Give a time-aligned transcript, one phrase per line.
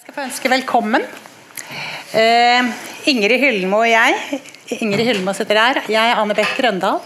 [0.00, 1.02] Jeg skal få ønske velkommen.
[2.16, 2.68] Eh,
[3.12, 4.38] Ingrid Hyllmo og jeg
[4.80, 5.80] Ingrid Hyllmo sitter her.
[5.92, 7.02] Jeg er Anne Beck Grøndal.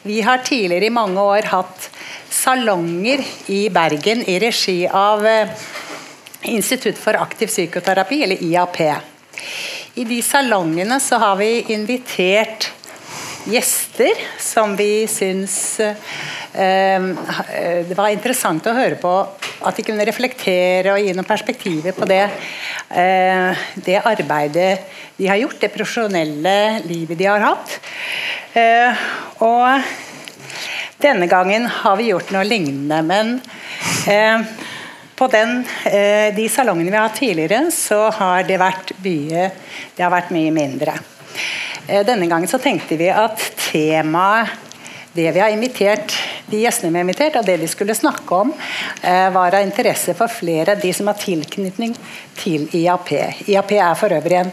[0.00, 1.90] Vi har tidligere i mange år hatt
[2.32, 3.20] salonger
[3.52, 5.52] i Bergen i regi av eh,
[6.48, 8.80] Institutt for aktiv psykoterapi, eller IAP.
[10.00, 12.70] I de salongene så har vi invitert
[13.48, 17.04] gjester som vi syns eh,
[17.88, 19.12] det var interessant å høre på
[19.66, 22.24] at de kunne reflektere og gi noen perspektiver på det,
[22.90, 24.72] eh, det arbeidet
[25.18, 26.56] de har gjort, det profesjonelle
[26.86, 27.78] livet de har hatt.
[28.54, 29.08] Eh,
[29.42, 29.82] og
[31.02, 33.36] denne gangen har vi gjort noe lignende, men
[34.10, 34.46] eh,
[35.18, 39.48] på den, eh, de salongene vi har hatt tidligere, så har det vært mye,
[39.96, 40.94] det har vært mye mindre.
[41.88, 43.40] Eh, denne gangen så tenkte vi at
[43.72, 44.48] temaet
[45.12, 46.12] det vi har invitert,
[46.46, 48.52] de gjestene vi har invitert, og det de skulle snakke om,
[49.02, 51.96] eh, var av interesse for flere av de som har tilknytning
[52.36, 53.12] til IAP.
[53.48, 54.52] IAP er for øvrig en,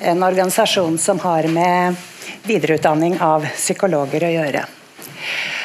[0.00, 1.96] en organisasjon som har med
[2.42, 4.66] videreutdanning av psykologer å gjøre.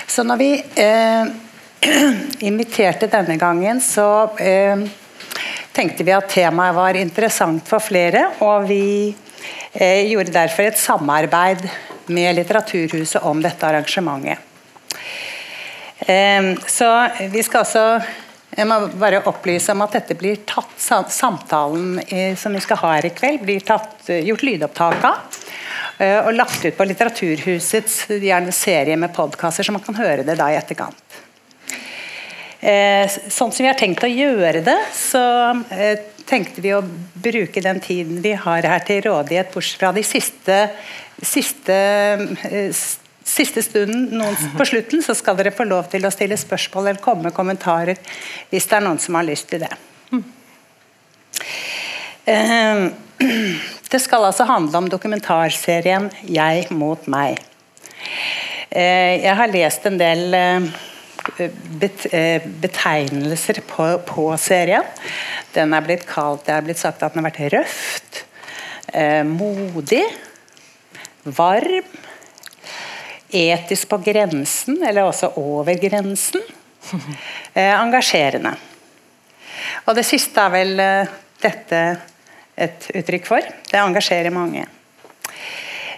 [0.07, 1.25] Så når vi eh,
[2.49, 4.85] inviterte denne gangen, så eh,
[5.73, 9.15] tenkte vi at temaet var interessant for flere, og vi
[9.73, 11.65] eh, gjorde derfor et samarbeid
[12.13, 14.39] med Litteraturhuset om dette arrangementet.
[15.99, 16.91] Eh, så
[17.33, 17.89] vi skal også
[18.57, 21.99] jeg må bare opplyse om at dette blir tatt, Samtalen
[22.39, 25.35] som vi skal ha her i kveld, blir tatt, gjort lydopptak av.
[26.25, 27.99] Og lagt ut på Litteraturhusets
[28.57, 31.06] serie med podkaster, så man kan høre det da i etterkant.
[32.57, 35.21] Sånn som vi har tenkt å gjøre det, så
[36.25, 40.57] tenkte vi å bruke den tiden vi har her til rådighet, bortsett fra de siste
[41.21, 41.73] siste,
[42.51, 42.75] eh,
[43.23, 47.03] siste stunden noen, på slutten så skal dere få lov til å stille spørsmål eller
[47.03, 47.97] komme med kommentarer
[48.51, 49.73] hvis det er noen som har lyst til det.
[53.87, 57.39] Det skal altså handle om dokumentarserien 'Jeg mot meg'.
[58.69, 60.35] Jeg har lest en del
[62.61, 64.85] betegnelser på, på, serien.
[65.55, 68.23] Den er blitt kalt, Det er blitt sagt at den har vært røft,
[69.27, 70.03] modig
[71.27, 71.97] varm,
[73.29, 76.41] etisk på grensen, eller også over grensen.
[77.57, 78.51] Eh, engasjerende.
[79.89, 81.09] Og det siste er vel eh,
[81.41, 81.79] dette
[82.53, 83.47] et uttrykk for.
[83.65, 84.67] Det engasjerer mange.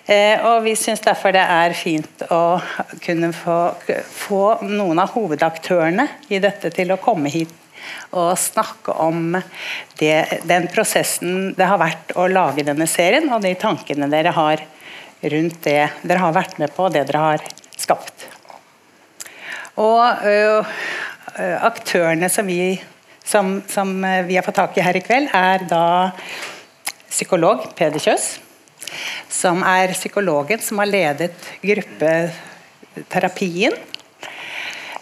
[0.09, 2.57] Eh, og Vi syns derfor det er fint å
[3.03, 3.57] kunne få,
[4.09, 7.53] få, noen av hovedaktørene i dette til å komme hit
[8.17, 9.37] og snakke om
[9.99, 14.65] det, den prosessen det har vært å lage denne serien, og de tankene dere har
[15.21, 17.45] rundt det dere har vært med på, og det dere har
[17.77, 18.27] skapt.
[19.79, 20.59] Og ø,
[21.69, 22.73] aktørene som vi,
[23.23, 23.93] som, som
[24.27, 25.87] vi, har fått tak i her i kveld, er da
[27.09, 28.31] psykolog Peder Kjøs.
[29.29, 33.73] Som er psykologen som har ledet gruppeterapien.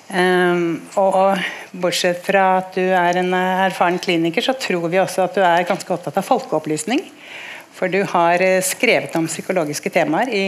[0.07, 1.35] Um, og
[1.75, 5.67] bortsett fra at du er en erfaren kliniker, så tror vi også at du er
[5.67, 7.03] ganske opptatt av folkeopplysning.
[7.77, 10.45] For du har eh, skrevet om psykologiske temaer i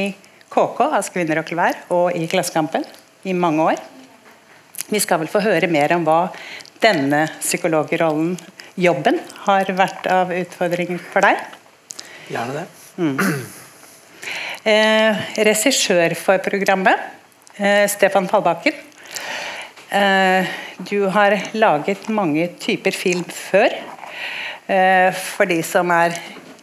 [0.50, 2.88] KK, Ask Kvinner og klær, og i Klassekampen
[3.28, 3.84] i mange år.
[4.90, 6.31] Vi skal vel få høre mer om hva
[6.81, 8.34] denne psykologrollen,
[8.79, 11.44] jobben, har vært av utfordringer for deg.
[12.31, 12.67] Gjerne det.
[12.97, 13.17] Mm.
[14.68, 17.00] Eh, Regissør for programmet,
[17.58, 18.74] eh, Stefan Fallbakken.
[19.90, 20.46] Eh,
[20.84, 23.74] du har laget mange typer film før.
[24.68, 26.14] Eh, for de som er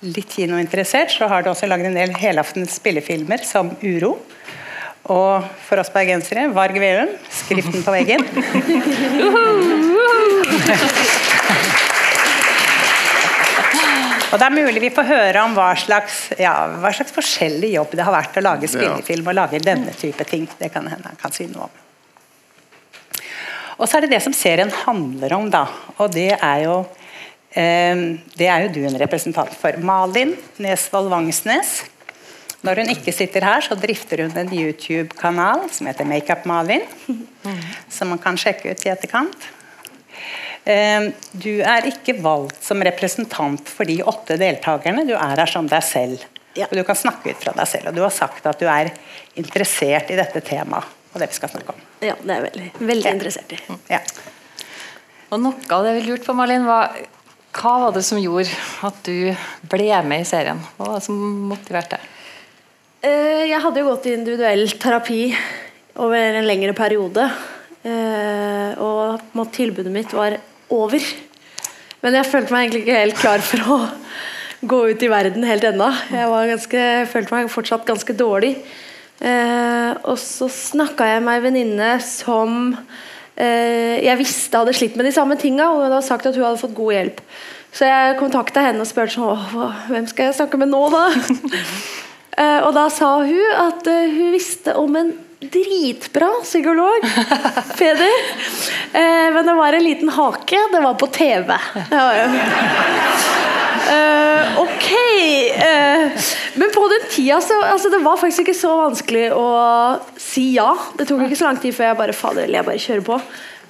[0.03, 4.19] litt kinointeressert, så har du også laget en del helaftens spillefilmer som Uro.
[5.09, 8.27] Og for oss bergensere Varg Veum, 'Skriften på veggen'.
[14.37, 17.97] Og Det er mulig vi får høre om hva slags, ja, hva slags forskjellig jobb
[17.97, 20.45] det har vært å lage spillefilm og lage denne type ting.
[20.61, 21.83] Det kan hende han kan si noe om.
[23.81, 25.65] Og så er det det som serien handler om, da.
[25.97, 26.77] Og det er jo
[27.57, 29.79] Ehm, det er jo du en representant for.
[29.81, 31.87] Malin Nesvold Vangsnes.
[32.67, 36.85] Når hun ikke sitter her, så drifter hun en YouTube-kanal som heter Makeup Malin.
[37.97, 39.45] Som man kan sjekke ut i etterkant.
[40.67, 45.05] Ehm, du er ikke valgt som representant for de åtte deltakerne.
[45.07, 46.25] Du er her som deg selv.
[46.57, 46.67] Ja.
[46.71, 47.91] Og Du kan snakke ut fra deg selv.
[47.91, 48.91] Og du har sagt at du er
[49.39, 50.95] interessert i dette temaet.
[51.15, 51.85] Og det vi skal snakke om.
[52.05, 53.13] Ja, det er jeg veldig, veldig ja.
[53.15, 53.61] interessert i.
[53.89, 54.01] Ja.
[55.33, 56.93] Og Noe av det vi lurte på, Malin, var
[57.57, 58.51] hva var det som gjorde
[58.85, 59.33] at du
[59.71, 60.59] ble med i serien?
[60.77, 62.11] Hva var det som motiverte deg?
[63.07, 65.23] Eh, jeg hadde jo gått i individuell terapi
[66.05, 67.31] over en lengre periode.
[67.87, 70.37] Eh, og tilbudet mitt var
[70.73, 71.03] over
[72.03, 73.79] Men jeg følte meg egentlig ikke helt klar for å
[74.67, 75.89] gå ut i verden helt ennå.
[76.13, 78.53] Jeg var ganske, følte meg fortsatt ganske dårlig.
[79.21, 82.73] Eh, og så snakka jeg med ei venninne som
[83.35, 86.45] eh, jeg visste hadde slitt med de samme tinga, og hun hadde sagt at hun
[86.45, 87.23] hadde fått god hjelp.
[87.77, 91.07] Så jeg kontakta henne og spurte sånn, hvem skal jeg snakke med nå, da?
[92.37, 95.15] Eh, og da sa hun at eh, hun visste om en
[95.53, 97.07] dritbra psykolog,
[97.79, 98.19] Peder.
[98.93, 100.61] Eh, men det var en liten hake.
[100.73, 101.59] Det var på TV.
[103.87, 104.87] Eh, ok.
[105.55, 106.11] eh,
[106.55, 109.45] men på den tida så altså, Det var faktisk ikke så vanskelig å
[110.19, 110.73] si ja.
[110.99, 113.21] Det tok ikke så lang tid før jeg bare Fader, jeg bare kjører på.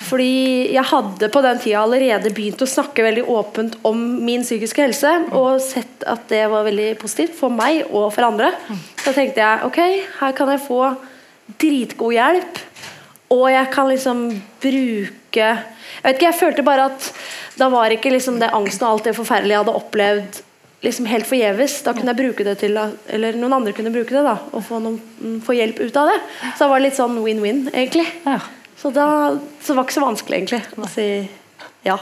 [0.06, 4.84] Fordi jeg hadde på den tida allerede begynt å snakke veldig åpent om min psykiske
[4.84, 8.52] helse, og sett at det var veldig positivt for meg og for andre.
[9.02, 9.80] Så tenkte jeg ok,
[10.20, 10.82] her kan jeg få
[11.60, 12.60] dritgod hjelp,
[13.34, 14.26] og jeg kan liksom
[14.62, 17.06] bruke Jeg vet ikke, jeg følte bare at
[17.58, 20.38] da var ikke liksom det angsten og alt det forferdelige jeg hadde opplevd
[20.86, 21.78] liksom helt forgjeves.
[21.86, 24.80] Da kunne jeg bruke det til Eller noen andre kunne bruke det da og få,
[24.82, 26.18] noen, mm, få hjelp ut av det.
[26.52, 28.06] Så det var litt sånn win-win, egentlig.
[28.26, 28.38] Ja.
[28.76, 29.08] Så, da,
[29.60, 31.08] så det var ikke så vanskelig, egentlig, å si
[31.86, 31.96] ja.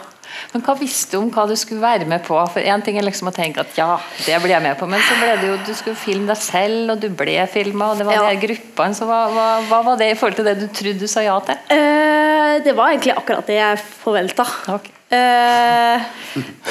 [0.53, 2.39] Men hva visste du om hva du skulle være med på?
[2.53, 5.01] For Én ting er liksom å tenke at ja, det blir jeg med på, men
[5.05, 8.07] så ble det jo du skulle filme deg selv, og du ble filma, og det
[8.09, 8.27] var Ja.
[8.31, 8.95] de gruppene.
[8.95, 11.39] Så hva, hva, hva var det i forhold til det du trodde du sa ja
[11.47, 11.57] til?
[11.75, 14.47] Eh, det var egentlig akkurat det jeg forventa.
[14.79, 14.91] Okay.
[15.15, 16.01] Eh,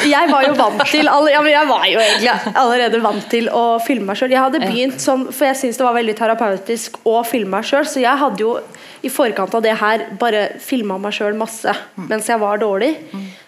[0.09, 3.47] jeg var jo vant til all, ja, men Jeg var jo egentlig allerede vant til
[3.53, 4.33] å filme meg sjøl.
[4.33, 7.85] Jeg hadde begynt sånn, for jeg syns det var veldig terapeutisk å filme meg sjøl,
[7.87, 8.57] så jeg hadde jo
[9.03, 12.93] i forkant av det her bare filma meg sjøl masse mens jeg var dårlig.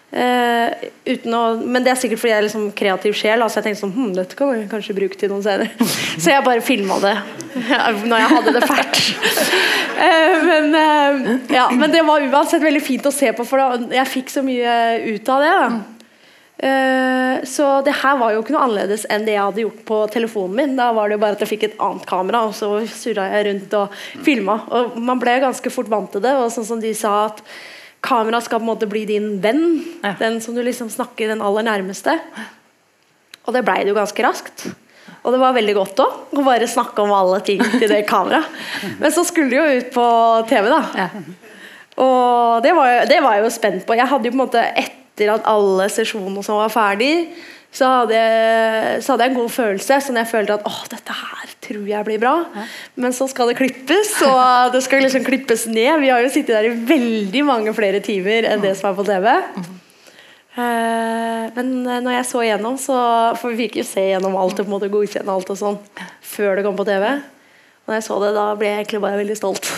[0.06, 3.42] Uten å, men det er sikkert fordi jeg er liksom kreativ sjel.
[3.42, 5.88] Altså jeg tenkte sånn, hm, dette kan jeg kanskje bruke til noen senere.
[6.22, 7.16] Så jeg bare filma det
[8.06, 9.02] når jeg hadde det fælt.
[9.96, 13.92] Uh, men, uh, ja, men det var uansett veldig fint å se på, for da,
[13.96, 14.72] jeg fikk så mye
[15.16, 15.58] ut av det.
[16.56, 19.98] Eh, så det her var jo ikke noe annerledes enn det jeg hadde gjort på
[20.14, 20.76] telefonen min.
[20.78, 23.46] Da var det jo bare at jeg fikk et annet kamera, og så surra jeg
[23.50, 24.58] rundt og filma.
[24.72, 26.32] Og man ble ganske fort vant til det.
[26.40, 27.42] Og sånn som de sa at
[28.06, 29.64] kamera skal på en måte bli din venn.
[30.02, 30.14] Ja.
[30.20, 32.16] Den som du liksom snakker den aller nærmeste.
[33.46, 34.68] Og det blei det jo ganske raskt.
[35.26, 38.46] Og det var veldig godt òg, å bare snakke om alle ting til det kameraet.
[39.00, 40.06] Men så skulle det jo ut på
[40.50, 40.80] TV, da.
[40.98, 41.08] Ja.
[42.02, 43.96] Og det var, det var jeg jo spent på.
[43.98, 47.30] Jeg hadde jo på en måte Etter at alle sesjonene som var ferdig,
[47.74, 49.98] så hadde, jeg, så hadde jeg en god følelse.
[50.06, 52.34] Sånn jeg følte at åh, dette her tror jeg blir bra.
[52.96, 56.00] Men så skal det klippes, og det skal liksom klippes ned.
[56.04, 59.06] Vi har jo sittet der i veldig mange flere timer enn det som er på
[59.08, 59.28] TV.
[60.56, 62.94] Eh, men eh, når jeg så igjennom, så
[63.36, 65.76] For vi fikk jo se gjennom alt og på en måte godkjenne alt og sånn
[66.24, 67.10] før det kom på TV.
[67.84, 69.68] Og når jeg så det, da ble jeg egentlig bare veldig stolt.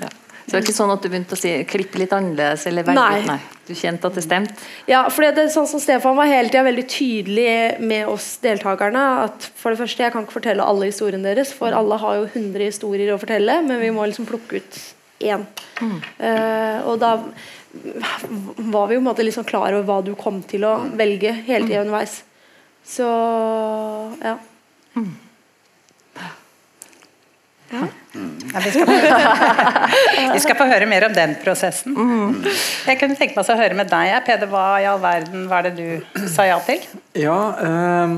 [0.00, 0.08] Ja.
[0.50, 2.64] Så det var ikke sånn at du begynte å si, klippe litt annerledes?
[2.66, 3.20] Eller velge, Nei.
[3.28, 3.36] nei.
[3.68, 4.64] Du kjente at det stemte?
[4.90, 7.52] Ja, for det er sånn som Stefan var hele tida veldig tydelig
[7.86, 9.04] med oss deltakerne.
[9.28, 12.26] At for det første, jeg kan ikke fortelle alle historiene deres, for alle har jo
[12.32, 13.60] 100 historier å fortelle.
[13.62, 14.80] Men vi må liksom plukke ut
[15.30, 15.46] én.
[16.18, 17.14] Eh, og da
[18.74, 21.30] var vi jo på en måte liksom klar over hva du kom til å velge
[21.46, 22.24] hele tida underveis.
[22.82, 23.06] Så
[24.18, 24.34] ja.
[27.70, 27.86] Ja,
[28.64, 28.94] vi, skal få,
[30.34, 31.94] vi skal få høre mer om den prosessen.
[32.88, 34.50] Jeg kunne tenke meg å høre med deg, Peder.
[34.50, 36.82] Hva i all verden var det du sa ja til?
[37.18, 38.16] Ja ehm,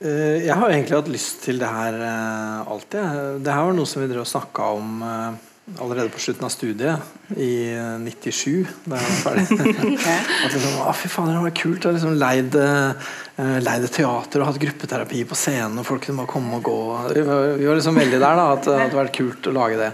[0.00, 3.20] eh, Jeg har egentlig hatt lyst til det her eh, alltid.
[3.44, 5.45] Det her var noe som vi drev og snakka om eh,
[5.78, 9.96] allerede på slutten av studiet i eh, 97, da jeg var ferdig.
[10.46, 14.52] At liksom, å, fy faen, det var kult å liksom leid, eh, leid teater og
[14.52, 16.78] hatt gruppeterapi på scenen, og folk kunne bare komme og gå.
[17.16, 19.82] Vi var, vi var liksom veldig der, da, at det hadde vært kult å lage
[19.82, 19.90] det.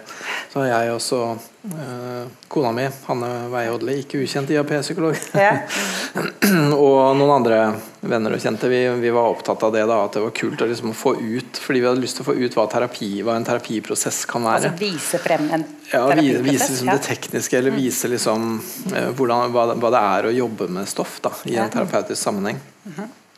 [0.52, 1.24] Så har jeg også
[2.48, 5.14] Kona mi, Hanne Weie Odle, ikke ukjent IAP-psykolog.
[5.38, 5.60] Ja.
[6.82, 7.58] og noen andre
[8.02, 8.66] venner og kjente.
[8.72, 11.60] Vi, vi var opptatt av det da, at det var kult å liksom få ut
[11.62, 14.72] Fordi vi hadde lyst til å få ut hva, terapi, hva en terapiprosess kan være.
[14.72, 16.44] Altså vise frem en ja, terapiprosess?
[16.50, 16.98] Vise liksom ja.
[16.98, 18.52] det tekniske, eller vise liksom
[18.92, 22.18] eh, hvordan, hva, det- hva det er å jobbe med stoff da, i en terapeutisk
[22.18, 22.58] sammenheng.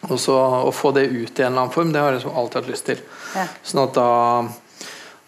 [0.09, 2.37] Og så Å få det ut i en eller annen form, det har jeg liksom
[2.37, 3.05] alltid hatt lyst til.
[3.37, 3.47] Ja.
[3.65, 4.09] Sånn at da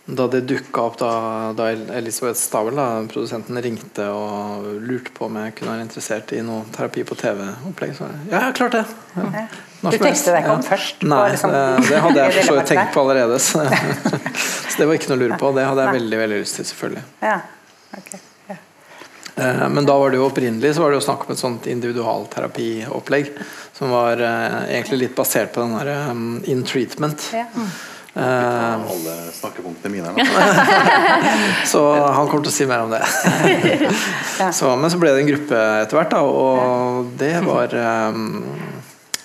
[0.07, 1.11] da det dukka opp da,
[1.59, 6.43] da Elisabeth Stavel, da, produsenten, ringte og lurte på om jeg kunne være interessert i
[6.47, 8.85] noe terapi på TV-opplegg, så ja, jeg klart det.
[9.17, 9.47] Ja.
[9.83, 11.57] Du tenkte deg ikke om først Nei, liksom-
[11.89, 13.41] det, hadde jeg for så vidt tenkt på allerede.
[13.43, 13.65] Så,
[14.71, 15.51] så det var ikke noe å lure på.
[15.59, 17.05] Det hadde jeg veldig veldig lyst til, selvfølgelig.
[17.27, 17.35] Ja.
[17.99, 18.15] ok.
[18.53, 18.57] Ja.
[19.43, 21.67] Eh, Men da var det jo opprinnelig så var det jo snakk om et sånt
[21.75, 23.35] individualterapiopplegg
[23.75, 27.27] som var eh, egentlig litt basert på den der um, in treatment.
[27.35, 27.51] Ja.
[28.17, 30.07] Alle snakkepunktene mine
[31.73, 33.03] så han kommer til å si mer om det.
[34.59, 38.45] så, men så ble det en gruppe etter hvert, da, og det var um,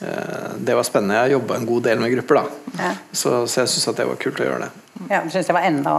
[0.02, 1.22] eh, Det var spennende.
[1.24, 2.74] Jeg jobba en god del med grupper, da.
[2.82, 2.92] Ja.
[3.12, 4.72] Så, så jeg syns det var kult å gjøre det.
[5.08, 5.96] Ja, du syns det var enda,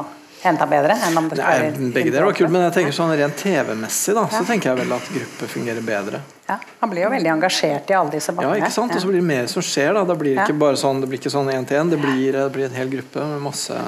[0.53, 0.99] enda bedre?
[1.09, 4.29] Enn om det Nei, begge deler var kult, men jeg tenker sånn rent TV-messig, da,
[4.37, 6.21] så tenker jeg vel at gruppe fungerer bedre.
[6.53, 8.95] Ja, Han blir jo veldig engasjert i alle disse Ja, ikke sant?
[8.95, 10.05] Og så blir det mer som skjer, da.
[10.09, 12.37] Da blir det ikke bare sånn Det blir ikke sånn én til én, det blir,
[12.37, 13.79] det blir en hel gruppe med masse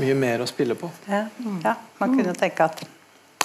[0.00, 0.88] Mye mer å spille på.
[1.06, 1.26] Ja,
[1.62, 2.80] ja, man kunne tenke at,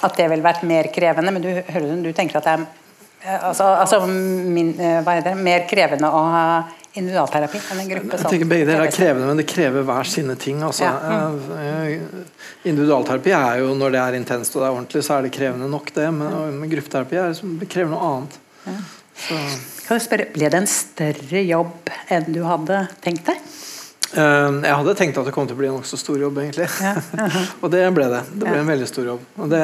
[0.02, 2.64] at det ville vært mer krevende, men du, hører du, du tenker at det er
[2.64, 6.42] eh, altså, altså min, eh, hva er det, mer krevende å ha
[6.94, 8.10] individualterapi en gruppe?
[8.14, 8.32] Jeg sånn.
[8.32, 10.62] tenker Begge deler er krevende, men det krever hver sine ting.
[10.66, 10.86] Altså.
[10.86, 11.28] Ja.
[11.28, 12.24] Mm.
[12.68, 15.70] Individualterapi er jo når det er intenst og det er ordentlig, så er det krevende
[15.70, 16.08] nok, det.
[16.16, 18.40] Men, men gruppeterapi er krever noe annet.
[19.18, 19.38] Så,
[19.86, 23.40] Kan jeg spørre, Ble det en større jobb enn du hadde tenkt deg?
[24.12, 26.68] eh, jeg hadde tenkt at det kom til å bli en nokså stor jobb, egentlig.
[27.62, 28.22] og det ble det.
[28.32, 29.26] Det ble en veldig stor jobb.
[29.38, 29.62] Og det,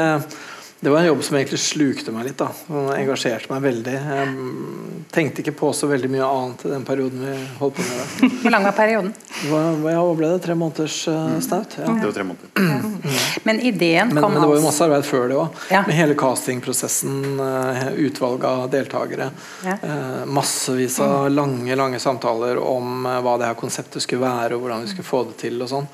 [0.84, 2.36] det var en jobb som egentlig slukte meg litt.
[2.36, 3.92] da Den engasjerte meg veldig.
[3.94, 7.86] Jeg mm, tenkte ikke på så veldig mye annet i den perioden vi holdt på
[7.86, 8.28] med det.
[8.42, 9.14] Hvor lang var perioden?
[9.48, 9.62] Hva,
[9.94, 10.42] ja, ble det?
[10.44, 11.78] Tre måneders uh, snaut?
[11.80, 11.88] Ja.
[11.88, 13.40] Det var tre måneder.
[13.48, 15.64] Men ideen Men, kom men det var jo altså- masse arbeid før det òg.
[15.72, 15.82] Ja.
[15.88, 19.30] Med hele castingprosessen, eh, utvalg av deltakere.
[19.64, 19.78] Ja.
[19.80, 24.66] eh, Massevis av lange lange samtaler om eh, hva det her konseptet skulle være, og
[24.66, 25.62] hvordan vi skulle få det til.
[25.64, 25.88] og sånn.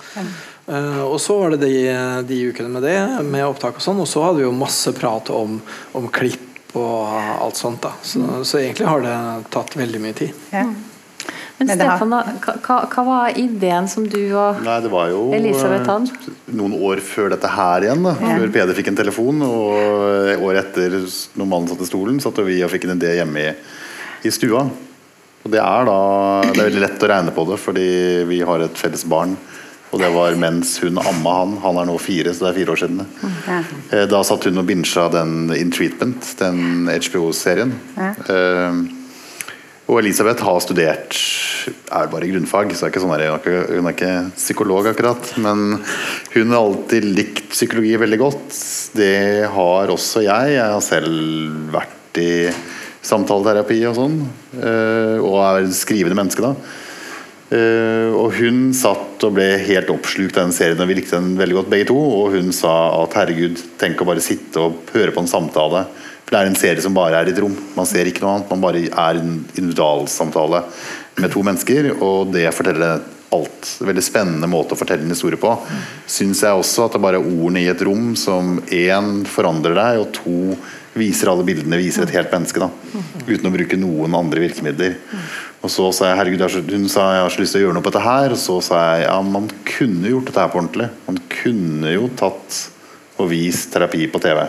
[0.71, 1.75] Eh, og så var det de,
[2.29, 4.00] de ukene med det, med opptak og sånn.
[4.05, 5.59] Og så hadde vi jo masse prat om,
[5.99, 7.11] om klipp og
[7.43, 7.83] alt sånt.
[7.83, 7.91] da.
[8.07, 9.17] Så, så egentlig har det
[9.50, 10.37] tatt veldig mye tid.
[10.55, 10.69] Ja.
[11.61, 15.83] Men Men Stefan, hva, hva- var ideen som du og Nei, det var jo Elisabeth
[15.83, 16.33] eh, hadde?
[16.57, 18.07] noen år før dette her igjen.
[18.07, 20.97] da Før Peder fikk en telefon, og året etter,
[21.37, 23.53] når mannen satt i stolen, satt vi og fikk en idé hjemme i,
[24.25, 24.62] i stua.
[25.45, 25.99] Og det er da
[26.47, 27.87] Det er veldig lett å regne på det, fordi
[28.33, 29.37] vi har et felles barn.
[29.90, 31.56] Og det var mens hun amma han.
[31.64, 33.00] Han er nå fire, så det er fire år siden.
[33.49, 33.59] Ja.
[33.90, 37.73] Eh, Da satt hun og binsja den In Treatment, den HBO-serien.
[37.99, 38.12] Ja.
[39.90, 41.16] og Elisabeth har studert
[41.90, 45.32] er bare grunnfag, så sånn her, hun, er ikke, hun er ikke psykolog akkurat.
[45.42, 45.80] Men
[46.37, 48.61] hun har alltid likt psykologi veldig godt.
[48.94, 50.54] Det har også jeg.
[50.54, 52.30] Jeg har selv vært i
[53.02, 54.16] samtaleterapi og sånn.
[54.61, 56.54] eh, Og er et skrivende menneske, da.
[57.50, 61.35] Eh, og hun satt og ble helt oppslukt av den serien, og vi likte den
[61.38, 61.99] veldig godt begge to.
[61.99, 65.85] Og hun sa at herregud, tenk å bare sitte og høre på en samtale.
[66.23, 67.57] For det er en serie som bare er i et rom.
[67.75, 68.52] Man ser ikke noe annet.
[68.52, 70.62] Man bare er en individualsamtale
[71.21, 73.02] med to mennesker, og det forteller
[73.35, 73.73] alt.
[73.83, 75.50] Veldig spennende måte å fortelle en historie på.
[76.11, 80.04] Syns jeg også at det bare er ordene i et rom som én forandrer deg,
[80.04, 80.38] og to
[80.99, 82.62] viser alle bildene, viser et helt menneske.
[82.62, 82.71] da
[83.26, 84.97] Uten å bruke noen andre virkemidler.
[85.61, 87.85] Og så sa jeg herregud, hun sa jeg har så lyst til å gjøre noe
[87.85, 88.33] på dette her.
[88.33, 90.88] Og så sa jeg ja, man kunne gjort dette her på ordentlig.
[91.09, 92.61] Man kunne jo tatt
[93.21, 94.47] og vist terapi på TV.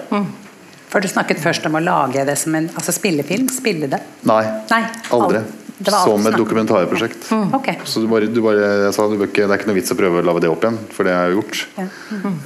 [0.91, 3.49] For du snakket først om å lage det som en altså spillefilm.
[3.51, 3.99] Spille det.
[4.27, 5.43] Nei, Nei, aldri.
[5.81, 7.25] Som et dokumentarprosjekt.
[7.57, 7.79] Okay.
[7.89, 9.91] Så du bare, du bare, jeg sa du bør ikke, Det er ikke noe vits
[9.91, 11.61] å prøve å lage det opp igjen, for det har jeg gjort.
[11.79, 11.85] Ja.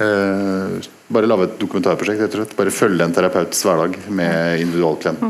[0.06, 2.54] Eh, bare lage et dokumentarprosjekt, rett og slett.
[2.58, 5.20] Bare følge en terapeuts hverdag med individualklient.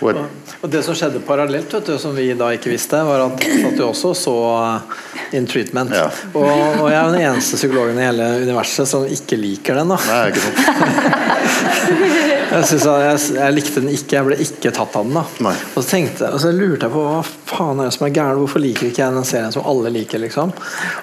[0.00, 3.22] Og et- Og det som skjedde parallelt, vet du, som vi da ikke visste, var
[3.24, 4.98] at, du også så uh,
[5.32, 5.94] In Treatment.
[5.94, 6.10] Ja.
[6.34, 6.50] Og,
[6.82, 9.94] og jeg er den eneste psykologen i hele universet som ikke liker den.
[9.94, 12.36] da Nei, ikke sant.
[12.50, 15.16] Jeg, jeg, jeg likte den ikke, jeg ble ikke tatt av den.
[15.18, 15.52] da.
[15.74, 18.40] Og så tenkte og så lurte jeg på hva faen er det som er gærent,
[18.42, 20.22] hvorfor liker ikke jeg den serien som alle liker?
[20.22, 20.52] liksom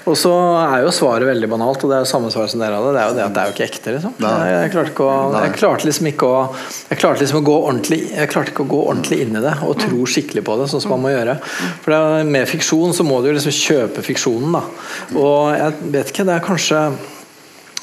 [0.08, 2.80] Og så er jo svaret veldig banalt, og det er jo samme svar som dere
[2.80, 2.94] hadde.
[2.96, 3.96] Det er jo det at det er jo ikke ekte.
[3.96, 6.39] liksom jeg, jeg, klarte ikke å, jeg klarte liksom ikke å
[6.92, 9.58] Jeg klarte liksom å gå ordentlig Jeg klarte ikke å gå ordentlig inn i det
[9.68, 11.38] og tro skikkelig på det, sånn som man må gjøre.
[11.84, 14.63] For det med fiksjon så må du jo liksom kjøpe fiksjonen, da.
[15.18, 16.82] Og jeg vet ikke, det er kanskje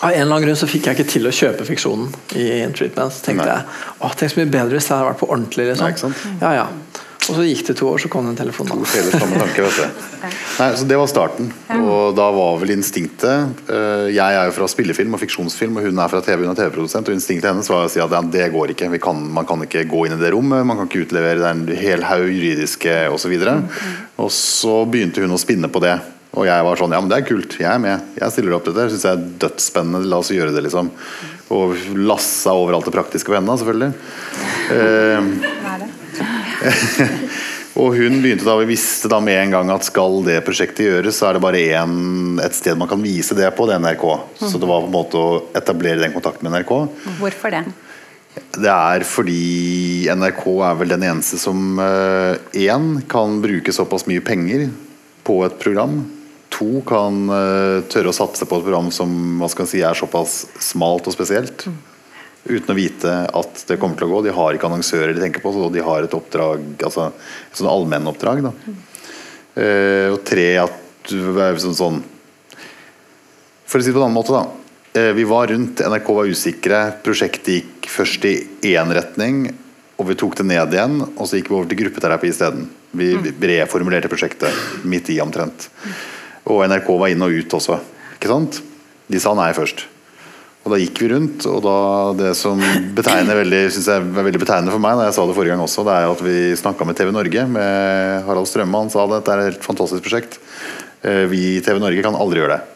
[0.04, 2.74] av en eller annen grunn så fikk jeg ikke til å kjøpe fiksjonen i In
[2.76, 3.14] Treatment.
[3.16, 3.56] Så tenkte Nei.
[3.56, 5.66] jeg åh, tenk så mye bedre hvis det hadde vært på ordentlig.
[5.70, 6.14] Nei, ikke Liksom.
[6.20, 6.42] sant?
[6.44, 6.68] Ja, ja.
[7.24, 8.66] Og så gikk det to år, så kom det en telefon.
[8.68, 9.18] To Da.
[9.18, 10.02] samme tanke, vet du.
[10.60, 11.46] Nei, så Det var starten.
[11.72, 15.98] Og da var vel instinktet eh, Jeg er jo fra spillefilm og fiksjonsfilm, og hun
[16.04, 17.08] er fra TV, hun er TV-produsent.
[17.08, 18.90] Og instinktet hennes var å si at ja, det går ikke.
[18.92, 21.48] Vi kan, man kan ikke gå inn i det rommet, man kan ikke utlevere det
[21.48, 23.32] er en hel haug juridiske osv.
[23.40, 23.80] Og,
[24.20, 25.96] og så begynte hun å spinne på det.
[26.34, 27.52] Og jeg var sånn Ja, men det er kult.
[27.60, 27.96] Jeg er med.
[28.18, 28.84] Jeg stiller opp til det.
[28.92, 30.08] Syns jeg er dødsspennende.
[30.10, 30.86] La oss gjøre det, liksom.
[31.54, 31.66] Og
[31.98, 33.92] lassa over alt det praktiske på henda, selvfølgelig.
[34.74, 35.20] Eh,
[37.74, 41.16] Og hun begynte da, Vi visste da med en gang at skal det prosjektet gjøres,
[41.18, 41.94] så er det bare en,
[42.42, 44.04] et sted man kan vise det på, det er NRK.
[44.38, 46.72] Så det var på en måte å etablere den kontakten med NRK.
[47.18, 47.64] Hvorfor det?
[48.54, 54.68] Det er fordi NRK er vel den eneste som én kan bruke såpass mye penger
[55.26, 56.02] på et program.
[56.54, 60.44] To kan eh, tørre å satse på et program som man skal si, er såpass
[60.62, 61.66] smalt og spesielt.
[62.44, 64.24] Uten å vite at det kommer til å gå.
[64.26, 67.70] De har ikke annonsører de tenker på, så de har et oppdrag, altså et sånn
[67.72, 68.44] allmennoppdrag.
[68.44, 68.82] Mm.
[69.54, 72.00] Uh, og tre at du er sånn, sånn
[73.70, 74.48] For å si det på en annen måte, da.
[74.98, 76.80] Uh, vi var rundt, NRK var usikre.
[77.06, 78.34] Prosjektet gikk først i
[78.74, 79.46] én retning,
[79.96, 80.98] og vi tok det ned igjen.
[81.14, 82.68] Og så gikk vi over til gruppeterapi isteden.
[82.92, 85.70] Vi vi reformulerte prosjektet midt i omtrent.
[86.50, 87.78] Og NRK var inn og ut også.
[88.18, 88.60] Ikke sant?
[89.10, 89.86] De sa nei først.
[90.64, 91.76] Og da gikk vi rundt, og da
[92.16, 92.60] det som
[92.96, 95.64] betegner veldig, synes jeg var veldig betegnende for meg, da jeg sa det forrige gang
[95.64, 98.80] også, det er at vi snakka med TV Norge, med Harald Strømme.
[98.86, 100.38] Han sa det, dette er et helt fantastisk prosjekt.
[101.04, 102.70] Eh, Vi i TV Norge kan aldri gjøre det.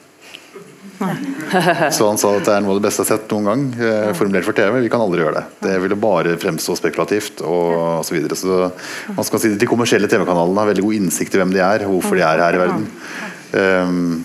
[1.95, 3.61] Så han sa at det er noe av det beste jeg har sett noen gang.
[3.79, 4.81] eh, Formulert for TV.
[4.85, 5.45] Vi kan aldri gjøre det.
[5.63, 8.37] Det ville bare fremstå spekulativt og så videre.
[8.37, 8.69] Så
[9.15, 11.87] man skal si at De kommersielle TV-kanalene har veldig god innsikt i hvem de er,
[11.87, 12.89] og hvorfor de er her i verden.
[13.53, 14.25] Um,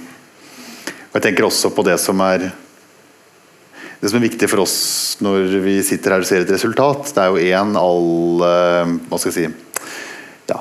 [1.13, 2.49] og jeg tenker også på det som er
[4.03, 4.75] det som er viktig for oss
[5.23, 8.41] når vi sitter her og ser et resultat, det er jo én all
[9.07, 9.45] Hva skal jeg si
[10.49, 10.57] ja,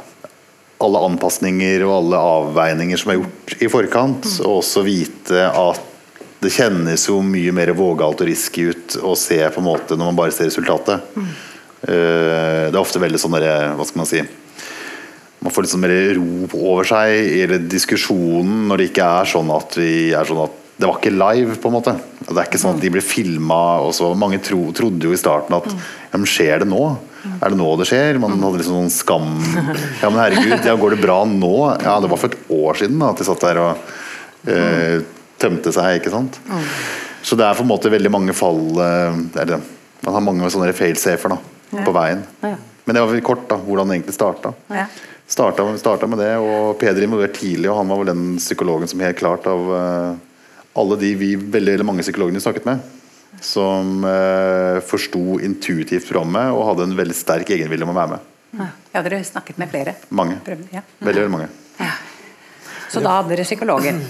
[0.87, 5.89] Alle anpasninger og alle avveininger som er gjort i forkant, og også vite at
[6.43, 10.09] det kjennes jo mye mer vågalt og risky ut å se på en måte når
[10.11, 11.03] man bare ser resultatet.
[11.83, 14.23] Eh, Det er ofte veldig sånn derre Hva skal man si
[15.43, 16.27] man får sånn mer ro
[16.73, 20.59] over seg i eller diskusjonen når det ikke er sånn at vi er sånn at
[20.83, 21.93] det var ikke live, på en måte.
[22.25, 23.59] Det er ikke sånn at de ble filma.
[24.19, 26.81] Mange tro, trodde jo i starten at ja, men skjer det nå?
[27.37, 28.19] Er det nå det skjer?
[28.19, 29.29] Man hadde liksom sånn skam.
[30.01, 31.53] Ja, men herregud, ja, går det bra nå?
[31.85, 35.05] Ja, det var for et år siden da, at de satt der og eh,
[35.43, 36.41] tømte seg, ikke sant.
[37.23, 39.63] Så det er på en måte veldig mange fall eh, eller,
[40.03, 41.37] Man har mange sånne failsafer
[41.77, 42.27] på veien.
[42.43, 44.57] Men det var kort da, hvordan det egentlig starta.
[44.73, 44.89] Ja.
[45.27, 49.01] Starta, starta med det, og Peder involvert tidlig, og han var vel den psykologen som
[49.01, 50.19] helt klart av eh,
[50.77, 52.83] alle de vi, veldig veldig mange psykologene vi snakket med,
[53.41, 58.29] som eh, forsto intuitivt programmet og hadde en veldig sterk egenvilje om å være med.
[58.93, 59.95] Ja, dere snakket med flere.
[60.13, 60.37] Mange.
[60.75, 60.85] Ja.
[61.01, 61.49] Veldig, veldig mange.
[62.93, 64.03] Så da hadde dere psykologen.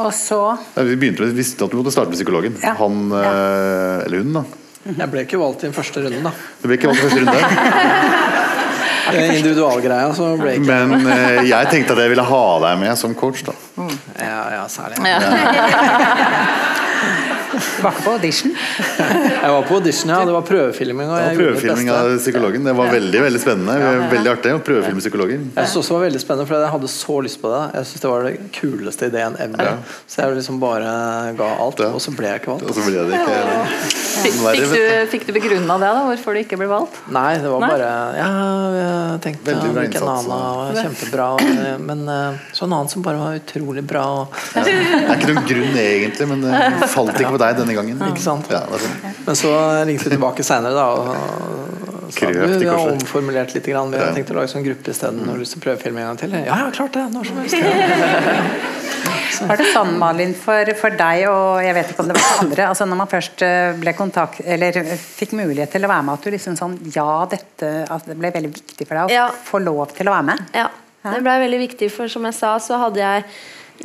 [0.00, 0.38] Og så
[0.76, 2.54] Ja, Vi begynte med, visste at vi måtte starte med psykologen.
[2.62, 2.76] Ja.
[2.78, 4.44] Han, eh, eller hun, da.
[4.86, 6.30] Jeg ble ikke valgt i den første runden, da.
[6.62, 8.46] Du ble ikke valgt i første runde.
[9.14, 13.14] Individualgreia så ble ikke Men eh, jeg tenkte at jeg ville ha deg med som
[13.18, 13.44] coach.
[13.46, 13.56] da
[14.20, 15.00] Ja, ja, særlig.
[17.50, 18.52] Du var ikke på audition.
[19.42, 20.18] Jeg var på audition, ja.
[20.28, 21.08] Det var prøvefilming.
[21.10, 22.64] Og Det var prøvefilming av psykologen.
[22.68, 23.76] Det var veldig veldig spennende.
[24.12, 25.48] Veldig artig å prøvefilme psykologen.
[25.56, 27.62] Jeg synes også var veldig spennende, for jeg hadde så lyst på det.
[27.80, 29.72] Jeg synes det var den kuleste ideen ever.
[30.06, 30.94] Så jeg liksom bare
[31.40, 31.90] ga alt, Ja.
[31.96, 32.74] og så ble jeg ikke Og valgt.
[32.76, 34.36] så ble det ikke det, fikk,
[34.70, 34.80] du,
[35.12, 36.02] fikk du begrunna det, da?
[36.10, 36.98] Hvorfor du ikke ble valgt?
[37.14, 37.70] Nei, det var Nei?
[37.72, 38.28] bare Ja,
[38.76, 43.02] jeg tenkte Veldig bra innsats, annen var kjempebra, og- men eh, så en annen som
[43.06, 44.04] bare var utrolig bra.
[44.20, 48.00] Og, Det er ikke noen grunn egentlig, men det falt ikke på deg denne gangen.
[48.10, 48.46] Ikke sant?
[48.52, 49.14] Ja, det sånn.
[49.26, 49.52] men så
[49.88, 50.86] ringte vi tilbake seinere, da.
[50.94, 53.66] Og, sa vi har omformulert litt.
[53.70, 53.90] Grann.
[53.92, 54.14] Vi har Ja.
[54.16, 55.24] tenkt å lage sånn gruppe isteden.
[55.26, 56.30] Har du lyst til å prøvefilme en gang til?
[56.34, 57.04] Ja, ja, klart det!
[57.14, 57.54] Når som helst.
[59.40, 62.42] Var det sånn, Malin, for, for deg og jeg vet ikke om det var for
[62.44, 66.18] andre altså Når man først eh, ble kontakt, eller fikk mulighet til å være med,
[66.18, 69.28] at du liksom sånn Ja, dette altså, det ble veldig viktig for deg å Ja.
[69.46, 70.44] få lov til å være med?
[70.58, 70.66] Ja,
[71.06, 73.24] det ble veldig viktig, for som jeg sa, så hadde jeg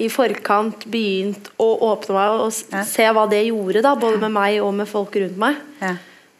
[0.01, 2.83] i forkant begynt å åpne meg og Ja.
[2.83, 5.55] se hva det gjorde, da, både med meg og med folk rundt meg.
[5.81, 5.95] Ja.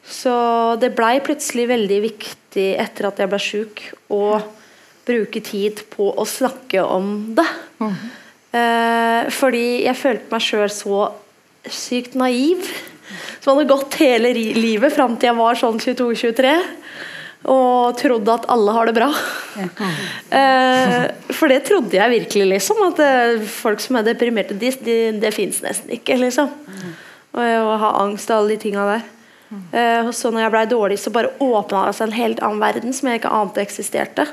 [0.06, 4.42] Så det blei plutselig veldig viktig etter at jeg ble sjuk, å
[5.06, 7.46] bruke tid på å snakke om det.
[8.56, 11.00] Eh, fordi jeg følte meg sjøl så
[11.68, 12.64] sykt naiv.
[13.42, 16.56] Som hadde gått hele livet fram til jeg var sånn 22-23.
[17.46, 19.10] Og trodde at alle har det bra.
[20.36, 22.80] Eh, for det trodde jeg virkelig, liksom.
[22.90, 26.50] At eh, folk som er deprimerte, de, de, det fins nesten ikke, liksom.
[27.36, 27.44] Og,
[27.82, 29.06] ha angst og alle de tinga der.
[29.76, 32.64] Eh, og så når jeg blei dårlig, så bare åpna det seg en helt annen
[32.64, 34.26] verden som jeg ikke ante eksisterte.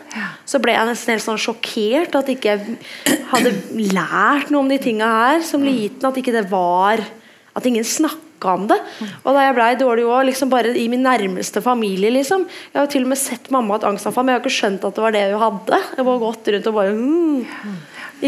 [0.48, 3.55] Så ble jeg nesten helt sånn sjokkert at ikke jeg hadde
[3.92, 6.09] lært noe om de tinga her som liten.
[6.09, 7.05] At ikke det var
[7.53, 8.78] At ingen snakka om det.
[9.22, 12.46] Og da jeg blei dårlig òg, liksom bare i min nærmeste familie, liksom.
[12.72, 14.87] Jeg har til og med sett mamma ha et angstanfall, men jeg har ikke skjønt
[14.88, 15.81] at det var det hun hadde.
[15.96, 17.78] Jeg var gått rundt og bare mm,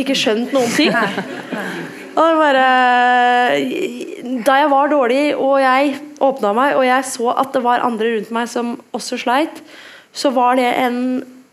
[0.01, 0.95] Ikke skjønt noen ting.
[2.15, 2.67] Og bare
[4.47, 8.13] Da jeg var dårlig, og jeg åpna meg, og jeg så at det var andre
[8.15, 9.59] rundt meg som også sleit,
[10.15, 11.01] så var det en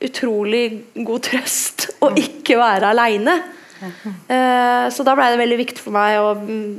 [0.02, 3.40] utrolig god trøst å ikke være aleine.
[3.82, 6.74] Eh, så da blei det veldig viktig for meg å mm,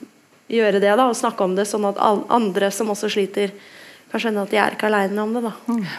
[0.52, 3.54] gjøre det da, og snakke om det, sånn at andre som også sliter,
[4.12, 5.40] kan skjønne at de er ikke aleine om det.
[5.46, 5.52] da.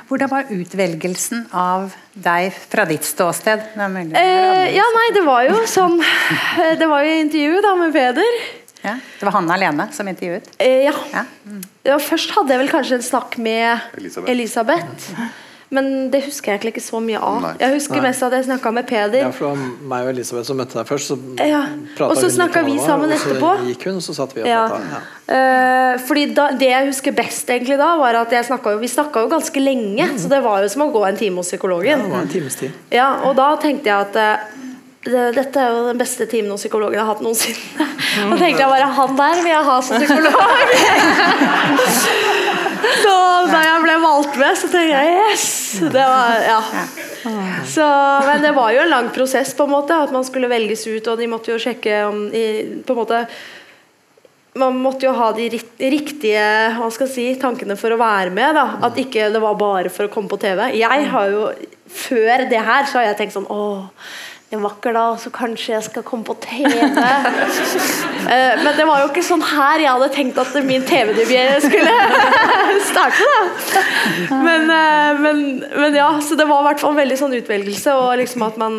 [0.09, 3.63] Hvordan var utvelgelsen av deg fra ditt ståsted?
[3.73, 7.71] Det er Eh, ja, nei, det var jo sånn eh, Det var jo intervju da
[7.79, 8.37] med Peder.
[8.83, 10.51] Ja, Det var Hanne alene som intervjuet?
[10.61, 10.93] Eh, ja.
[11.13, 11.25] Ja.
[11.47, 11.63] Mm.
[12.03, 14.29] Først hadde jeg vel kanskje en snakk med Elisabeth.
[14.35, 15.09] Elisabeth.
[15.73, 17.37] Men det husker jeg egentlig ikke så mye av.
[17.41, 17.51] Nei.
[17.63, 19.23] Jeg husker mest at jeg snakka med Peder.
[19.23, 21.09] Ja, for det var meg og Elisabeth som møtte deg først.
[21.09, 21.17] Så
[21.49, 21.63] Ja,
[22.05, 23.49] og så snakka vi sammen og etterpå.
[23.55, 24.67] og så gikk hun, og så satt vi og Ja.
[24.69, 24.85] pratet.
[24.93, 24.99] Ja.
[25.33, 28.87] Eh, fordi da, Det jeg husker best egentlig da, var at jeg snakket jo, vi
[28.87, 30.09] snakka jo ganske lenge.
[30.19, 32.03] Så det var jo som å gå en time hos Ja, psykologen.
[32.03, 32.71] det var en times tid.
[32.91, 34.37] Ja, og da tenkte jeg at uh,
[35.33, 37.87] dette er jo den beste timen hos psykologen jeg har hatt noensinne.
[38.31, 40.33] Og tenkte jeg bare han der vil jeg ha som psykolog.
[43.03, 43.15] så
[43.49, 45.47] da jeg ble valgt med, så tenkte jeg yes!
[45.93, 46.59] Det var, ja.
[47.69, 47.87] Så,
[48.27, 49.97] men det var jo en lang prosess, på en måte.
[50.05, 53.25] At man skulle velges ut, og de måtte jo sjekke om på en måte
[54.53, 56.41] man måtte jo ha de riktige
[56.77, 58.53] hva skal jeg si, tankene for å være med.
[58.57, 58.65] Da.
[58.85, 60.67] At ikke det var bare for å komme på TV.
[60.77, 61.47] Jeg har jo,
[61.93, 63.57] Før det her så har jeg tenkt sånn Å,
[64.53, 66.71] en vakker dag, så kanskje jeg skal komme på TV.
[68.23, 71.95] Eh, Men det var jo ikke sånn her jeg hadde tenkt at min TV-debut skulle
[72.91, 73.25] starte.
[73.27, 75.41] da men, eh, men,
[75.75, 77.95] men ja, så det var i hvert fall en veldig sånn utvelgelse.
[77.99, 78.77] Og liksom at man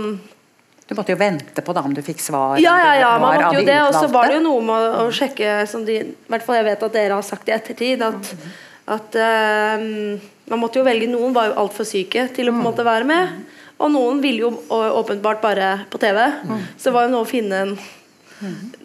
[0.88, 2.56] Du måtte jo vente på da om du fikk svar.
[2.62, 3.76] ja, ja, ja, man måtte jo det.
[3.84, 6.58] Og så var det jo noe med å, å sjekke som de, I hvert fall
[6.62, 8.32] jeg vet at dere har sagt i ettertid, at,
[8.96, 9.20] at
[9.76, 10.16] um,
[10.48, 13.08] man måtte jo velge Noen var jo altfor syke til å på en måte være
[13.12, 13.44] med.
[13.82, 16.20] Og noen ville jo åpenbart bare på TV.
[16.76, 17.72] Så det var jo noe å finne en,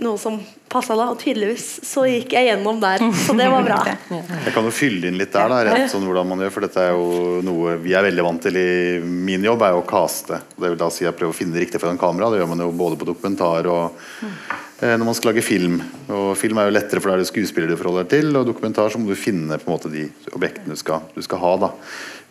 [0.02, 1.10] noe som passa da.
[1.12, 3.04] Og tydeligvis så gikk jeg gjennom der.
[3.26, 3.80] Så det var bra.
[4.46, 6.54] Jeg kan jo fylle inn litt der, da, rett sånn hvordan man gjør.
[6.56, 8.70] For dette er jo noe vi er veldig vant til i
[9.04, 10.42] min jobb, er jo å caste.
[10.56, 12.32] Det vil da si at prøve å finne det riktig foran kamera.
[12.34, 15.82] Det gjør man jo både på dokumentar og eh, når man skal lage film.
[16.10, 18.32] Og film er jo lettere, for da er det skuespillere du forholder deg til.
[18.34, 21.46] Og dokumentar så må du finne på en måte de objektene du skal, du skal
[21.46, 21.58] ha.
[21.68, 21.74] da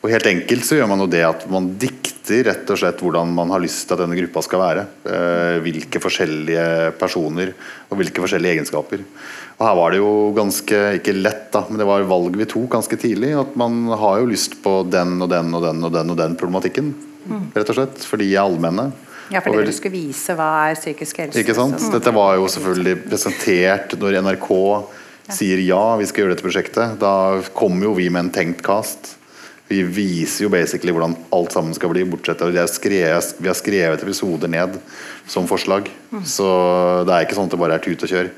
[0.02, 3.30] og Helt enkelt så gjør man jo det at man dikter rett og slett hvordan
[3.34, 4.84] man har lyst til at denne gruppa skal være.
[5.08, 7.54] Eh, hvilke forskjellige personer
[7.88, 9.02] og hvilke forskjellige egenskaper.
[9.58, 12.68] Og Her var det jo ganske, ikke lett, da, men det var valg vi tok
[12.76, 13.32] ganske tidlig.
[13.40, 16.36] At man har jo lyst på den og den og den og den og den
[16.38, 16.92] problematikken.
[17.56, 18.92] Rett og slett, For de er allmenne.
[19.32, 21.42] Ja, for du skulle vise hva er psykisk helse.
[21.42, 21.80] ikke sant?
[21.80, 24.48] Så- Dette var jo selvfølgelig presentert når NRK
[25.28, 26.98] sier ja, vi skal gjøre dette prosjektet.
[26.98, 29.17] Da kommer jo vi med en tenkt cast.
[29.68, 34.04] Vi viser jo basically hvordan alt sammen skal bli, bortsett fra skrevet, vi har skrevet
[34.04, 34.78] episoder ned
[35.28, 35.90] som forslag.
[36.24, 36.46] Så
[37.04, 38.30] det er ikke sånn at det bare er tut og kjør.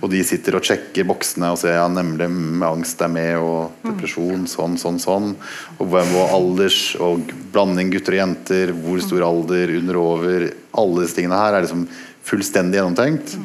[0.00, 3.84] Og de sitter og sjekker boksene og ser ja, nemlig mm, angst er med, og
[3.84, 5.34] depresjon, sånn, sånn, sånn.
[5.76, 10.48] Og hvem var alders, og blanding gutter og jenter, hvor stor alder, under og over.
[10.80, 11.84] Alle disse tingene her er liksom
[12.30, 13.36] fullstendig gjennomtenkt.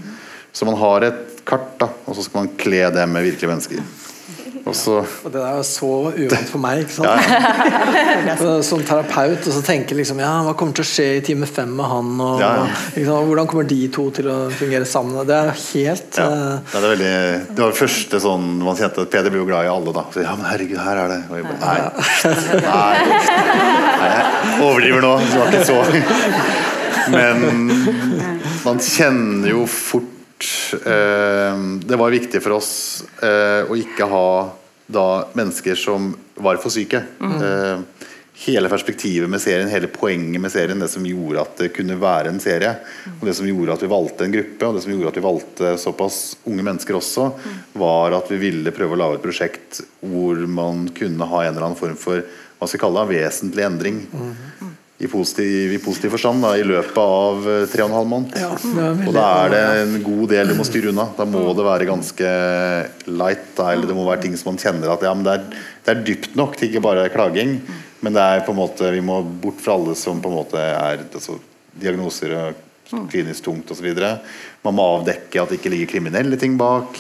[0.56, 4.05] Så man har et kart, da, og så skal man kle det med virkelige mennesker.
[4.66, 6.80] Og så Og det er jo så uvant for meg.
[6.86, 7.06] ikke sant?
[7.06, 8.56] Ja.
[8.70, 11.70] Som terapeut og så tenker liksom ja, hva kommer til å skje i time fem
[11.78, 12.14] med han?
[12.18, 12.80] Og, Ja, ja.
[12.96, 13.20] Ikke?
[13.30, 15.20] Hvordan kommer de to til å fungere sammen?
[15.30, 17.14] Det er helt ja, eh, det, er veldig,
[17.52, 20.08] det var det første sånn man kjente at Peder blir jo glad i alle, da.
[20.14, 21.22] Så, ja, men herregud, her er det.
[21.30, 21.78] Og jeg bare, nei.
[22.66, 22.96] nei.
[24.02, 24.26] Nei, jeg
[24.66, 25.14] overdriver nå.
[25.22, 25.80] Det var ikke så
[27.14, 27.70] Men
[28.66, 32.72] man kjenner jo fort Det var viktig for oss
[33.24, 34.28] eh, å ikke ha
[34.86, 37.02] da mennesker som var for syke.
[37.22, 38.06] Eh,
[38.46, 42.34] hele perspektivet med serien, hele poenget med serien, det som gjorde at det kunne være
[42.34, 42.74] en serie,
[43.16, 45.26] og det som gjorde at vi valgte en gruppe, og det som gjorde at vi
[45.26, 47.30] valgte såpass unge mennesker også,
[47.80, 51.70] var at vi ville prøve å lage et prosjekt hvor man kunne ha en eller
[51.70, 54.04] annen form for hva skal vi kalle det, vesentlig endring.
[55.06, 58.36] I positiv, i positiv forstand da, i løpet av eh, tre og en halv måned.
[58.42, 61.08] Ja, og da er det en god del du må styre unna.
[61.18, 62.36] Da må det være ganske
[63.12, 63.48] light.
[63.58, 65.94] Da, eller det må være ting som man kjenner at ja, men det, er, det
[65.94, 67.60] er dypt nok til ikke bare klaging.
[68.06, 70.62] Men det er på en måte vi må bort fra alle som på en måte
[70.62, 71.38] er altså,
[71.82, 73.88] diagnoser og klinisk tungt osv.
[74.66, 77.00] Man må avdekke at det ikke ligger kriminelle ting bak.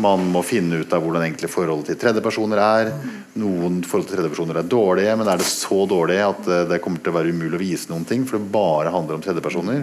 [0.00, 2.90] Man må finne ut av hvordan egentlig forholdet til tredjepersoner er.
[3.40, 7.02] Noen forhold til tredjepersoner er dårlige, men er det så dårlig at eh, det kommer
[7.02, 9.82] til å være umulig å vise noen ting, for det bare handler om tredjepersoner.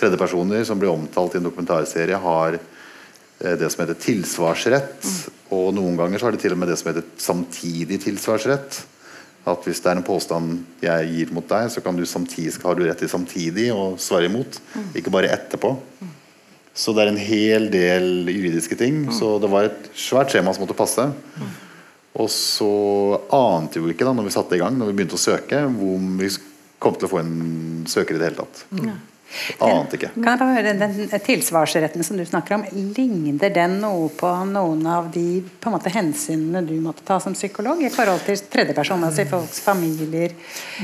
[0.00, 5.10] Tredjepersoner som blir omtalt i en dokumentarserie, har eh, det som heter tilsvarsrett.
[5.56, 8.80] Og noen ganger så har de til og med det som heter samtidig tilsvarsrett.
[9.50, 12.76] At hvis det er en påstand jeg gir mot deg, så kan du samtidig, har
[12.76, 14.60] du rett til samtidig å svare imot.
[14.96, 15.74] Ikke bare etterpå.
[16.74, 19.02] Så det er en hel del juridiske ting.
[19.12, 21.08] Så det var et svært skjema som måtte passe.
[22.20, 22.70] Og så
[23.34, 26.00] ante vi ikke da når vi satte i gang, når vi begynte å søke, hvor
[26.20, 26.30] vi
[26.80, 27.34] kom til å få en
[27.90, 28.64] søker i det hele tatt.
[29.62, 30.10] Ante ikke.
[30.16, 32.64] Kan jeg bare høre, Den tilsvarsretten som du snakker om,
[32.96, 37.36] ligner den noe på noen av de på en måte, hensynene du måtte ta som
[37.36, 40.34] psykolog i forhold til tredjepersoner, altså i folks familier?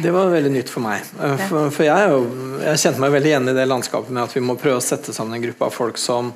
[0.03, 1.03] Det var veldig nytt for meg.
[1.19, 2.23] Eh, For, for jeg,
[2.69, 5.15] jeg kjente meg veldig igjen i det landskapet med at vi må prøve å sette
[5.17, 6.33] sammen en gruppe av folk som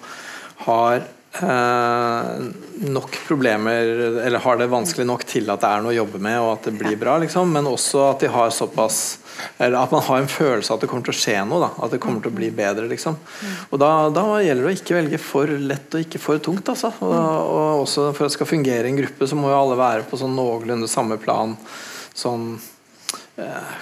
[0.66, 1.06] har
[1.38, 2.30] eh,
[2.90, 3.94] nok problemer,
[4.26, 6.70] eller har det vanskelig nok til at det er noe å jobbe med og at
[6.70, 7.52] det blir bra, liksom.
[7.54, 9.20] men også at de har såpass
[9.58, 11.60] eller at man har en følelse av at det kommer til å skje noe.
[11.62, 11.70] Da.
[11.84, 12.86] At det kommer til å bli bedre.
[12.90, 13.16] Liksom.
[13.70, 16.68] Og da, da gjelder det å ikke velge for lett og ikke for tungt.
[16.72, 16.92] Altså.
[17.04, 19.78] Og, og også For at det skal fungere i en gruppe, så må jo alle
[19.80, 21.56] være på sånn noenlunde samme plan.
[22.16, 22.52] Sånn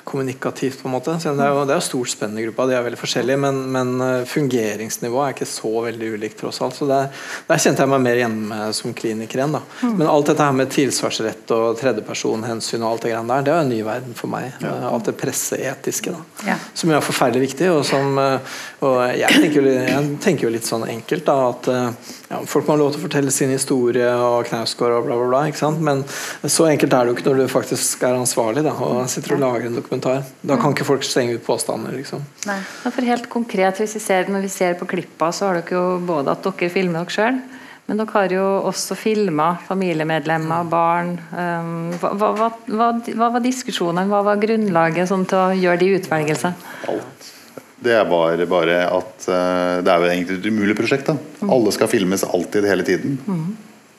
[0.04, 1.16] kommunikativt, på en måte.
[1.22, 3.60] Det er jo, det er jo stort spenn i gruppa, de er veldig forskjellige, men,
[3.74, 6.76] men eh, fungeringsnivået er ikke så veldig ulikt, tross alt.
[6.78, 7.08] Så der,
[7.48, 9.56] der kjente jeg meg mer hjemme som kliniker igjen.
[9.58, 9.62] Da.
[9.88, 13.64] Men alt dette her med tilsvarsrett og tredjepersonhensyn og alt det greiene der, det er
[13.64, 14.50] en ny verden for meg.
[14.64, 14.74] Ja.
[14.92, 16.48] Alt det presseetiske, da.
[16.52, 16.58] Ja.
[16.72, 20.54] Som jo er forferdelig viktig, og som eh, Og jeg tenker, jo, jeg tenker jo
[20.54, 23.50] litt sånn enkelt, da, at eh, ja, folk må ha lov til å fortelle sin
[23.50, 25.40] historie og knausgård og bla, bla, bla.
[25.50, 25.80] Ikke sant?
[25.82, 26.04] Men
[26.44, 29.40] så enkelt er det jo ikke når du faktisk er ansvarlig da, og sitter og
[29.42, 30.24] lager en dokumentar.
[30.40, 32.24] Da kan ikke folk stenge ut påstander, liksom.
[32.48, 32.58] Nei.
[32.84, 35.98] For helt konkret, hvis vi ser, Når vi ser på klippa, så har dere jo
[36.04, 37.40] både at dere filmer dere sjøl,
[37.88, 41.14] men dere har jo også filma familiemedlemmer, barn.
[41.32, 42.32] Um, hva, hva,
[42.68, 46.72] hva, hva, var diskusjonene, hva var grunnlaget sånn, til å gjøre de utvelgelsene?
[46.92, 47.30] Alt.
[47.78, 51.08] Det er bare, bare at uh, det er jo egentlig et umulig prosjekt.
[51.08, 53.16] da Alle skal filmes alltid hele tiden.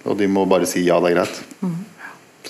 [0.05, 1.41] Og de må bare si ja, det er greit.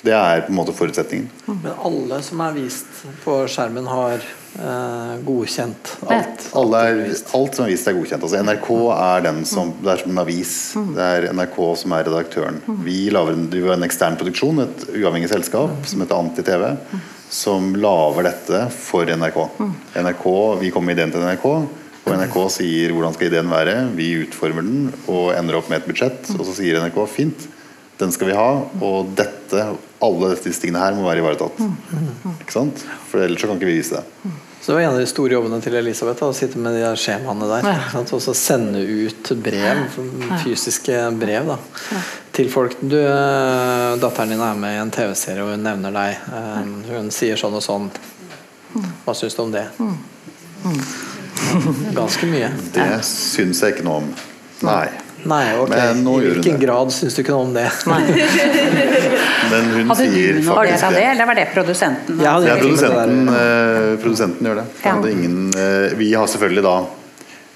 [0.06, 1.28] Det er på en måte forutsetningen.
[1.50, 6.46] Men alle som er vist på skjermen, har eh, godkjent alt.
[6.60, 7.02] Alle er,
[7.36, 8.24] alt som er vist er godkjent.
[8.24, 10.54] Altså NRK er den som Det er som en avis.
[10.96, 12.62] Det er NRK som er redaktøren.
[12.86, 16.66] Vi lager en, en ekstern produksjon, et uavhengig selskap som heter Anti-TV,
[17.30, 19.44] som lager dette for NRK.
[20.00, 20.26] NRK
[20.64, 21.52] Vi kommer med ideen til NRK.
[22.10, 23.76] Og NRK sier hvordan skal ideen være.
[23.98, 26.32] Vi utformer den og ender opp med et budsjett.
[26.38, 27.46] Og så sier NRK fint,
[28.00, 28.50] den skal vi ha.
[28.80, 29.66] Og dette,
[30.02, 31.60] alle disse tingene her må være ivaretatt.
[32.40, 32.86] Ikke sant?
[33.10, 34.32] For ellers så kan ikke vi vise det.
[34.60, 36.82] Så det var en av de store jobbene til Elisabeth, da, å sitte med de
[36.84, 37.68] der skjemaene der.
[37.72, 38.02] Ja.
[38.04, 39.86] Og så sende ut brev,
[40.44, 41.58] fysiske brev, da,
[42.36, 42.76] til folk.
[42.82, 46.20] Du, eh, datteren din er med i en TV-serie, og hun nevner deg.
[46.28, 47.88] Eh, Hun sier sånn og sånn.
[49.06, 49.64] Hva syns du om det?
[51.96, 52.52] Ganske mye.
[52.76, 54.10] Det syns jeg ikke noe om.
[54.68, 54.88] Nei.
[55.28, 55.70] Nei, ok.
[55.74, 57.66] Men nå I hvilken grad syns du ikke noe om det?
[59.50, 61.00] Men hun Hadde du sier faktisk av det.
[61.00, 62.22] det, eller var det produsenten?
[62.24, 64.66] Ja, egentlig ikke produsenten, det eh, produsenten gjør det.
[64.86, 64.96] Ja.
[65.04, 66.78] Det er ingen, eh, vi har selvfølgelig da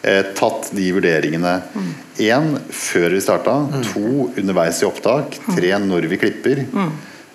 [0.02, 1.56] eh, tatt de vurderingene
[2.23, 3.58] én før vi starta,
[3.93, 6.65] to underveis i opptak, tre når vi klipper.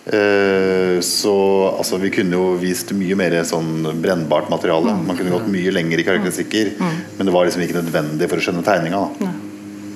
[0.08, 1.34] Eh, så
[1.78, 4.94] altså, vi kunne jo vist mye mer sånn brennbart materiale.
[5.04, 8.46] Man kunne gått mye lenger i karakteristikker, men det var liksom ikke nødvendig for å
[8.48, 9.04] skjønne tegninga.
[9.20, 9.34] Da.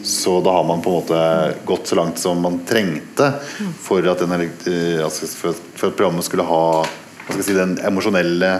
[0.03, 3.33] Så da har man på en måte gått så langt som man trengte
[3.85, 4.33] for at, den,
[4.67, 8.57] eh, altså for, at- for at programmet skulle ha hva skal jeg si, den emosjonelle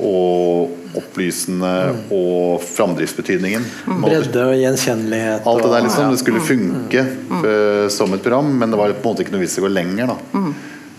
[0.00, 1.70] og opplysende
[2.14, 3.64] og framdriftsbetydningen.
[4.00, 5.46] Bredde og gjenkjennelighet.
[5.50, 9.02] Alt det der liksom, Det skulle funke eh, som et program, men det var på
[9.10, 10.14] en måte ikke noe vits i å gå lenger.
[10.14, 10.16] da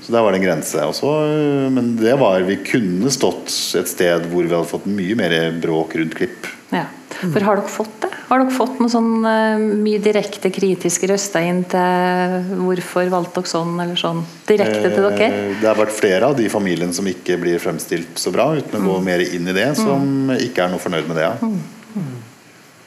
[0.02, 0.84] Så der var det en grense.
[0.86, 5.16] Også, eh, men det var Vi kunne stått et sted hvor vi hadde fått mye
[5.18, 6.52] mer bråk rundt klipp.
[6.76, 6.86] Ja.
[7.22, 8.11] For har dere fått det?
[8.32, 13.52] Har dere fått noen sånn eh, mye direkte kritiske røster inn til hvorfor valgte dere
[13.52, 14.22] sånn eller sånn?
[14.48, 15.26] Direkte til dere?
[15.28, 18.80] Eh, Det har vært flere av de familiene som ikke blir fremstilt så bra, uten
[18.80, 21.26] å gå mer inn i det, som ikke er noe fornøyd med det.
[21.28, 22.06] Ja.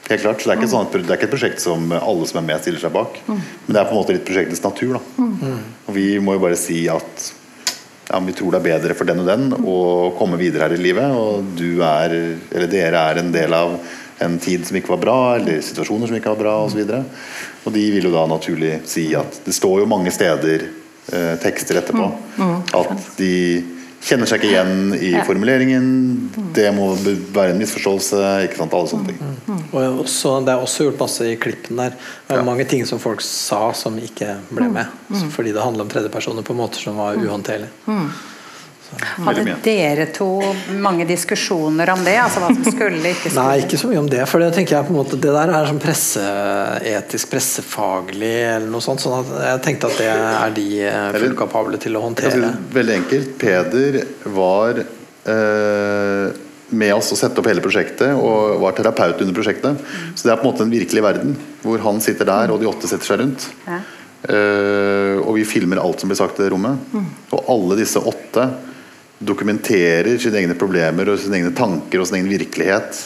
[0.09, 2.39] Helt klart, så det er, ikke sånn, det er ikke et prosjekt som alle som
[2.41, 3.19] er med, stiller seg bak.
[3.29, 4.97] Men det er på en måte litt prosjektets natur.
[4.97, 5.51] Da.
[5.85, 7.27] Og vi må jo bare si at
[8.09, 9.77] ja, vi tror det er bedre for den og den å
[10.17, 11.13] komme videre her i livet.
[11.13, 12.13] Og du er,
[12.49, 13.77] eller dere er en del av
[14.23, 16.79] en tid som ikke var bra, eller situasjoner som ikke var bra osv.
[16.81, 20.67] Og, så og de vil jo da naturlig si at det står jo mange steder
[21.11, 22.11] eh, tekster etterpå
[22.77, 23.31] at de
[24.05, 25.23] kjenner seg ikke igjen i Ja.
[25.25, 25.87] formuleringen.
[26.53, 26.91] Det må
[27.33, 28.19] være en misforståelse.
[28.45, 29.17] Ikke sant, alle sånne ting.
[29.73, 31.95] Og også, det er også gjort masse i klippen der.
[32.27, 34.85] Det er mange ting som folk sa som ikke ble med.
[35.33, 37.71] Fordi det handler om tredjepersoner på måter som var uhåndterlige.
[39.25, 40.27] Hadde dere to
[40.81, 42.15] mange diskusjoner om det?
[42.21, 43.45] Altså hva som skulle, ikke skulle?
[43.47, 44.21] Nei, ikke så mye om det.
[44.29, 48.85] For det tenker jeg på en måte Det der er sånn presseetisk, pressefaglig eller noe
[48.85, 49.03] sånt.
[49.03, 52.53] Sånn at jeg tenkte at det er de eh, fullt kapable til å håndtere.
[52.53, 53.33] si veldig enkelt.
[53.41, 53.99] Peder
[54.37, 56.43] var eh,
[56.75, 59.81] med oss og sette opp hele prosjektet og var terapeut under prosjektet.
[60.13, 62.69] Så det er på en måte en virkelig verden hvor han sitter der og de
[62.69, 63.49] åtte setter seg rundt.
[63.65, 63.81] Ja.
[64.25, 66.95] Eh, og vi filmer alt som blir sagt i det rommet.
[67.33, 68.47] Og alle disse åtte
[69.19, 72.99] dokumenterer sine egne problemer og sine egne tanker og sin egen virkelighet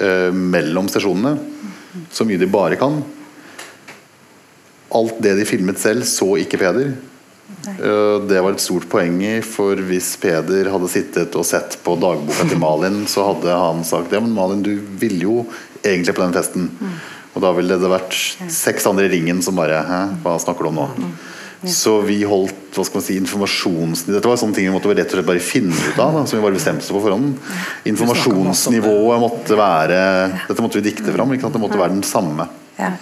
[0.00, 1.36] eh, mellom sesjonene.
[2.12, 3.00] Så mye de bare kan.
[4.98, 6.94] Alt det de filmet selv, så ikke Peder.
[7.68, 11.96] Eh, Det var et stort poeng i, for hvis Peder hadde sittet og sett på
[12.00, 15.38] dagboka til Malin, så hadde han sagt ja, men Malin, du ville jo
[15.84, 16.70] egentlig på den festen.
[17.34, 18.16] Og da ville det vært
[18.50, 20.86] seks andre i ringen som bare Hæ, hva snakker du om nå?
[21.66, 24.04] Så vi holdt hva skal man si, informasjons...
[24.06, 26.14] Dette var sånne ting vi måtte rett og slett bare finne ut av.
[26.14, 27.32] Da, som vi bare bestemte oss på forhånd.
[27.90, 29.98] Informasjonsnivået måtte være
[30.44, 31.34] Dette måtte vi dikte fram.
[31.34, 32.46] Det måtte være den samme.
[32.78, 32.92] Ja.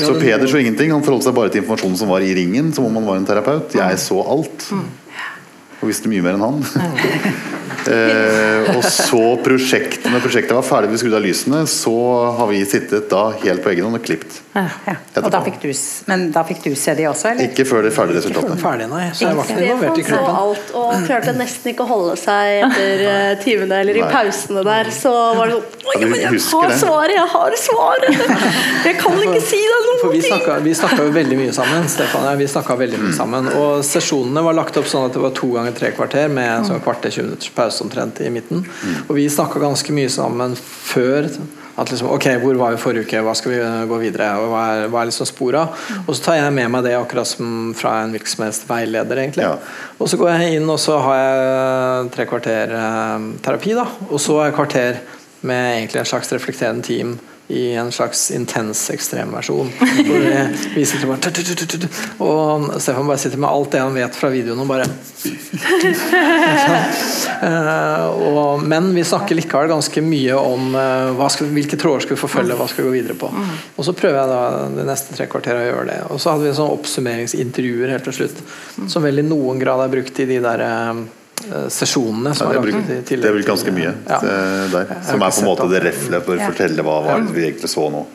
[0.00, 0.90] Så Peder så ingenting.
[0.90, 3.28] Han forholdt seg bare til informasjonen som var i ringen, som om han var en
[3.28, 3.76] terapeut.
[3.78, 4.66] Jeg så alt.
[5.84, 6.62] Og visste mye mer enn han.
[7.92, 11.92] eh, og så prosjektet Når prosjektet var ferdig, vi skrudde av lysene, så
[12.38, 14.38] har vi sittet da helt på egen hånd og klippet.
[14.54, 14.94] Ja.
[15.20, 15.68] Og da fikk du,
[16.08, 17.48] men da fikk du se de også, eller?
[17.50, 18.62] Ikke før det ferdige Ikke resultatet.
[18.62, 19.08] ferdig, nei.
[19.12, 20.38] Så jeg var ikke involvert i så klippen.
[20.44, 24.10] alt og klarte nesten ikke å holde seg etter eh, timene eller i Nei.
[24.14, 24.90] pausene der.
[24.94, 26.78] Så var det sånn men jeg har det.
[26.80, 27.14] svaret!
[27.18, 28.22] Jeg har svaret!
[28.88, 30.24] Jeg kan ikke si deg For noen ting!
[30.30, 31.86] snakka, vi snakka jo veldig mye sammen.
[31.90, 35.14] Stefan og jeg, vi snakket veldig mye sammen Og sesjonene var lagt opp sånn at
[35.16, 38.30] det var to ganger tre kvarter med en sånn kvarter 20 minutters pause omtrent i
[38.32, 38.64] midten.
[39.08, 41.28] Og vi snakka ganske mye sammen før.
[41.74, 43.22] At liksom, ok, Hvor var vi forrige uke?
[43.26, 43.58] Hva skal vi
[43.90, 44.28] gå videre?
[44.38, 45.64] Og hva er, hva er liksom spora?
[46.04, 48.70] Og så tar jeg med meg det akkurat som fra en virksomhetsveileder.
[49.10, 49.22] veileder.
[49.24, 49.56] egentlig Ja.
[49.98, 53.74] Og så går jeg inn og så har jeg tre kvarter eh, terapi.
[53.74, 55.00] da Og så er kvarter
[55.42, 59.68] med egentlig en slags reflekterende team i en slags intens ekstremversjon.
[59.78, 60.22] Hvor
[60.74, 61.32] vi- sitter bare
[62.24, 64.86] Og Stefan bare sitter med alt det han vet fra videoen og bare
[67.44, 72.20] Eh, og, Men vi snakker likevel ganske mye om eh, skal, hvilke tråder skal vi
[72.20, 73.28] forfølge, hva skal vi gå videre på.
[73.76, 75.98] Og så prøver jeg da de neste tre kvarterene å gjøre det.
[76.14, 78.40] Og så hadde vi sånne oppsummeringsintervjuer helt til slutt,
[78.88, 81.02] som vel i noen grad er brukt i de der eh,
[81.68, 82.32] sesjonene.
[82.32, 84.16] Ja, Som det, er lagt brukt, i det er vel ganske mye Ja.
[84.16, 84.86] eh, der.
[85.08, 87.68] Som er på en måte det reflet for å fortelle hva var det vi egentlig
[87.70, 88.06] så nå.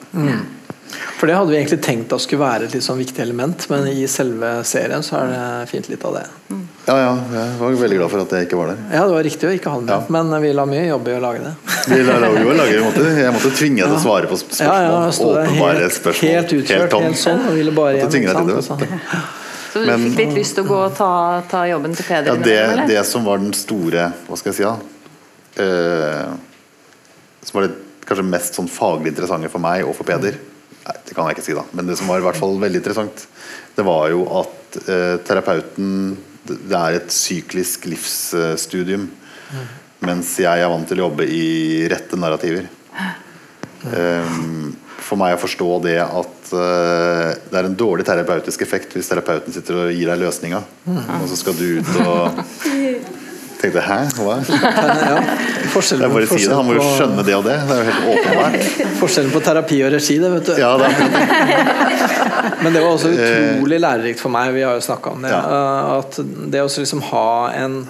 [1.20, 3.86] For det hadde vi egentlig tenkt at skulle være et litt sånn viktig element, men
[3.92, 6.24] i selve serien så er det fint litt av det.
[6.88, 8.78] Ja, ja, jeg var veldig glad for at jeg ikke var der.
[8.96, 10.24] Ja, det var riktig å ikke ha den med, Ja.
[10.24, 11.54] men vi la mye jobb i å lage det.
[11.92, 14.38] Vi la- la- jo, lage, jeg, måtte, jeg måtte tvinge deg til å svare på
[14.40, 14.66] spørsmål.
[14.66, 18.02] Ja, ja, jeg sto der helt, utført helt utkjørt, helt sånn, og ville bare Måtte
[18.02, 18.12] hjem.
[18.16, 18.86] tvinge deg til det, vet du.
[19.70, 22.32] Så du Men- fikk litt lyst til å gå og ta, ta jobben til Peder?
[22.32, 24.78] Ja, det, det som var den store Hva skal jeg si, da?
[25.60, 26.34] Uh,
[27.44, 27.76] som var det
[28.08, 31.46] kanskje mest sånn faglig interessante for meg og for Peder Nei, det kan jeg ikke
[31.46, 31.66] si, da.
[31.76, 33.28] Men det som var i hvert fall veldig interessant,
[33.76, 39.04] det var jo at uh, terapeuten Det det er et syklisk livsstudium.
[40.02, 42.66] Mens jeg er vant til å jobbe i rette narrativer.
[43.84, 44.72] Um,
[45.04, 49.54] for meg å forstå det at uh, det er en dårlig terapeutisk effekt hvis terapeuten
[49.56, 52.42] sitter og gir deg løsninga, og så skal du ut og
[53.60, 54.38] tenkte hæ, hva?
[55.10, 55.18] Ja,
[55.74, 57.56] forskjellen, Jeg bare si det, Han må jo skjønne det og det.
[57.68, 58.70] Det er jo helt åpenbart.
[59.02, 60.54] forskjellen på terapi og regi, det, vet du.
[60.62, 65.12] Ja, det er, Men det var også utrolig lærerikt for meg, vi har jo snakka
[65.16, 65.42] om det, Ja.
[65.44, 66.22] eh, at
[66.56, 67.28] det å liksom ha
[67.60, 67.82] en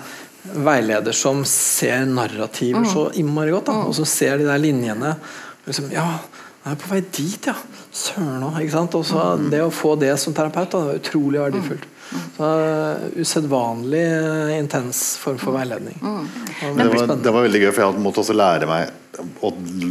[0.66, 5.14] veileder som ser narrativer så innmari godt, da, og som ser de der linjene
[5.68, 6.08] liksom, Ja,
[6.60, 7.56] jeg er på vei dit, ja.
[7.96, 9.50] Søren òg.
[9.50, 11.88] Det å få det som terapeut, da, det var utrolig verdifullt.
[12.10, 15.98] Så uh, Usedvanlig eh, intens form for veiledning.
[16.02, 18.96] Og det, var, det var veldig gøy, for jeg måtte også lære meg
[19.44, 19.50] å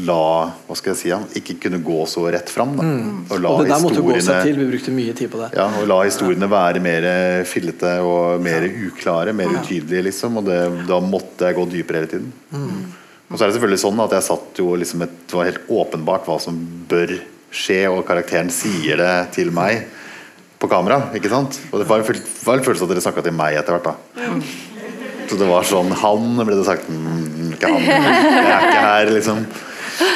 [0.08, 0.24] la
[0.66, 2.76] Hva skal jeg si, ikke kunne gå så rett fram.
[2.78, 2.86] Da.
[3.28, 4.60] Og la Og det der måtte gå seg til.
[4.60, 5.50] Vi brukte mye tid på det.
[5.58, 7.08] Ja, og la historiene være mer
[7.48, 10.40] fillete og mer uklare, mer utydelige, liksom.
[10.40, 12.32] Og det, da måtte jeg gå dypere hele tiden.
[13.28, 15.68] Og så er det selvfølgelig sånn at jeg satt jo liksom et, Det var helt
[15.68, 16.56] åpenbart hva som
[16.88, 17.12] bør
[17.52, 19.86] skje, og karakteren sier det til meg
[20.58, 21.10] på kamera.
[21.16, 21.60] ikke sant?
[21.70, 23.88] Og det var en, var en følelse at dere snakka til meg etter hvert.
[23.88, 24.28] da
[25.28, 27.84] Så det var sånn Han ble det sagt mm, Ikke han.
[27.84, 29.44] Jeg er ikke her, liksom.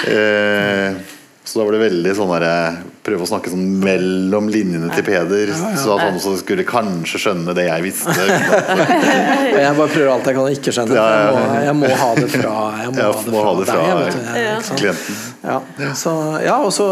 [0.08, 1.00] Eh,
[1.44, 5.02] så da var det veldig sånn der eh, Prøve å snakke sånn mellom linjene til
[5.02, 8.14] Peder, så at han også skulle kanskje skjønne det jeg visste.
[8.14, 10.94] Og jeg bare prøver alt jeg kan å ikke skjønne.
[11.00, 11.56] Ja, ja, ja.
[11.66, 14.20] Jeg, må, jeg må ha det fra Jeg må, Jeg må ha det fra deg,
[14.68, 14.84] sant?
[14.84, 15.18] Klienten.
[15.42, 15.58] Ja,
[15.98, 16.14] så,
[16.46, 16.86] ja og så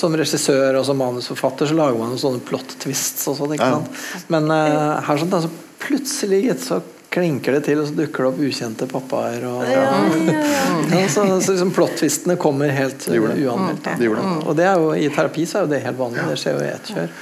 [0.00, 3.52] som regissør og som manusforfatter så lager man jo sånne plot twists og sånn.
[3.58, 3.84] ikke Ja.
[4.32, 6.80] Men uh, her sånn, altså, plutselig gitt, så
[7.12, 9.46] klinker det til, og så dukker det opp ukjente pappaer.
[9.48, 11.06] Og, ja.
[11.12, 13.38] så, så liksom plot-twistene kommer helt uh, det.
[13.46, 13.88] uanmeldt.
[14.00, 14.12] Det.
[14.42, 16.28] Og det er jo, i terapi så er jo det helt vanlig.
[16.32, 17.18] Det skjer jo i ett kjør.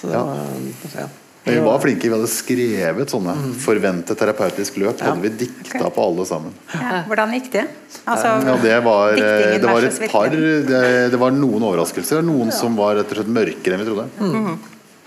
[0.00, 0.44] Så det var,
[0.98, 1.08] ja.
[1.48, 2.08] Vi var flinke.
[2.08, 3.52] Vi hadde skrevet sånne Mm.
[3.62, 5.00] forventet terapeutisk løp.
[5.00, 6.52] hadde vi dikta på alle sammen.
[6.74, 7.66] Ja, hvordan gikk det?
[8.04, 12.22] Altså, Ja, det var, eh, det var et par det, det var noen overraskelser.
[12.22, 14.58] Noen som var rett og slett mørkere enn vi trodde.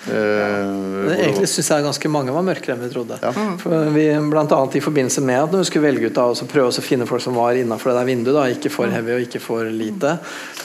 [0.07, 3.19] Men Eh, egentlig syns jeg ganske mange var mørkere enn vi trodde.
[3.21, 3.31] Ja.
[3.61, 6.39] For vi, blant annet i forbindelse med at når vi skulle velge ut da, og
[6.39, 9.13] så prøve å finne folk som var innafor det der vinduet, da, ikke for heavy
[9.17, 10.15] og ikke for lite,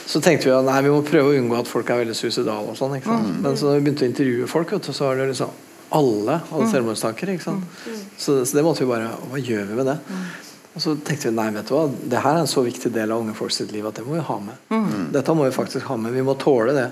[0.07, 2.73] så tenkte vi at nei, vi må prøve å unngå at folk er veldig suicidale
[2.73, 2.97] og sånn.
[2.97, 3.19] ikke?
[3.43, 5.53] Men så når vi begynte å intervjue folk, vet du, så var det liksom
[5.97, 7.29] alle hadde selvmordstanker.
[7.35, 7.77] ikke sant?
[8.19, 9.97] Så, så det måtte vi bare Hva gjør vi med det?
[10.77, 13.09] Og så tenkte vi nei, vet du hva, det her er en så viktig del
[13.09, 14.75] av unge folk sitt liv at det må vi ha med.
[15.15, 16.13] Dette må vi faktisk ha med.
[16.13, 16.83] Vi må tåle det.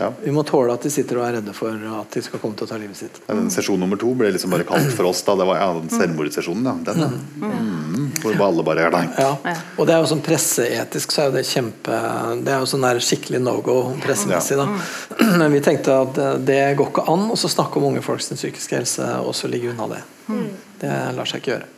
[0.00, 0.08] Ja.
[0.22, 2.64] Vi må tåle at de sitter og er redde for at de skal komme til
[2.64, 3.18] å ta livet sitt.
[3.26, 5.20] Ja, den Sesjon nummer to ble liksom bare kalt for oss.
[5.28, 6.70] da Det var ja, den selvmordssesjonen.
[6.70, 6.74] Ja.
[6.88, 7.50] Den, ja.
[7.50, 8.08] Mm.
[8.24, 9.30] Hvor alle bare er Ja.
[9.76, 12.00] Og det er jo sånn presseetisk så er jo det kjempe
[12.46, 14.70] Det er jo sånn der skikkelig no go pressemessig, da.
[15.42, 18.32] Men vi tenkte at det- det går ikke an å så snakke om unge folks
[18.32, 20.02] psykiske helse og så ligge unna det.
[20.80, 21.73] Det lar seg ikke gjøre.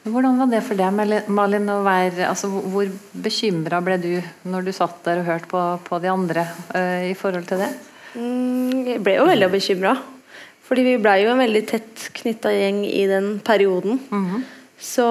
[0.00, 2.88] Hvordan var det for deg, Malin, å være altså, Hvor
[3.20, 4.12] bekymra ble du
[4.48, 7.68] når du satt der og hørte på, på de andre uh, i forhold til det?
[8.14, 9.92] Mm, Jeg ble jo veldig bekymra.
[10.70, 13.98] Fordi vi blei jo en veldig tett knytta gjeng i den perioden.
[14.80, 15.04] Så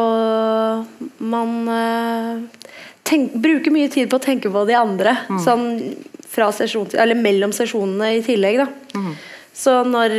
[1.19, 2.61] man eh,
[3.05, 5.17] tenk, bruker mye tid på å tenke på de andre.
[5.43, 5.67] Sånn
[6.31, 9.03] fra sesjon, eller mellom sesjonene i tillegg, da.
[9.51, 10.15] Så når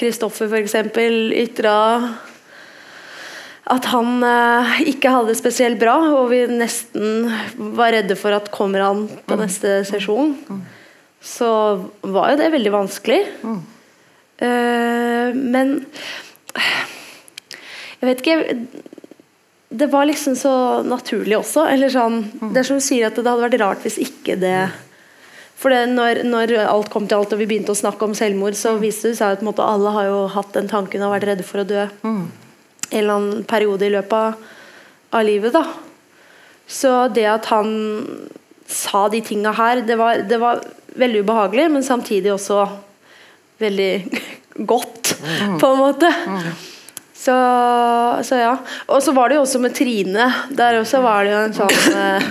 [0.00, 0.74] Kristoffer uh, f.eks.
[1.46, 1.76] ytra
[3.66, 7.26] at han eh, ikke hadde det spesielt bra, og vi nesten
[7.76, 10.36] var redde for at kommer han på neste sesjon,
[11.18, 11.50] så
[12.06, 13.20] var jo det veldig vanskelig.
[14.38, 15.80] Eh, men
[17.96, 18.56] jeg vet ikke
[19.72, 20.52] Det var liksom så
[20.86, 21.64] naturlig også.
[21.72, 22.20] Eller sånn,
[22.52, 24.58] det er som du sier at det hadde vært rart hvis ikke det
[25.56, 28.54] for det, når, når alt kom til alt og vi begynte å snakke om selvmord,
[28.60, 31.46] så viste det seg at måte, alle har jo hatt den tanken og vært redde
[31.48, 31.86] for å dø
[32.90, 34.46] en eller annen periode i løpet
[35.10, 35.54] av, livet.
[35.54, 35.64] da
[36.66, 37.70] Så det at han
[38.66, 40.60] sa de tinga her, det var, det var
[40.98, 42.66] veldig ubehagelig, men samtidig også
[43.62, 43.92] veldig
[44.72, 45.14] godt,
[45.60, 46.10] på en måte.
[47.16, 47.34] Så,
[48.28, 48.52] så ja.
[48.92, 50.28] Og så var det jo også med Trine.
[50.52, 52.26] Der også var det jo en sånn eh,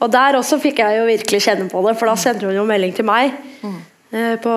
[0.00, 2.64] Og der også fikk jeg jo virkelig kjenne på det, for da sendte hun jo
[2.68, 3.80] melding til meg eh,
[4.10, 4.54] på,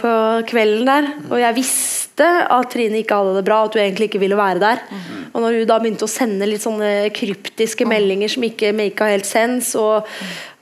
[0.00, 0.10] på
[0.50, 1.06] kvelden der.
[1.30, 4.60] Og jeg visste at Trine ikke hadde det bra, at hun egentlig ikke ville være
[4.60, 4.82] der.
[5.30, 9.28] Og når hun da begynte å sende litt sånne kryptiske meldinger som ikke make helt
[9.28, 10.08] sense, og,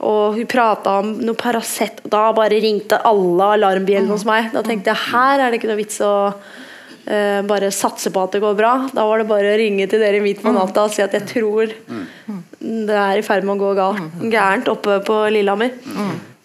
[0.05, 4.53] og hun prata om noe Paracet, da bare ringte alle alarmbjellene hos meg.
[4.55, 8.37] Da tenkte jeg her er det ikke noe vits å uh, bare satse på at
[8.37, 8.75] det går bra.
[8.93, 11.27] Da var det bare å ringe til dere midt på natta og si at jeg
[11.33, 11.75] tror
[12.61, 15.75] det er i ferd med å gå galt, gærent oppe på Lillehammer.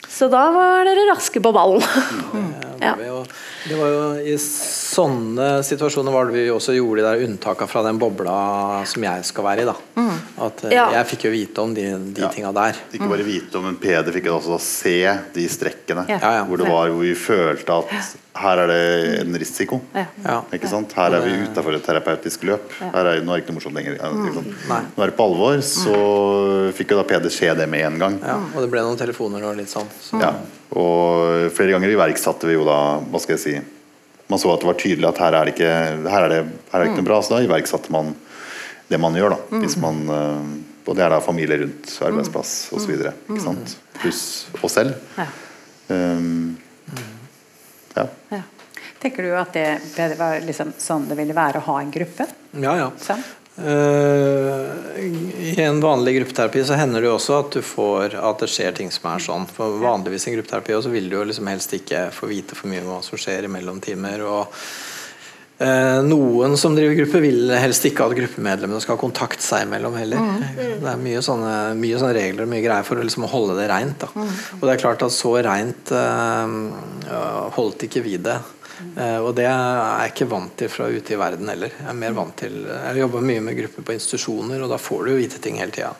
[0.09, 1.83] Så da var dere raske på ballen.
[2.83, 3.23] Jo,
[3.69, 4.37] det var jo I
[4.93, 8.33] sånne situasjoner var det vi også gjorde de der unntaka fra den bobla
[8.89, 9.67] som jeg skal være i.
[9.69, 9.75] da
[10.45, 10.85] At eh, Ja.
[10.99, 11.83] Jeg fikk jo vite om de,
[12.13, 12.29] de Ja.
[12.33, 12.77] tinga der.
[12.93, 14.95] Ikke bare vite om men Peder fikk jeg også se
[15.33, 16.05] de strekkene.
[16.09, 16.43] Ja.
[16.47, 18.13] Hvor det var hvor vi følte at
[18.43, 19.81] her er det en risiko.
[19.93, 20.05] Ja.
[20.25, 20.37] Ja.
[20.55, 20.93] Ikke sant?
[20.97, 22.71] Her er vi utafor et terapeutisk løp.
[22.79, 23.99] Her er, nå er det ikke noe morsomt lenger.
[23.99, 24.49] Sant?
[24.69, 24.81] Nei.
[24.95, 25.61] Nå er det på alvor.
[25.61, 25.99] Så
[26.77, 28.17] fikk jo da Peder se det med en gang.
[28.23, 29.89] Ja, og det ble noen telefoner og litt sånn.
[30.01, 30.17] Så.
[30.21, 30.33] Ja.
[30.73, 33.55] Og flere ganger iverksatte vi jo da Hva skal jeg si
[34.33, 35.71] Man så at det var tydelig at her er det ikke,
[36.09, 37.19] her er det, her er det ikke noe bra.
[37.21, 38.15] Så da iverksatte man
[38.89, 39.59] det man gjør, da.
[39.61, 42.95] Hvis man, eh, og det er da familie rundt arbeidsplass osv.
[44.01, 44.23] Pluss
[44.59, 44.97] oss selv.
[45.17, 45.27] Ja.
[45.93, 46.57] Um,
[47.93, 48.07] ja.
[48.33, 48.41] Ja.
[49.03, 49.67] Tenker du at det,
[49.97, 52.27] det var liksom sånn det ville være å ha en gruppe?
[52.55, 52.89] Ja, ja.
[53.03, 53.21] Sånn?
[53.55, 55.05] Eh,
[55.39, 58.73] I en vanlig gruppeterapi så hender det jo også at du får at det skjer
[58.79, 59.45] ting som er sånn.
[59.49, 62.71] For Vanligvis i en gruppeterapi så vil du jo liksom helst ikke få vite for
[62.71, 64.25] mye om hva som skjer i mellomtimer.
[64.25, 64.57] og
[65.61, 69.99] eh, noen som driver gruppe, vil helst ikke at gruppemedlemmene skal ha kontakt seg imellom
[70.01, 70.33] heller.
[70.57, 74.01] Det er mye sånne, mye sånne regler mye greier for å liksom holde det reint.
[74.01, 74.09] Da.
[74.57, 76.57] Og det er klart at så reint eh,
[77.59, 78.39] holdt ikke vi det.
[78.97, 81.75] Eh, og det er jeg ikke vant til fra ute i verden heller.
[81.79, 85.05] Jeg er mer vant til Jeg jobber mye med grupper på institusjoner, og da får
[85.05, 85.93] du jo vite ting hele tida.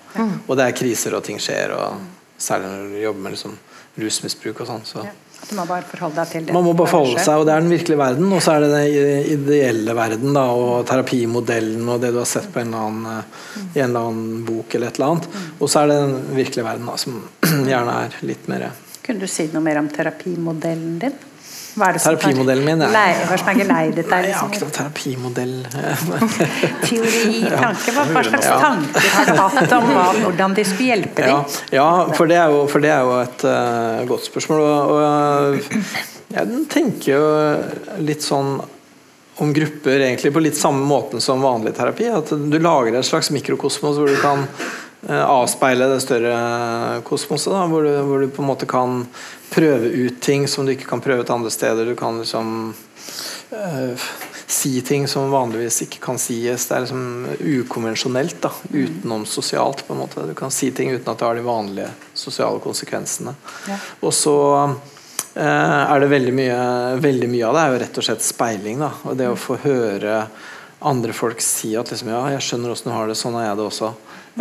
[0.47, 3.59] Og det er kriser, og ting skjer, og særlig når du jobber med liksom
[4.03, 4.87] rusmisbruk og sånn.
[4.87, 5.05] Så.
[5.49, 6.53] Du må bare forholde deg til det.
[6.55, 8.29] Man må bare forholde seg, og det er den virkelige verden.
[8.31, 12.47] Og så er det den ideelle verden, da, og terapimodellen og det du har sett
[12.53, 15.27] på en eller annen, eh, i en eller annen bok eller et eller annet.
[15.59, 17.19] Og så er det den virkelige verden, da, som
[17.71, 18.69] gjerne er litt mer
[19.03, 21.21] Kunne du si noe mer om terapimodellen din?
[21.73, 22.89] Hva er det som Terapimodellen min ja.
[22.93, 23.69] Lei- Hva som er Liksom?
[23.73, 24.59] Jeg har ikke Liksom?
[24.61, 25.55] noen terapimodell.
[26.87, 28.59] Teori, tanke, hva, hva slags Ja.
[28.61, 31.57] tanker har du hatt om hva, hvordan de skulle hjelpe deg?
[31.73, 34.61] ja for, det er jo, for det er jo et uh, godt spørsmål.
[34.61, 37.25] Og, og jeg tenker jo
[38.05, 38.55] litt sånn
[39.41, 42.05] om grupper egentlig på litt samme måten som vanlig terapi.
[42.13, 44.43] At du lager et slags mikrokosmos hvor du kan
[45.09, 46.35] eh, avspeile det større
[47.07, 47.49] kosmoset.
[47.55, 49.07] Da, hvor, du, hvor du på en måte kan
[49.53, 51.85] prøve ut ting som du ikke kan prøve ut andre steder.
[51.85, 52.73] Du kan liksom
[53.51, 54.07] eh,
[54.47, 56.67] si ting som vanligvis ikke kan sies.
[56.67, 58.41] Det er liksom ukonvensjonelt.
[58.41, 59.85] da, Utenom sosialt.
[59.87, 60.25] på en måte.
[60.27, 63.35] Du kan si ting uten at det har de vanlige sosiale konsekvensene.
[63.69, 63.77] Ja.
[64.01, 64.37] Og så
[65.35, 66.57] eh, er det veldig mye,
[67.03, 68.81] veldig mye av det er jo rett og slett speiling.
[68.83, 70.25] da, og Det å få høre
[70.83, 73.59] andre folk si at liksom, ja, jeg skjønner åssen du har det, sånn har jeg
[73.59, 73.93] det også.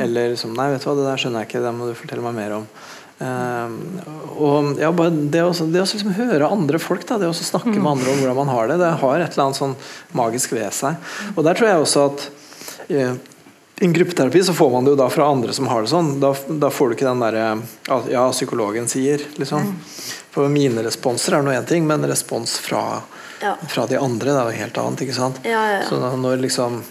[0.03, 2.25] Eller liksom, nei, vet du hva, det der skjønner jeg ikke, det må du fortelle
[2.25, 2.67] meg mer om.
[3.23, 3.75] Eh,
[4.43, 8.11] og ja, bare det å liksom høre andre folk, da, det å snakke med andre
[8.15, 9.77] om hvordan man har det, det har et eller annet sånn
[10.19, 11.13] magisk ved seg.
[11.37, 12.25] Og der tror jeg også at
[12.89, 13.13] eh,
[13.83, 16.13] i en gruppeterapi så får man det jo da fra andre som har det sånn.
[16.23, 17.47] Da, da får du ikke den derre
[18.13, 19.73] Ja, psykologen sier, liksom.
[20.33, 23.03] For mine responser er nå én ting, men respons fra,
[23.43, 23.57] Ja.
[23.69, 25.03] fra de andre det er jo helt annet.
[25.03, 25.41] ikke sant?
[25.43, 25.89] Ja, ja, ja.
[25.89, 26.83] Så når liksom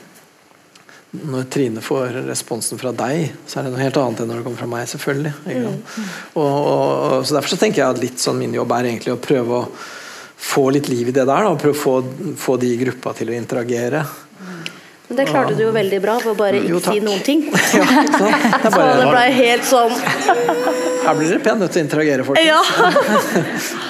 [1.11, 4.45] når Trine får responsen fra deg, så er det noe helt annet enn når det
[4.45, 4.87] kommer fra meg.
[4.87, 5.97] selvfølgelig ikke sant?
[6.39, 9.15] Og, og, og, så Derfor så tenker jeg at litt sånn min jobb er egentlig
[9.15, 9.65] å prøve å
[10.41, 11.47] få litt liv i det der.
[11.47, 11.95] Da, prøve å få,
[12.39, 14.05] få de i gruppa til å interagere.
[15.11, 17.43] Men det klarte du jo veldig bra ved bare Jo, ikke si noen ting.
[17.81, 17.83] Ja,
[18.15, 18.31] så.
[18.63, 22.25] Det bare, Så det ble helt sånn her blir dere pen nødt til å interagere,
[22.27, 22.47] folkens.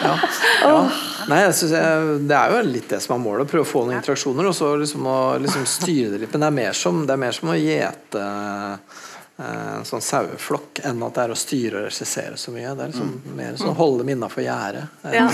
[0.01, 0.17] Ja.
[0.61, 1.09] Ja.
[1.29, 3.71] Nei, jeg synes jeg, Det er jo litt det som er målet, å prøve å
[3.71, 6.33] få noen interaksjoner og så liksom å liksom styre det litt.
[6.33, 9.01] Men det er mer som, det er mer som å gjete eh,
[9.41, 12.73] en sånn saueflokk enn at det er å styre og regissere så mye.
[12.77, 14.87] Det er liksom mer sånn å holde dem innafor gjerdet.
[15.15, 15.27] Ja.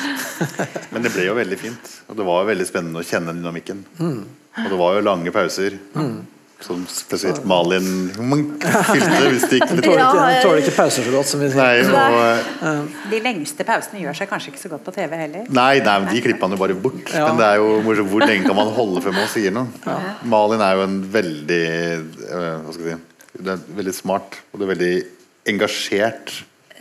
[0.92, 1.96] Men det ble jo veldig fint.
[2.08, 3.84] Og det var jo veldig spennende å kjenne dynamikken.
[4.00, 4.20] Mm.
[4.64, 5.76] Og det var jo lange pauser.
[6.60, 11.30] Som spesielt Malin fylte hvis de ikke Tåler Ja, ikke, tåler ikke pauser så godt
[11.30, 11.88] som vi sier.
[11.88, 12.34] Nei,
[12.68, 15.46] og, De lengste pausene gjør seg kanskje ikke så godt på TV heller.
[15.48, 17.14] nei, nei, men de klipper han jo bare bort.
[17.14, 17.30] Ja.
[17.30, 18.12] Men det er jo morsomt.
[18.12, 19.94] Hvor lenge kan man holde før man sier noe?
[20.28, 21.64] Malin er jo en veldig
[21.96, 23.06] øh, Hva skal jeg si
[23.40, 24.94] det er veldig smart og det er veldig
[25.52, 26.32] engasjert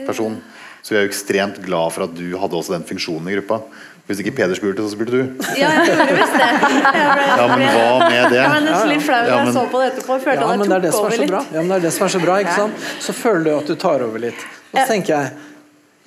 [0.07, 0.39] person.
[0.81, 3.61] Så vi er jo ekstremt glad for at du hadde også den funksjonen i gruppa.
[4.09, 5.21] Hvis ikke Peder spurte, så spurte du.
[5.53, 6.49] ja, jeg gjorde visst det.
[6.65, 6.81] Ble,
[7.29, 8.39] Ja, men hva med det?
[8.39, 10.17] jeg ble nesten litt flau da Ja, jeg så på det etterpå.
[10.25, 11.41] Ja, at men det er det som er over så bra.
[11.53, 12.73] Ja, men det er det som er så bra, ikke sant?
[13.05, 14.41] Så føler du at du tar over litt.
[14.73, 15.29] Og så tenker jeg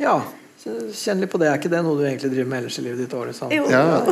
[0.03, 0.19] Ja,
[0.99, 1.47] kjenn litt på det.
[1.53, 3.15] Er ikke det noe du egentlig driver med ellers i livet ditt?
[3.19, 3.51] Året, sånn?
[3.55, 3.63] Jo.
[3.71, 4.03] Ja,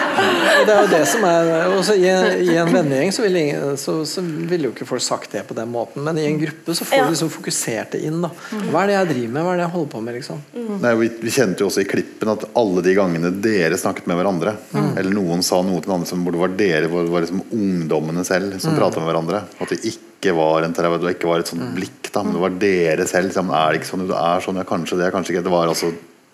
[0.21, 2.05] Og det er jo det som er også i,
[2.51, 5.55] I en vennegjeng så ville ingen- så, så ville jo ikke folk sagt det på
[5.57, 8.19] den måten, men i en gruppe så får du liksom fokusert det inn.
[8.21, 8.29] da
[8.71, 9.43] Hva er det jeg driver med?
[9.47, 10.17] Hva er det jeg holder på med?
[10.19, 10.43] liksom
[10.81, 14.19] Nei, vi, vi kjente jo også i klippen at alle de gangene dere snakket med
[14.21, 14.55] hverandre,
[14.99, 17.25] eller noen sa noe til den andre som hvor det var dere, hvor det var
[17.25, 21.29] liksom ungdommene selv som pratet med hverandre, at det ikke var en terapeut, det ikke
[21.31, 23.31] var et sånt blikk, da, men det var dere selv.
[23.33, 24.03] Sammen, er det ikke sånn?
[24.09, 25.43] Det er sånn, ja, kanskje det, kanskje ikke.
[25.47, 25.89] Det var altså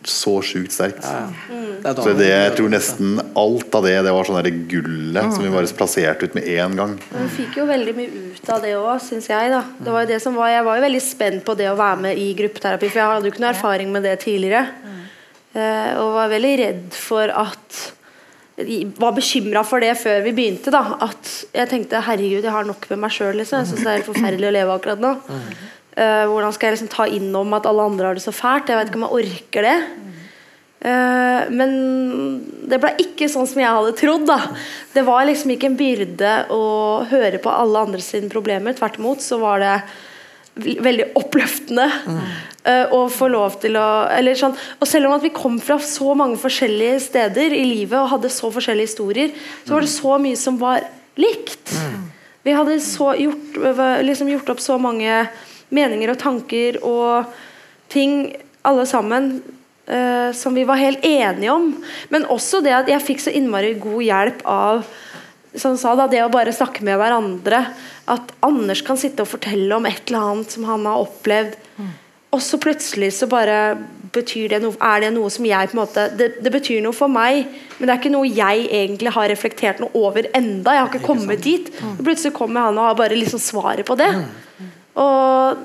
[0.06, 1.04] så sjukt sterkt.
[1.04, 1.26] Ja,
[1.90, 5.34] er Så det, jeg tror nesten alt av det Det var sånn der mm.
[5.34, 6.96] som vi bare plasserte ut med en gang.
[7.12, 9.52] Men vi fikk jo veldig mye ut av det òg, syns jeg.
[9.52, 11.78] da det var jo det som var, Jeg var jo veldig spent på det å
[11.80, 14.66] være med i gruppeterapi, for jeg hadde jo ikke noe erfaring med det tidligere.
[14.84, 15.06] Mm.
[16.04, 17.86] og var veldig redd for at
[18.58, 20.72] Var bekymra for det før vi begynte.
[20.74, 23.36] da At jeg tenkte herregud, jeg har nok med meg sjøl.
[23.38, 23.60] Liksom.
[23.60, 25.16] Jeg syns det er helt forferdelig å leve akkurat nå.
[25.98, 28.70] Eh, hvordan skal jeg liksom ta inn om at alle andre har det så fælt?
[28.70, 29.78] Jeg vet ikke om jeg orker det.
[30.78, 31.72] Uh, men
[32.70, 34.28] det ble ikke sånn som jeg hadde trodd.
[34.30, 34.38] da
[34.94, 36.68] Det var liksom ikke en byrde å
[37.10, 38.78] høre på alle andre sine problemer.
[38.78, 39.74] Tvert imot så var det
[40.58, 45.34] veldig oppløftende uh, å få lov til å eller sånn, Og selv om at vi
[45.34, 49.34] kom fra så mange forskjellige steder i livet og hadde så forskjellige historier,
[49.66, 50.86] så var det så mye som var
[51.18, 51.74] likt.
[52.46, 53.58] Vi hadde så gjort,
[54.06, 55.26] liksom gjort opp så mange
[55.74, 57.38] meninger og tanker og
[57.92, 58.36] ting
[58.68, 59.38] alle sammen
[59.88, 61.70] eh, som vi var helt enige om.
[62.14, 64.88] Men også det at jeg fikk så innmari god hjelp av
[65.58, 67.64] som sa da, det å bare snakke med hverandre.
[68.12, 71.56] At Anders kan sitte og fortelle om et eller annet som han har opplevd.
[72.36, 73.78] Og så plutselig så bare
[74.14, 76.96] betyr det noe, er det noe som jeg på en måte det, det betyr noe
[76.96, 77.48] for meg,
[77.78, 80.76] men det er ikke noe jeg egentlig har reflektert noe over enda.
[80.76, 81.72] Jeg har ikke kommet dit.
[81.96, 84.10] Og plutselig kommer han og har bare liksom svaret på det.
[84.98, 85.58] Og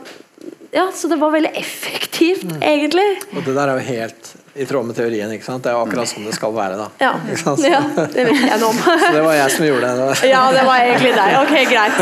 [0.73, 3.09] ja, Så det var veldig effektivt, egentlig.
[3.37, 5.31] Og det der er jo helt i tråd med teorien.
[5.33, 5.63] ikke sant?
[5.65, 6.77] Det er jo akkurat sånn det skal være.
[6.81, 7.63] da Ja, Ikke sant?
[7.65, 7.81] ja
[8.13, 8.81] det vet jeg noe om.
[9.05, 10.09] Så det var jeg som gjorde det.
[10.23, 10.29] det.
[10.33, 11.31] Ja, det var egentlig deg.
[11.41, 11.97] Ok, greit.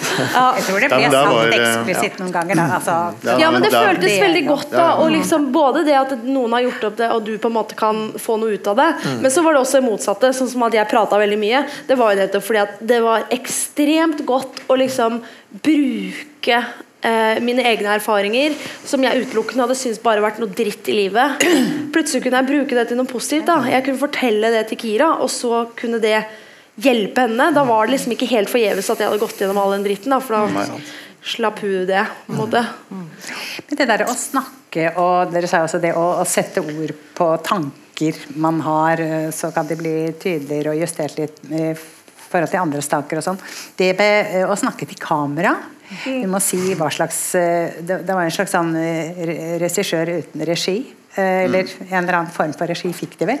[0.16, 2.60] Jeg tror det ble sagt sant eh, eksplisitt noen ganger.
[2.60, 2.66] Da.
[2.78, 2.96] Altså,
[3.42, 4.86] Ja, men det føltes veldig godt, da.
[5.02, 7.78] Og liksom både det at noen har gjort opp det, og du på en måte
[7.78, 8.88] kan få noe ut av det.
[9.22, 10.32] Men så var det også det motsatte.
[10.36, 11.62] Sånn som at jeg prata veldig mye.
[11.88, 15.20] Det var jo nettopp fordi at det var ekstremt godt å liksom
[15.64, 16.58] bruke
[17.06, 18.54] eh, mine egne erfaringer,
[18.86, 21.44] som jeg utelukkende hadde syntes bare vært noe dritt i livet.
[21.94, 23.46] Plutselig kunne jeg bruke det til noe positivt.
[23.50, 26.18] da Jeg kunne fortelle det til Kira, og så kunne det
[26.76, 27.50] hjelpe henne.
[27.56, 30.14] Da var det liksom ikke helt forgjeves at jeg hadde gått gjennom all den dritten.
[30.14, 30.78] Da, for da
[31.26, 32.04] slapp hun det.
[32.26, 32.62] på en måte.
[32.90, 37.28] Men det der å snakke og dere sa også det å, å sette ord på
[37.46, 41.70] tanker man har, eh, så kan de bli tydeligere og justert litt i
[42.26, 43.40] forhold til andre staker og sånn.
[43.78, 45.54] Det med eh, å snakke til kamera
[46.04, 50.46] Vi må si hva slags eh, Det, det var en slags sånn eh, regissør uten
[50.48, 50.80] regi.
[51.16, 53.40] Eh, Eller en eller annen form for regi fikk de vel.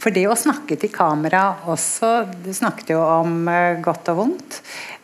[0.00, 2.12] For det å snakke til kamera også
[2.44, 4.60] Du snakket jo om eh, godt og vondt.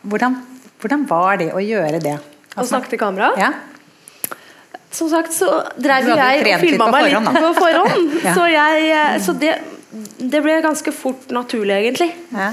[0.07, 0.37] Hvordan,
[0.81, 2.17] hvordan var det å gjøre det?
[2.57, 3.31] Å snakke til kamera?
[3.37, 3.51] Ja.
[4.97, 8.15] Som sagt så drev jo jeg og filma meg litt på forhånd.
[8.25, 8.33] Ja.
[8.33, 9.53] Så, jeg, eh, så det,
[10.17, 12.09] det ble ganske fort naturlig, egentlig.
[12.33, 12.49] Ja.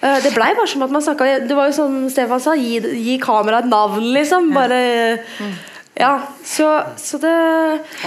[0.00, 2.80] Eh, Det blei bare som at man snakka Det var jo som Stefan sa, gi,
[2.80, 4.50] gi kameraet et navn, liksom.
[4.56, 4.80] Bare
[5.96, 6.22] Ja.
[6.44, 7.34] Så, så det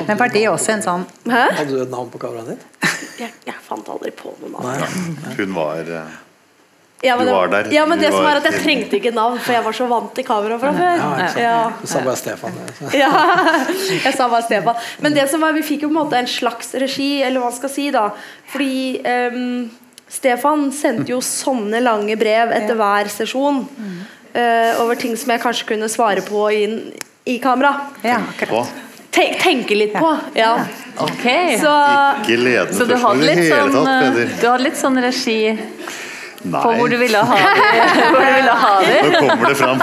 [0.07, 1.45] Men var det også en sånn Hæ?
[1.57, 2.65] Hadde du et navn på kameraet ditt?
[3.19, 5.15] Jeg, jeg fant aldri på noe navn.
[5.19, 5.31] Nei.
[5.35, 6.11] Hun var eh,
[7.03, 7.67] Ja, men Du var der.
[7.75, 10.13] Ja, men det som er at jeg trengte ikke navn, for jeg var så vant
[10.15, 11.01] til kamera fra før.
[11.01, 11.27] Ja.
[11.39, 11.57] Ja.
[11.81, 12.55] Du sa bare Stefan.
[12.95, 13.09] Ja,
[14.05, 14.79] jeg sa bare Stefan.
[15.03, 17.51] Men det som var, vi fikk jo på en måte en slags regi, eller hva
[17.51, 18.05] man skal si, da.
[18.53, 18.99] Fordi
[19.35, 19.69] um,
[20.11, 23.65] Stefan sendte jo sånne lange brev etter hver sesjon.
[24.35, 26.63] Uh, over ting som jeg kanskje kunne svare på i,
[27.30, 27.73] i kamera.
[28.01, 28.67] Ja, akkurat.
[29.41, 30.17] Tenke litt på.
[30.34, 30.53] Ja.
[30.97, 31.25] Ok.
[31.61, 31.73] Så
[32.21, 35.39] ikke ledende Så du hadde litt sånn, eh, du hadde litt sånn regi
[36.39, 37.86] på hvor du ville ha det?
[38.13, 38.99] Hvor du ville ha det.
[39.11, 39.82] nå kommer det fram.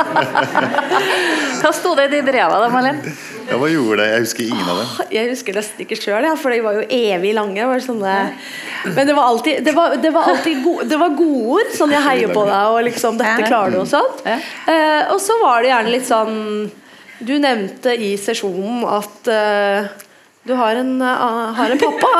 [1.60, 3.02] Hva sto det i de breva da, Malin?
[3.46, 4.06] Ja, hva gjorde det?
[4.14, 5.10] Jeg husker ingen av dem.
[5.14, 7.66] Jeg husker nesten ikke sjøl, ja, for de var jo evig lange.
[7.68, 8.14] Var sånne,
[8.88, 11.70] men det var alltid, det var, det var alltid gode, det var godord.
[11.76, 14.24] Sånn 'jeg heier på deg' og liksom 'dette klarer du' og sånt.
[14.26, 16.34] Eh, og så var det gjerne litt sånn
[17.18, 19.86] Du nevnte i sesjonen at uh,
[20.46, 22.10] du har en, uh, har en pappa.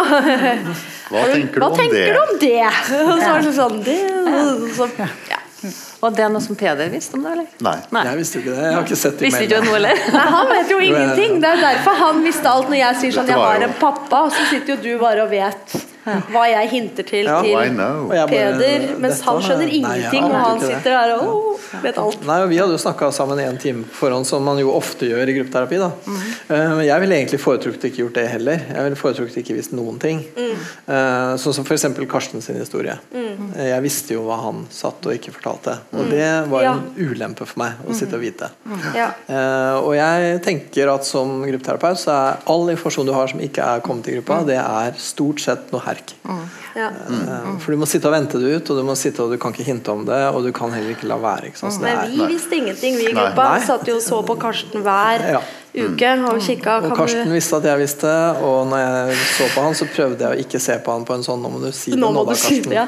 [1.12, 2.14] Hva tenker du Hva om tenker det?
[2.14, 2.70] du om det?
[3.03, 3.99] Og så var det sånn det,
[4.74, 5.42] så, ja.
[6.05, 7.47] Og det er noe som Peder visste om det, eller?
[7.64, 7.76] Nei.
[7.94, 8.05] Nei.
[8.11, 8.64] Jeg visste ikke det.
[8.66, 10.01] Jeg har ikke sett det Visste ikke noe, eller?
[10.14, 11.36] Nei, Han vet jo ingenting.
[11.42, 12.72] Det er derfor han visste alt.
[12.72, 15.76] Når jeg sier sånn 'jeg har en pappa', så sitter jo du bare og vet
[16.33, 17.27] hva jeg hinter til.
[17.27, 17.41] Ja.
[17.43, 21.65] til Oh, bare, Peder, mens han skjønner Nei, ingenting, og han sitter der og oh,
[21.83, 22.27] vet alt.
[22.29, 25.09] Nei, og Vi hadde jo snakka sammen en time på forhånd, som man jo ofte
[25.11, 25.81] gjør i gruppeterapi.
[25.83, 25.91] da.
[26.07, 28.63] Eh, Men jeg ville egentlig foretrukket ikke gjort det heller.
[28.71, 30.23] Jeg ville foretrukket ikke visst noen ting.
[30.37, 31.87] Eh, Sånn som f.eks.
[32.11, 32.97] Karsten sin historie.
[33.15, 35.79] Eh, Jeg visste jo hva han satt og ikke fortalte.
[35.97, 36.73] Og det var Ja.
[36.75, 38.51] en ulempe for meg å sitte og vite.
[38.95, 39.11] Ja.
[39.29, 43.63] Eh, og jeg tenker at som gruppeterapeut så er all informasjon du har som ikke
[43.65, 46.14] er kommet i gruppa, det er stort sett noe herk.
[46.76, 46.90] Ja.
[47.09, 47.59] Mm.
[47.62, 49.55] For du må sitte og vente det ut, og du må sitte og du kan
[49.55, 51.51] ikke hinte om det, og du kan heller ikke la være.
[51.51, 51.76] Ikke sant?
[51.76, 53.53] Så det Men vi visste ingenting, vi i gruppa.
[53.57, 53.62] Nei.
[53.66, 55.40] Satt jo og så på Karsten hver Ja.
[55.76, 56.76] uke og kikka.
[56.84, 60.20] og Karsten du visste at jeg visste, og når jeg så på han, så prøvde
[60.24, 62.12] jeg å ikke se på han på en sånn 'nå må du si det Nå
[62.12, 62.49] nå, da, Karsten.
[62.49, 62.86] si det, ja.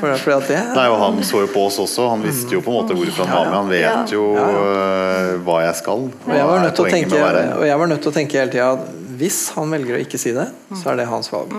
[0.00, 0.16] for.
[0.16, 2.08] For, at det Nei, og Han så jo på oss også.
[2.10, 3.54] Han visste jo på en måte hvorfor han var med.
[3.54, 6.10] Han vet jo øh, hva jeg skal.
[6.26, 7.58] og jeg, var nødt til å tenke, med å være her?
[7.58, 10.18] og jeg var nødt til å tenke hele tida at hvis han velger å ikke
[10.20, 10.48] si det,
[10.80, 11.52] så er det hans valg.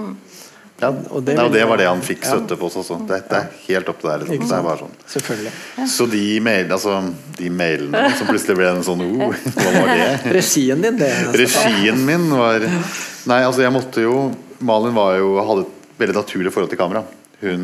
[0.81, 2.97] Ja, og det Nei, og det var det han fikk støtte på også.
[3.05, 4.23] Det, det er helt opp til deg.
[4.25, 4.69] Liksom.
[4.81, 5.87] Sånn.
[5.89, 6.95] Så de, mail, altså,
[7.37, 10.07] de mailene som plutselig ble en sånn oh, Hva var det?
[10.39, 11.11] Regien din, det.
[11.37, 14.31] Regien min var Nei, altså jeg måtte jo
[14.65, 17.01] Malin var jo, hadde et veldig naturlig forhold til kamera.
[17.41, 17.61] Hun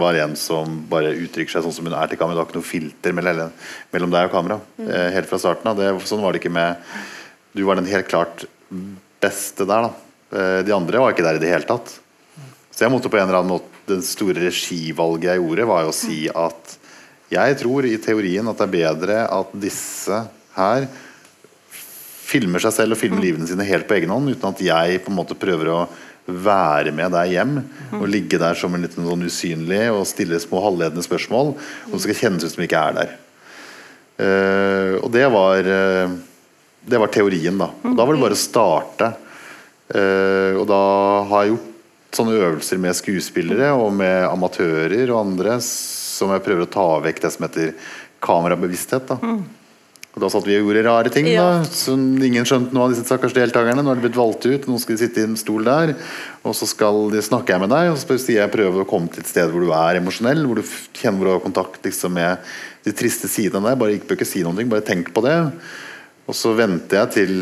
[0.00, 2.36] var en som bare uttrykker seg sånn som hun er til kamera.
[2.36, 3.52] Det var ikke noe filter mellom,
[3.94, 4.58] mellom deg og kamera.
[4.84, 5.80] Eh, helt fra starten av.
[5.80, 6.82] Det, sånn var det ikke med
[7.56, 8.44] Du var den helt klart
[9.24, 10.36] beste der, da.
[10.36, 11.96] Eh, de andre var ikke der i det hele tatt.
[12.76, 15.92] Så jeg måtte på en eller annen måte Det store regivalget jeg gjorde, var jo
[15.92, 16.72] å si at
[17.30, 20.18] jeg tror i teorien at det er bedre at disse
[20.56, 20.86] her
[22.26, 25.12] filmer seg selv og filmer livene sine helt på egen hånd, uten at jeg på
[25.12, 25.78] en måte prøver å
[26.26, 27.54] være med deg hjem
[28.00, 31.52] og ligge der som en liten sånn usynlig og stille små halvledende spørsmål,
[31.86, 33.14] og det skal kjennes ut som ikke er der.
[34.16, 36.14] Uh, og det var uh,
[36.86, 37.66] Det var teorien, da.
[37.84, 39.08] Og da var det bare å starte.
[39.90, 40.78] Uh, og da
[41.28, 41.75] har jeg gjort
[42.16, 47.22] sånne øvelser med skuespillere og med amatører og andre som jeg prøver å ta vekk
[47.22, 47.72] det som heter
[48.24, 49.12] kamerabevissthet.
[49.12, 49.36] da
[50.16, 51.26] og Da satt vi og gjorde rare ting.
[51.28, 51.58] Ja.
[51.60, 53.82] da Som ingen skjønte noe av disse stakkars deltakerne.
[53.84, 55.92] Nå er de blitt valgt ut, nå skal de sitte i en stol der.
[56.40, 59.12] Og så skal de snakke jeg med deg, og så sier jeg prøve å komme
[59.12, 60.40] til et sted hvor du er emosjonell.
[60.48, 60.64] Hvor du
[60.96, 62.48] kjenner hvor du har kontakt liksom, med
[62.88, 63.76] de triste sidene deg.
[63.82, 65.36] Bare ikke ikke si noe, bare tenk på det.
[66.24, 67.36] Og så venter jeg til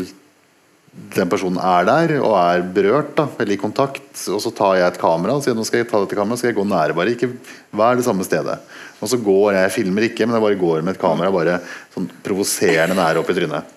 [0.95, 4.07] den personen er der og er berørt, da, eller i kontakt.
[4.31, 6.51] Og så tar jeg et kamera og sier nå skal jeg ta dette kameraet, skal
[6.51, 6.95] jeg gå nære.
[6.95, 7.31] Bare ikke
[7.75, 8.57] vær det samme stedet.
[9.03, 11.57] Og så går jeg, jeg filmer ikke, men jeg bare går med et kamera bare
[11.93, 13.73] sånn provoserende nære opp i trynet.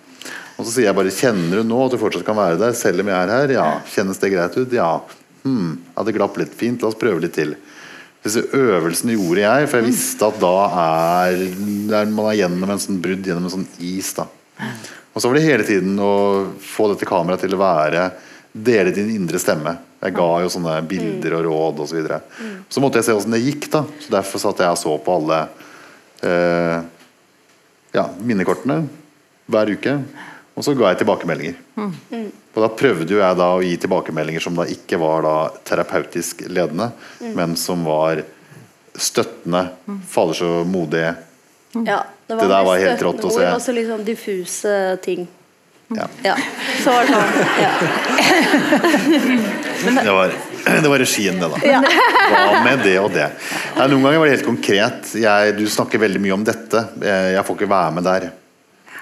[0.58, 3.02] Og så sier jeg bare kjenner du nå at du fortsatt kan være der, selv
[3.02, 3.54] om jeg er her?
[3.54, 3.66] Ja.
[3.94, 4.74] Kjennes det greit ut?
[4.74, 4.92] Ja.
[5.44, 6.82] Hm, ja, det glapp litt fint.
[6.82, 7.56] La oss prøve litt til.
[8.26, 10.54] disse øvelsene gjorde jeg, for jeg visste at da
[10.84, 11.44] er,
[12.00, 14.10] er man er gjennom en sånn brudd gjennom en sånn is.
[14.18, 14.26] da
[15.18, 16.14] Og så var det hele tiden å
[16.62, 18.02] få dette kameraet til å være
[18.54, 19.72] Dele din indre stemme.
[19.98, 21.90] Jeg ga jo sånne bilder og råd osv.
[21.90, 22.20] Så, videre.
[22.70, 23.66] så måtte jeg se åssen det gikk.
[23.74, 25.40] da Så Derfor satt jeg og så på alle
[26.22, 26.78] eh,
[27.98, 28.78] ja, minnekortene
[29.50, 29.98] hver uke.
[30.54, 31.58] Og så ga jeg tilbakemeldinger.
[32.54, 36.46] Og da prøvde jo jeg da å gi tilbakemeldinger som da ikke var da terapeutisk
[36.46, 36.92] ledende,
[37.34, 38.22] men som var
[38.94, 39.66] støttende.
[40.10, 41.08] Faller så modig.
[41.74, 43.44] Ja, Det der var helt rått å se.
[43.52, 44.72] Og så litt sånn diffuse
[45.04, 45.26] ting.
[45.96, 46.04] Ja.
[46.24, 46.34] Ja,
[46.82, 47.30] så var det sånn.
[47.62, 47.72] Ja.
[50.04, 50.32] Det var,
[50.82, 51.58] det var regien, det, da.
[52.28, 53.30] Hva med det og det?
[53.78, 55.14] Nei, noen ganger var det helt konkret.
[55.16, 56.82] Jeg, du snakker veldig mye om dette.
[57.00, 58.28] Jeg, jeg får ikke være med der.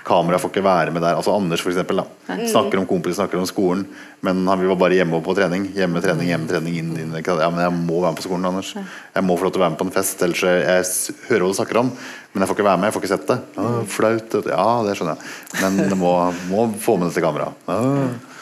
[0.07, 1.17] Kamera får ikke være med der.
[1.19, 2.37] Altså Anders, for eksempel, da.
[2.47, 3.83] Snakker om kompiser, snakker om skolen.
[4.25, 5.65] Men han vi var bare hjemme og på trening.
[5.75, 6.77] Hjemme, trening, hjemme, trening.
[6.79, 7.17] Inn, inn.
[7.17, 8.71] Ja, men jeg må være med på skolen, Anders.
[8.77, 10.23] Jeg må få lov til å være med på en fest.
[10.23, 11.91] Ellers jeg, jeg hører hva du snakker om,
[12.31, 12.89] men jeg får ikke være med.
[12.89, 13.39] Jeg får ikke sett det.
[13.59, 14.39] Ah, flaut.
[14.53, 15.35] Ja, det skjønner jeg.
[15.65, 16.15] Men jeg må,
[16.53, 18.33] må få med dette kameraet.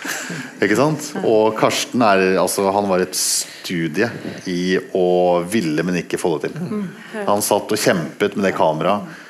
[0.61, 1.11] Ikke sant?
[1.25, 4.12] Og Karsten er, altså, han var et studie
[4.53, 5.09] i å
[5.49, 6.83] ville, men ikke få det til.
[7.25, 9.23] Han satt og kjempet med det kameraet.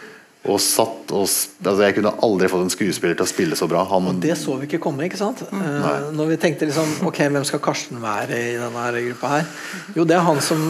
[0.45, 3.85] Og satt og altså, Jeg kunne aldri fått en skuespiller til å spille så bra.
[3.89, 5.41] Han, Det så vi ikke komme, ikke sant?
[5.49, 9.49] Eh, når vi tenkte liksom Ok, hvem skal Karsten være i denne gruppa her?
[9.97, 10.67] Jo, det er han som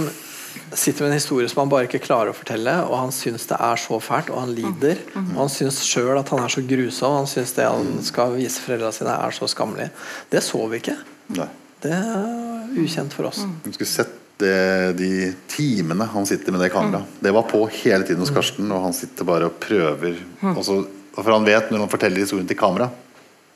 [0.74, 3.58] sitter med en historie som han bare ikke klarer å fortelle, og han syns det
[3.58, 5.00] er så fælt, og han lider.
[5.18, 8.62] Og han syns sjøl at han er så grusom, han syns det han skal vise
[8.62, 9.88] foreldra sine, er så skammelig.
[10.30, 10.96] Det så vi ikke.
[11.34, 11.48] Nei.
[11.84, 13.42] Det er ukjent for oss.
[13.66, 15.10] Du skulle sett det, de
[15.48, 17.06] timene han sitter med det kameraet.
[17.22, 20.16] Det var på hele tiden hos Karsten, og han sitter bare og prøver.
[20.56, 20.78] Og så,
[21.14, 22.90] for han vet når han forteller historien til kamera,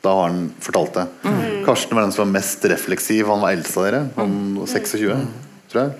[0.05, 1.07] da har han fortalt det.
[1.67, 3.27] Karsten var den som var mest refleksiv.
[3.27, 4.03] Han var eldst av dere.
[4.17, 5.25] Han var 26,
[5.73, 5.97] tror jeg.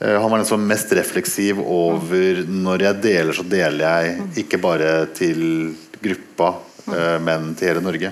[0.00, 4.44] Eh, Han var den som var mest refleksiv over Når jeg deler, så deler jeg
[4.44, 6.54] ikke bare til gruppa,
[6.88, 8.10] eh, men til hele Norge.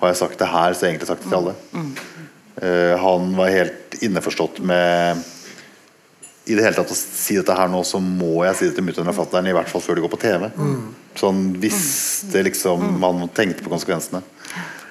[0.00, 1.54] Har jeg sagt det her, så har jeg egentlig sagt det til alle.
[2.62, 5.24] Eh, han var helt innforstått med
[6.48, 8.86] i det hele tatt å si dette her nå, så må jeg si det til
[8.86, 10.46] mutter'n og fatter'n, i hvert fall før det går på TV.
[11.18, 14.22] Så han visste liksom Han tenkte på konsekvensene.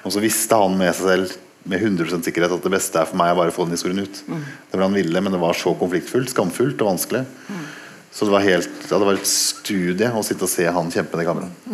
[0.06, 1.34] Og så visste han med seg selv
[1.68, 4.22] med 100% sikkerhet at det beste er for meg å bare få den historien ut.
[4.70, 7.24] Det var han ville, men det var så konfliktfullt, skamfullt og vanskelig.
[8.14, 11.12] Så det var, helt, ja, det var et studie å sitte og se han kjempe
[11.16, 11.66] med det kameraet.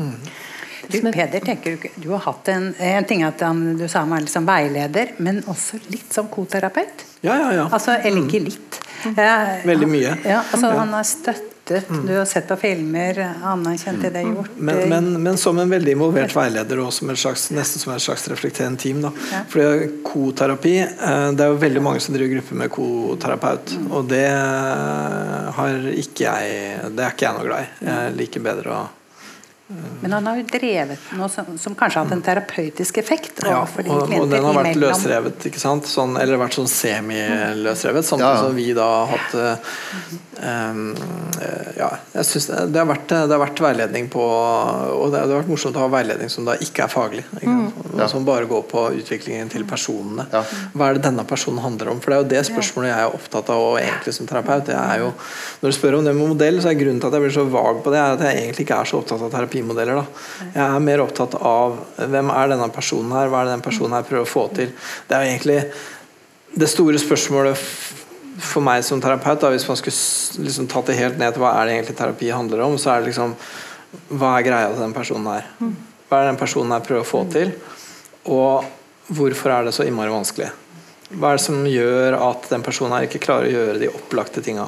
[0.89, 4.05] Du, Peder, tenker du ikke Du har hatt en, en ting at han, du sa
[4.05, 7.05] han var liksom veileder, men også litt som koterapeut?
[7.25, 7.67] Ja, ja, ja.
[7.73, 8.81] Altså, eller ikke litt.
[9.17, 10.15] Ja, Veldig mye.
[10.25, 10.79] Ja, altså, Ja.
[10.79, 11.51] Han har støttet.
[11.65, 14.57] Du har sett på filmer, anerkjent det det er gjort.
[14.57, 18.27] Men, men, men som en veldig involvert veileder og som slags, nesten som et slags
[18.29, 19.01] reflekterende team.
[19.01, 19.13] Da.
[19.33, 19.41] Ja.
[19.49, 23.73] Fordi koterapi eh, Det er jo veldig mange som driver grupper med koterapeut.
[23.89, 24.27] Og det
[25.57, 27.73] har ikke jeg Det er ikke jeg noe glad i.
[27.89, 28.85] Jeg liker bedre å
[30.01, 33.63] Men han har jo drevet noe som, som kanskje har hatt en terapeutisk effekt ja,
[33.65, 34.83] og, og den har vært imellom.
[34.83, 35.89] løsrevet, ikke sant?
[35.89, 38.05] Sånn, eller vært sånn semiløsrevet.
[38.05, 38.43] Samtidig Ja, ja.
[38.45, 39.79] som vi da har hatt uh,
[40.45, 40.83] um,
[41.41, 45.23] eh, Ja, jeg synes det, det, har vært, det har vært veiledning på Og det,
[45.23, 47.25] det har vært morsomt å ha veiledning som da ikke er faglig.
[47.33, 47.81] Ikke sant?
[47.81, 48.11] Og Ja.
[48.11, 50.27] Som bare går på utviklingen til personene.
[50.33, 50.43] Ja.
[50.75, 52.01] Hva er det denne personen handler om?
[52.03, 54.69] For det er jo det spørsmålet jeg er opptatt av og egentlig som terapeut.
[54.75, 55.13] Er jo,
[55.63, 57.47] når du spør om det med modell, så er grunnen til at jeg blir så
[57.55, 59.95] vag på det, er at jeg egentlig ikke er så opptatt av terapimodeller.
[59.95, 60.07] Da.
[60.55, 63.95] Jeg er mer opptatt av hvem er denne personen her, hva er det den personen
[63.97, 64.73] her prøver å få til.
[65.09, 65.61] Det er jo egentlig
[66.55, 67.59] det store spørsmålet
[68.45, 71.55] for meg som terapeut, da, hvis man skulle liksom tatt det helt ned til hva
[71.61, 73.37] er det egentlig terapi handler om, så er det liksom
[74.11, 75.45] Hva er greia til den personen her?
[76.09, 77.53] Hva er det den personen her prøver å få til?
[78.27, 78.65] Og
[79.07, 80.49] hvorfor er det så innmari vanskelig?
[81.15, 84.43] Hva er det som gjør at den personen her ikke klarer å gjøre de opplagte
[84.43, 84.67] tinga?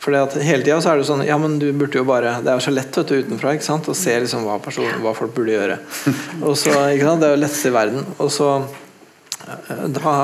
[0.00, 2.56] Fordi at Hele tida er det sånn Ja, men du burde jo bare Det er
[2.56, 3.88] jo så lett vet du, utenfra ikke sant?
[3.90, 5.80] å se liksom hva, person, hva folk burde gjøre.
[6.48, 7.20] Og så, ikke sant?
[7.22, 8.06] Det er jo letteste i verden.
[8.18, 10.14] Og så eh, Da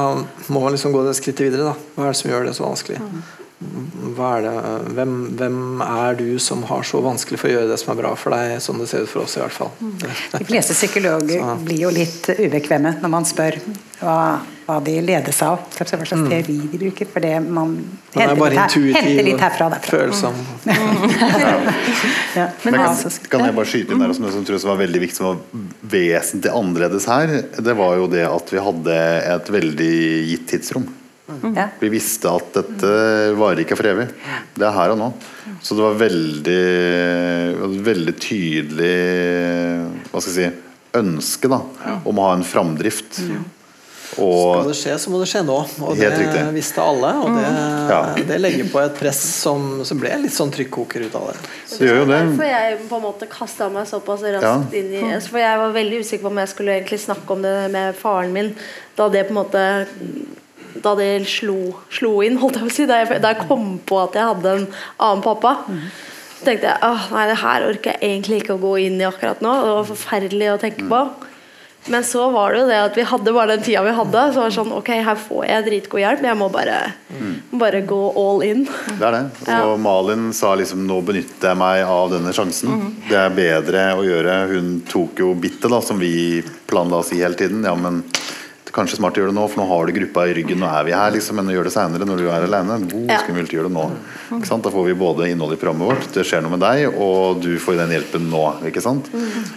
[0.49, 1.73] må man liksom gå det skrittet videre.
[1.75, 3.03] da Hva er det som gjør det så vanskelig?
[3.57, 4.51] Hva er det,
[4.99, 8.11] hvem, hvem er du som har så vanskelig for å gjøre det som er bra
[8.21, 9.71] for deg, sånn det ser ut for oss i hvert fall.
[10.35, 13.57] De fleste psykologer Så- blir jo litt ubekvemme når man spør
[14.03, 14.17] hva,
[14.67, 15.63] hva de ledes av.
[15.73, 17.09] Hva slags teori de bruker.
[17.09, 17.97] For det man Mm.
[18.15, 19.99] er henter bare litt, her, henter litt herfra og derfra.
[20.05, 20.35] følsom.
[22.37, 22.51] Ja.
[22.65, 25.01] Men Men kan, altså, kan jeg bare skyte inn der som tror jeg var veldig
[25.01, 25.39] viktig, som var
[25.89, 27.27] vesentlig annerledes her?
[27.57, 28.99] Det var jo det at vi hadde
[29.33, 30.85] et veldig gitt tidsrom.
[31.57, 31.69] Ja.
[31.81, 32.93] Vi visste at dette
[33.39, 34.09] varer ikke for evig.
[34.55, 35.09] Det er her og nå.
[35.63, 36.63] Så det var veldig,
[37.87, 38.95] veldig tydelig
[40.13, 40.63] hva skal jeg si,
[40.97, 41.61] ønske da,
[42.09, 43.19] om å ha en framdrift.
[44.07, 45.57] Skal Og det skje, så må det skje nå.
[45.83, 46.43] Og Helt det riktig.
[46.55, 47.11] visste alle.
[47.21, 47.49] Og det,
[47.91, 47.99] Ja.
[48.31, 51.37] det legger på et press som som ble litt sånn trykkoker ut av det.
[51.67, 52.21] så gjør jo det.
[52.23, 54.63] Derfor jeg på en måte kasta meg såpass raskt Ja.
[54.79, 57.71] inn i For jeg var veldig usikker på om jeg skulle egentlig snakke om det
[57.73, 58.55] med faren min
[58.97, 59.87] da det på en måte
[60.85, 61.59] Da det slo,
[61.93, 62.89] slo inn, holdt jeg på å si.
[62.89, 65.57] Da jeg, da jeg kom på at jeg hadde en annen pappa.
[66.37, 69.09] Så tenkte jeg åh, nei, det her orker jeg egentlig ikke å gå inn i
[69.09, 69.55] akkurat nå.
[69.63, 71.07] Det var forferdelig å tenke på.
[71.89, 74.23] Men så var det jo det at vi hadde bare den tida vi hadde.
[74.33, 76.79] Så var det sånn, ok, her får jeg dritgod hjelp, men jeg må bare,
[77.15, 77.35] mm.
[77.63, 78.65] bare gå all in.
[78.67, 79.59] Det er det.
[79.69, 82.91] Og Malin sa liksom nå benytter jeg meg av denne sjansen.
[83.07, 84.41] Det er bedre å gjøre.
[84.51, 87.63] Hun tok jo bittet, da, som vi planla å si hele tiden.
[87.67, 88.03] Ja, men
[88.77, 90.61] kanskje smart å gjøre det nå, for nå har du gruppa i ryggen.
[90.63, 91.39] Nå er vi her, liksom.
[91.41, 93.19] Men å gjøre det seinere når du er alene, hvor Ja.
[93.25, 93.87] skummelt å gjøre det nå?
[94.67, 97.57] Da får vi både innhold i programmet vårt, det skjer noe med deg, og du
[97.59, 98.45] får den hjelpen nå.
[98.69, 99.09] Ikke sant?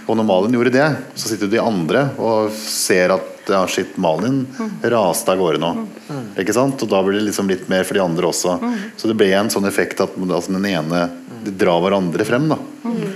[0.07, 4.43] Og når Malin gjorde det, så sitter de andre og ser at ja, shit, Malin
[4.84, 5.88] raste av gårde nå.
[6.38, 6.82] Ikke sant?
[6.84, 8.59] Og da blir det liksom litt mer for de andre også.
[8.95, 11.09] Så det ble en sånn effekt at altså, den ene
[11.43, 12.47] de drar hverandre frem.
[12.51, 13.09] da Og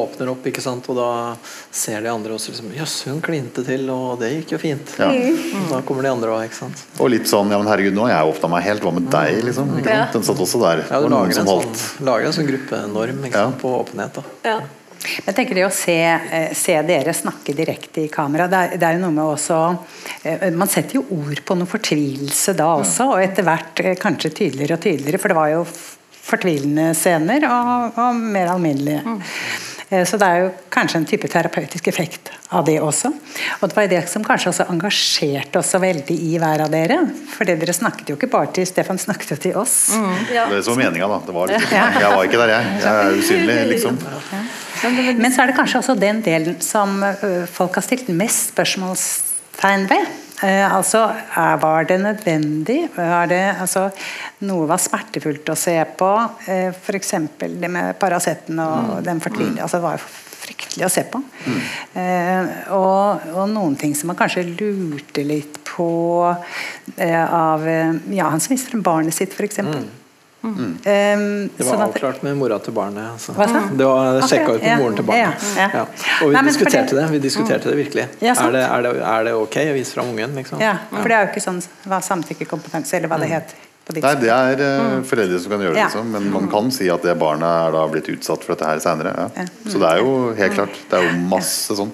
[0.00, 0.88] åpner opp, ikke sant?
[0.92, 1.08] og da
[1.70, 4.92] ser de andre også liksom Jøss, hun klinte til, og det gikk jo fint.
[4.98, 5.08] Ja.
[5.12, 6.84] Og Da kommer de andre òg, ikke sant.
[6.98, 8.82] Og litt sånn ja, men herregud, nå har jeg åpna meg helt.
[8.82, 9.72] Hva med deg, liksom?
[9.84, 10.12] Sant?
[10.18, 10.84] Den satt også der.
[10.90, 13.48] Ja, du lager en, sånn, lager en sånn gruppenorm ikke Ja.
[13.50, 13.60] sant?
[13.62, 14.14] på åpenhet.
[14.20, 14.22] da.
[14.48, 14.60] Ja.
[15.26, 18.86] Jeg tenker det å se, eh, se dere snakke direkte i kamera, det er, det
[18.86, 19.56] er jo noe med også
[20.24, 24.30] eh, Man setter jo ord på noe fortvilelse da også, og etter hvert eh, kanskje
[24.30, 25.64] tydeligere og tydeligere, for det var jo
[26.22, 29.02] fortvilende scener og, og mer alminnelige.
[29.02, 29.34] Eh,
[29.92, 33.10] Så det er jo kanskje en type terapeutisk effekt av det også.
[33.58, 36.96] Og det var det som kanskje også engasjerte oss så veldig i hver av dere.
[37.34, 39.76] For dere snakket jo ikke bare til Stefan, snakket jo til oss.
[40.32, 40.46] Ja.
[40.48, 41.20] Det så meninga, da.
[41.26, 42.72] Det var liksom, jeg var ikke der, jeg.
[42.86, 44.00] Jeg er usynlig, liksom.
[45.20, 46.96] Men så er det kanskje også den delen som
[47.52, 50.21] folk har stilt mest spørsmålstegn ved.
[50.42, 51.04] Eh, altså,
[51.62, 52.80] Var det nødvendig?
[52.96, 53.88] Var det, altså,
[54.48, 56.10] noe var smertefullt å se på.
[56.46, 57.14] Eh, F.eks.
[57.38, 59.62] det med Paraceten og den fortvilelsen.
[59.62, 60.06] Altså, det var
[60.42, 61.22] fryktelig å se på.
[61.98, 65.88] Eh, og, og noen ting som man kanskje lurte litt på
[66.96, 69.62] eh, av eh, Ja, han som mister barnet sitt, f.eks.
[69.62, 70.01] Mm.
[70.42, 73.12] Det var avklart med mora til barnet.
[73.14, 73.34] Altså.
[73.36, 73.62] Hva sa?
[73.70, 75.48] Det var sjekka ut med Ja, moren til barnet.
[75.56, 75.82] ja, ja.
[76.22, 77.10] Og vi Nei, diskuterte det- det.
[77.12, 78.06] Vi diskuterte det virkelig.
[78.20, 80.34] Ja, er, det, er, det, er det ok å vise fram ungen?
[80.34, 80.60] Liksom?
[80.60, 83.68] Ja, for det er jo ikke sånn hva samtykkekompetanse, eller hva det heter.
[83.92, 86.10] Nei, det er uh, foreldre som kan gjøre det, liksom.
[86.14, 89.28] Men man kan si at det barnet er da blitt utsatt for dette her seinere.
[89.34, 89.46] Ja.
[89.66, 90.76] Så det er jo helt klart.
[90.88, 91.90] Det er jo masse sånn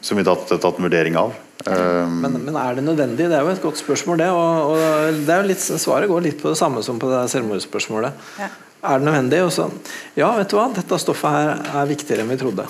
[0.00, 1.34] som vi har tatt, tatt en vurdering av.
[1.66, 3.26] Um, Men, men er det nødvendig?
[3.26, 4.30] Det er jo et godt spørsmål, det.
[4.30, 7.24] Og, og det er jo litt, svaret går litt på det samme som på det
[7.32, 8.26] selvmordsspørsmålet.
[8.38, 8.48] Ja.
[8.88, 9.40] Er det nødvendig?
[9.42, 9.64] Og så,
[10.14, 12.66] ja, vet du hva, dette stoffet her er viktigere enn vi trodde.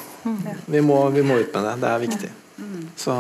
[0.73, 1.75] Vi, må, vi må ut med det.
[1.83, 2.31] Det er viktig.
[2.99, 3.15] Så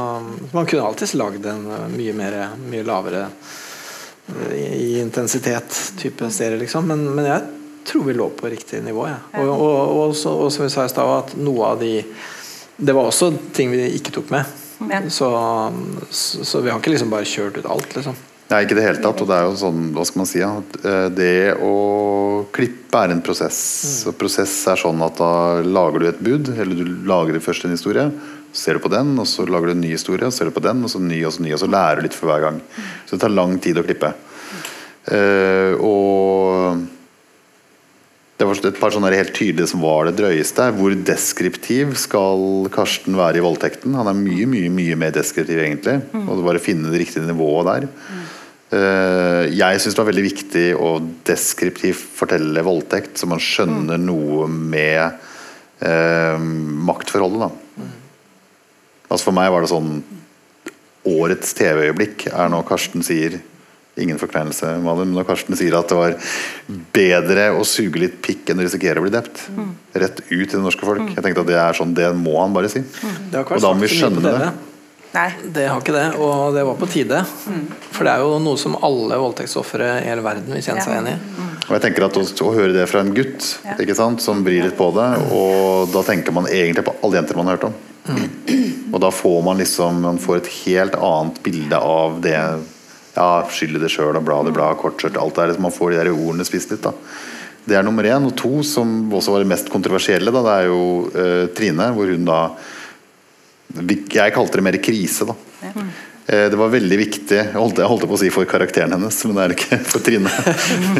[0.54, 6.30] man kunne alltids lagd en uh, mye mer mye lavere uh, i i intensitet type
[6.34, 6.88] serie, liksom.
[6.88, 7.44] Men, men jeg
[7.92, 9.04] tror vi lå på riktig nivå.
[9.06, 9.20] Ja.
[9.44, 11.92] Og, og, og, så, og som vi sa i stad, at noe av de
[12.78, 14.48] Det var også ting vi ikke tok med.
[15.10, 15.28] Så,
[16.10, 18.18] så, så vi har ikke liksom bare kjørt ut alt, liksom.
[18.48, 19.20] Nei, ikke i det hele tatt.
[19.20, 20.50] Og det er jo sånn, hva skal man si ja,
[20.80, 21.32] eh, Det
[21.64, 21.74] å
[22.54, 23.60] klippe er en prosess.
[24.08, 25.32] Og prosess er sånn at da
[25.66, 28.06] lager du et bud, eller du lager først en historie.
[28.52, 30.48] Så ser du på den, og så lager du en ny historie, og så ser
[30.48, 32.30] du på den, og så ny og så ny, og så lærer du litt for
[32.30, 32.62] hver gang.
[33.04, 34.14] Så det tar lang tid å klippe.
[35.12, 36.88] Eh, og
[38.38, 40.68] det var et par sånne helt tydelige som var det drøyeste.
[40.78, 43.96] Hvor deskriptiv skal Karsten være i voldtekten?
[43.98, 45.96] Han er mye mye, mye mer deskriptiv, egentlig.
[46.14, 47.88] Og det bare finne det riktige nivået der.
[48.68, 50.92] Eh, jeg syns det var veldig viktig å
[51.26, 55.18] deskriptivt fortelle voldtekt, så man skjønner noe med
[55.82, 56.38] eh,
[56.92, 57.48] maktforholdet.
[57.48, 57.90] Da.
[59.08, 59.96] Altså For meg var det sånn
[61.08, 63.40] Årets TV-øyeblikk er når Karsten sier
[63.98, 66.14] Ingen forkleinelse, Malin, men når Karsten sier at det var
[66.94, 69.44] bedre å suge litt pikk enn å risikere å bli drept.
[69.98, 71.04] Rett ut til det norske folk.
[71.14, 72.84] Jeg tenkte at Det er sånn, det må han bare si.
[73.32, 74.50] Det Og da må vi skjønne det.
[75.14, 75.28] Nei.
[75.56, 77.22] Det har ikke det, og det var på tide.
[77.96, 81.00] For det er jo noe som alle voldtektsofre i hele verden vil kjenne seg Ja.
[81.00, 81.44] igjen i.
[81.68, 83.44] Og jeg tenker at å, å høre det fra en gutt
[83.80, 87.36] ikke sant, som bryr litt på det, og da tenker man egentlig på alle jenter
[87.40, 87.74] man har hørt om.
[88.92, 92.38] Og da får man liksom Man får et helt annet bilde av det
[93.18, 95.62] Ja, skyld i det sjøl og bla, det bla, kortskjørt, alt det der.
[95.66, 96.94] Man får de der ordene spist litt, da.
[97.68, 98.24] Det er nummer én.
[98.30, 102.08] Og to, som også var det mest kontroversielle, da, det er jo uh, Trine, hvor
[102.14, 102.38] hun da
[104.14, 105.34] Jeg kalte det mer krise, da.
[106.28, 109.18] Eh, Det var veldig viktig Jeg holdt, jeg holdt på å si for karakteren hennes,
[109.26, 110.32] men det er det ikke for Trine.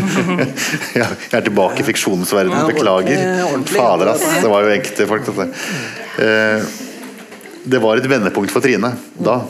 [0.99, 2.57] jeg er tilbake i fiksjonens verden.
[2.57, 3.23] Ja, Beklager.
[3.73, 4.25] Fader, ass.
[4.43, 5.49] Det var jo ekte folk, dette.
[6.25, 6.69] Eh,
[7.69, 9.43] Det var et vendepunkt for Trine da.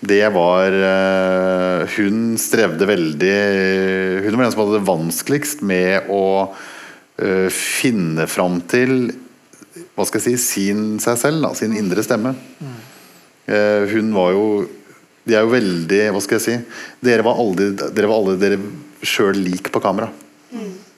[0.00, 3.36] Det var eh, Hun strevde veldig
[4.26, 6.26] Hun var den som hadde det vanskeligst med å
[7.16, 9.08] eh, finne fram til
[9.96, 12.34] hva skal jeg si, sin seg selv, da, sin indre stemme.
[13.48, 14.44] Eh, hun var jo
[15.24, 16.54] De er jo veldig Hva skal jeg si
[17.04, 18.60] Dere var aldri dere var alle dere
[19.06, 20.08] sjøl lik på kamera.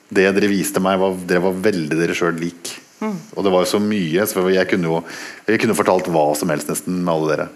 [0.09, 2.71] Det dere viste meg, var dere var veldig dere sjøl lik.
[3.03, 4.23] Og det var jo så mye.
[4.25, 5.01] Så jeg kunne jo
[5.45, 7.49] jeg kunne fortalt hva som helst nesten med alle dere.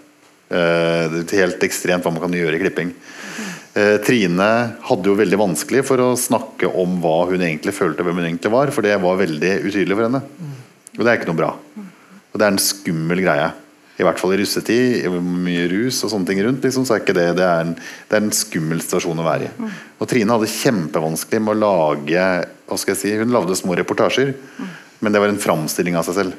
[0.54, 2.94] Eh, helt ekstremt hva man kan gjøre i klipping.
[3.74, 4.50] Eh, Trine
[4.86, 8.54] hadde jo veldig vanskelig for å snakke om hva hun egentlig følte, hvem hun egentlig
[8.54, 10.22] var, for det var veldig utydelig for henne.
[10.94, 11.52] Og det er ikke noe bra.
[12.34, 13.50] Og det er en skummel greie.
[13.94, 16.66] I hvert fall i russetid, mye rus og sånne ting rundt.
[16.66, 17.74] Liksom, så er ikke det, det, er en,
[18.10, 19.70] det er en skummel situasjon å være i.
[20.02, 22.26] Og Trine hadde kjempevanskelig med å lage
[22.70, 24.34] hva skal jeg si, Hun lagde små reportasjer,
[25.04, 26.38] men det var en framstilling av seg selv.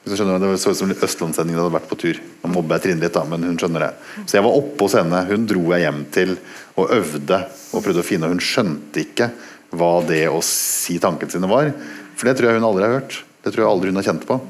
[0.00, 2.20] Hvis du skjønner, Det så ut som Østlandssendingen hadde vært på tur.
[2.40, 3.90] Nå mobber Trine litt, da, men hun skjønner det.
[4.24, 5.26] Så jeg var oppe hos henne.
[5.28, 6.36] Hun dro jeg hjem til
[6.80, 7.40] og øvde
[7.74, 9.28] og prøvde å finne Hun skjønte ikke
[9.76, 11.68] hva det å si tankene sine var.
[12.16, 13.20] For det tror jeg hun aldri har hørt.
[13.44, 14.40] Det tror jeg aldri hun har kjent på.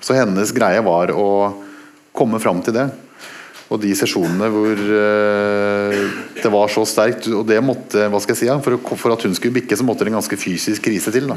[0.00, 1.28] Så hennes greie var å
[2.16, 2.88] komme fram til det.
[3.70, 6.00] Og de sesjonene hvor eh,
[6.40, 9.60] det var så sterkt Og det måtte, hva skal jeg si for at hun skulle
[9.60, 11.28] bikke, så måtte det en ganske fysisk krise til.
[11.30, 11.36] da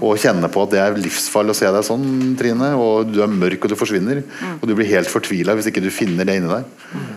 [0.00, 2.72] og kjenne på at det er livsfarlig å se deg sånn, Trine.
[2.76, 4.22] Og du er mørk og du forsvinner.
[4.60, 6.64] Og du blir helt fortvila hvis ikke du finner det inni deg.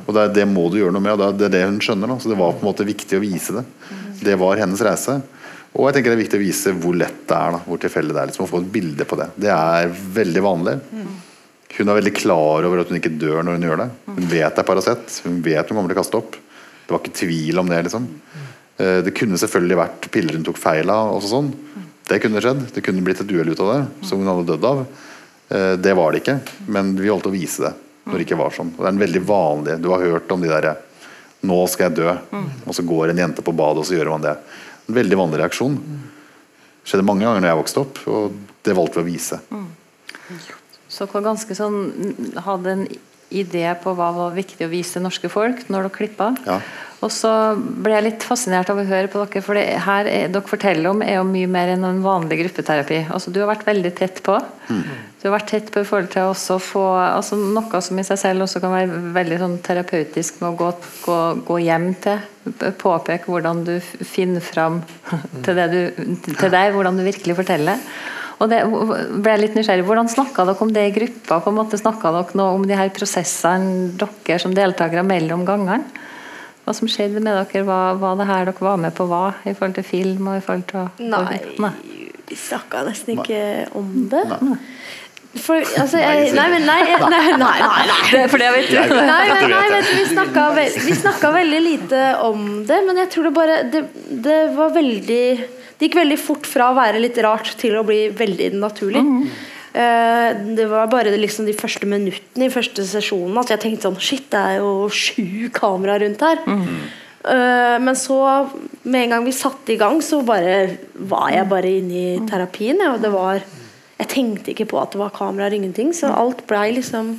[0.07, 2.07] Og det, er- det må du gjøre noe med, og det er- det hun skjønner.
[2.07, 2.17] Da.
[2.21, 3.65] Så det var på en måte viktig å vise det.
[4.23, 5.21] Det var hennes reise.
[5.75, 7.51] Og jeg tenker det er viktig å vise hvor lett det er.
[7.51, 8.27] Da, hvor tilfeldig det er.
[8.31, 9.29] Liksom, å få et bilde på det.
[9.37, 10.79] Det er veldig vanlig.
[11.79, 13.89] Hun er veldig klar over at hun ikke dør når hun gjør det.
[14.07, 15.21] Hun vet det er Paracet.
[15.23, 16.31] Hun vet hun kommer til å kaste opp.
[16.87, 17.83] Det var ikke tvil om det.
[17.85, 18.07] liksom
[18.79, 21.11] Eh, Det kunne selvfølgelig vært piller hun tok feil av.
[21.13, 21.53] og sånn
[22.09, 22.65] Det kunne skjedd.
[22.73, 24.85] Det kunne blitt et uhell ut av det, som hun hadde dødd av.
[25.49, 27.73] Eh, Det var det ikke, men vi holdt å vise det
[28.09, 28.71] når det ikke var sånn.
[28.73, 30.77] Og det er en veldig vanlig Du har hørt om de derre
[31.41, 32.17] 'Nå skal jeg dø',
[32.67, 34.37] og så går en jente på badet, og så gjør man det.
[34.89, 35.75] En veldig vanlig reaksjon.
[36.83, 38.33] Det skjedde mange ganger når jeg vokste opp, og
[38.63, 39.39] det valgte vi å vise.
[40.89, 42.87] Så dere ganske sånn hadde en
[43.29, 46.29] idé på hva var viktig å vise norske folk når dere klippa.
[46.47, 46.59] Ja.
[46.99, 50.31] Og så ble jeg litt fascinert av å høre på dere, for det her er,
[50.33, 53.05] dere forteller om er jo mye mer enn en vanlig gruppeterapi.
[53.15, 54.35] Altså Du har vært veldig tett på.
[54.67, 58.19] Du har vært tett på i forhold til å få altså Noe som i seg
[58.19, 60.69] selv også kan være veldig sånn terapeutisk med å gå,
[61.05, 61.17] gå,
[61.47, 62.27] gå hjem til.
[62.81, 64.81] Påpeke hvordan du finner fram
[65.45, 65.81] til, det du,
[66.27, 67.79] til deg, hvordan du virkelig forteller.
[68.39, 69.85] Og det ble jeg litt nysgjerrig.
[69.87, 71.41] Hvordan snakka dere om det i gruppa?
[71.43, 75.83] på en måte Snakka dere noe om de her prosessene dere som deltakere mellom gangene?
[76.63, 77.65] Hva som skjedde med dere?
[77.67, 80.31] Hva, hva det her dere var med på hva i forhold til film?
[80.31, 81.73] og i forhold til Nei, Nei.
[82.29, 83.43] vi snakka nesten ikke
[83.75, 84.23] om det.
[84.39, 84.59] Nei.
[85.29, 87.97] For, altså, jeg, nei, men nei, nei, nei, nei, nei.
[88.09, 88.89] Det er det jeg vet Jeg.
[88.89, 93.11] Nei, men, nei vet du, vi snakka, vi snakka veldig lite om det, men jeg
[93.13, 93.83] tror det bare Det,
[94.25, 95.25] det var veldig
[95.79, 99.03] Det gikk veldig fort fra å være litt rart til å bli veldig naturlig.
[99.71, 103.99] Eh, det var bare liksom de første minuttene i første sesjonen at jeg tenkte sånn
[104.01, 106.41] Shit, det er jo sju kameraer rundt her.
[106.49, 108.17] Eh, men så,
[108.83, 110.57] med en gang vi satte i gang, så bare
[110.95, 112.81] var jeg bare inne i terapien.
[112.83, 113.41] Ja, og det var
[113.99, 115.89] Jeg tenkte ikke på at det var kameraer, ingenting.
[115.91, 117.17] Så alt blei liksom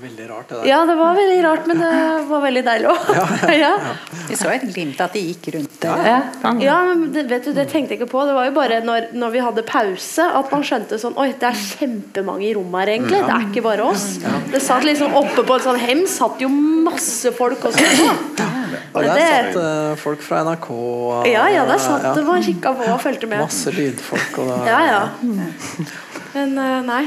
[0.00, 0.66] var veldig rart, det der.
[0.70, 1.90] ja, det var veldig rart, men det
[2.30, 3.10] var veldig deilig òg.
[3.60, 3.70] Ja,
[4.30, 5.90] Vi så et glimt at de gikk rundt det.
[6.06, 6.18] Ja.
[6.64, 8.22] ja, men det, vet du, det tenkte jeg ikke på.
[8.28, 11.48] Det var jo bare når, når vi hadde pause at man skjønte sånn Oi, det
[11.50, 13.20] er kjempemange i rommet her, egentlig.
[13.26, 14.06] Det er ikke bare oss.
[14.52, 17.86] Det satt liksom oppe på en sånn hem, satt jo masse folk også.
[18.90, 20.68] Og der satt uh, folk fra NRK.
[20.74, 22.14] og- Ja, ja, der satt ja.
[22.16, 23.42] det man kikka på og fulgte med.
[23.44, 24.38] Masse lydfolk.
[24.46, 25.02] Og Ja, ja.
[26.34, 27.04] Men uh, nei.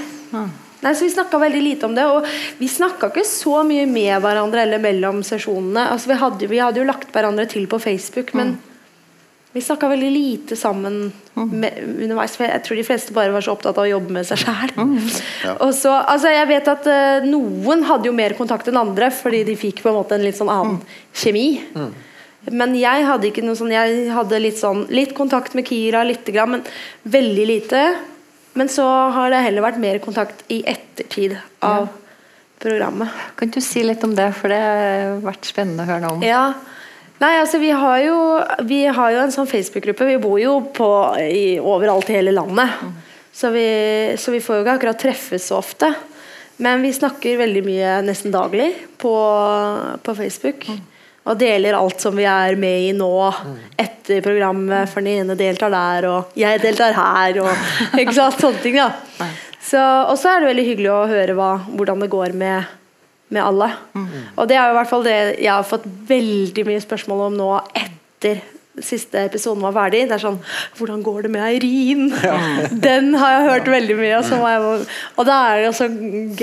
[0.84, 2.05] Nei, så Vi snakka veldig lite om det.
[2.11, 2.27] Og
[2.59, 5.88] vi snakka ikke så mye med hverandre eller mellom sesjonene.
[5.95, 8.57] Altså, vi, hadde, vi hadde jo lagt hverandre til på Facebook, men
[9.53, 12.34] vi snakka veldig lite sammen med, underveis.
[12.38, 14.71] For jeg tror de fleste bare var så opptatt av å jobbe med seg sjæl.
[14.73, 14.95] Mm.
[15.45, 15.53] Ja.
[15.61, 19.84] altså, jeg vet at uh, noen hadde jo mer kontakt enn andre, fordi de fikk
[19.84, 20.81] på en måte en litt sånn annen
[21.13, 21.61] kjemi.
[22.51, 26.34] Men jeg hadde ikke noe sånn Jeg hadde litt sånn Litt kontakt med Kira, lite
[26.36, 26.65] grann, men
[27.07, 27.84] veldig lite.
[28.53, 28.85] Men så
[29.15, 31.35] har det heller vært mer kontakt i ettertid
[31.65, 31.87] av
[32.61, 33.09] programmet.
[33.39, 36.25] Kan du si litt om det, for det har vært spennende å høre noe om.
[36.25, 36.45] Ja.
[37.23, 38.17] Nei, altså vi har jo,
[38.67, 40.07] vi har jo en sånn Facebook-gruppe.
[40.11, 40.89] Vi bor jo på,
[41.23, 42.81] i, overalt i hele landet.
[43.33, 43.67] Så, vi,
[44.19, 45.89] så vi får jo ikke akkurat treffes så ofte.
[46.61, 49.13] Men vi snakker veldig mye nesten daglig på,
[50.03, 50.67] på Facebook.
[51.24, 53.09] Og deler alt som vi er med i nå
[53.80, 54.89] etter programmet.
[54.91, 57.39] For den ene deltar der, og jeg deltar her.
[57.45, 57.67] Og
[58.01, 58.89] ikke sant, sånne ting da
[59.63, 62.74] Så, Og så er det veldig hyggelig å høre hva, hvordan det går med,
[63.34, 63.69] med alle.
[64.36, 67.39] Og det er jo i hvert fall det jeg har fått veldig mye spørsmål om
[67.39, 68.43] nå etter
[68.82, 70.05] siste episoden var ferdig.
[70.09, 70.39] Det er sånn
[70.78, 72.07] Hvordan går det med Eirin?
[72.88, 74.21] Den har jeg hørt veldig mye.
[74.24, 74.86] Og, jeg,
[75.17, 75.89] og da er det jo så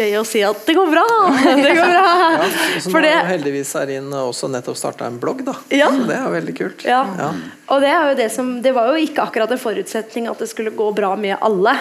[0.01, 1.07] gøy å si at det går bra!
[1.61, 2.05] Det går bra!
[2.41, 2.51] Ja,
[2.81, 5.57] så nå har heldigvis Eirin også nettopp starta en blogg, da.
[5.74, 5.91] Ja.
[5.93, 6.85] Så det er veldig kult.
[6.87, 7.03] Ja.
[7.18, 7.33] Ja.
[7.70, 10.49] Og det er jo det som Det var jo ikke akkurat en forutsetning at det
[10.51, 11.74] skulle gå bra med alle.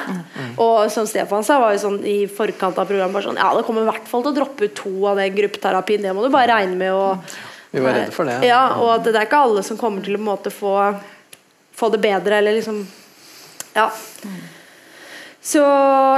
[0.57, 3.65] Og som Stefan sa, var jo sånn i forkant av programmet bare sånn Ja, det
[3.67, 6.03] kommer i hvert fall til å droppe ut to av den gruppeterapien.
[6.05, 6.93] Det må du bare regne med.
[6.93, 7.39] Og,
[7.71, 8.39] Vi var redde for det.
[8.47, 10.73] Ja, og at det er ikke alle som kommer til å måte få,
[11.77, 12.85] få det bedre, eller liksom
[13.75, 13.91] Ja.
[15.41, 15.61] Så,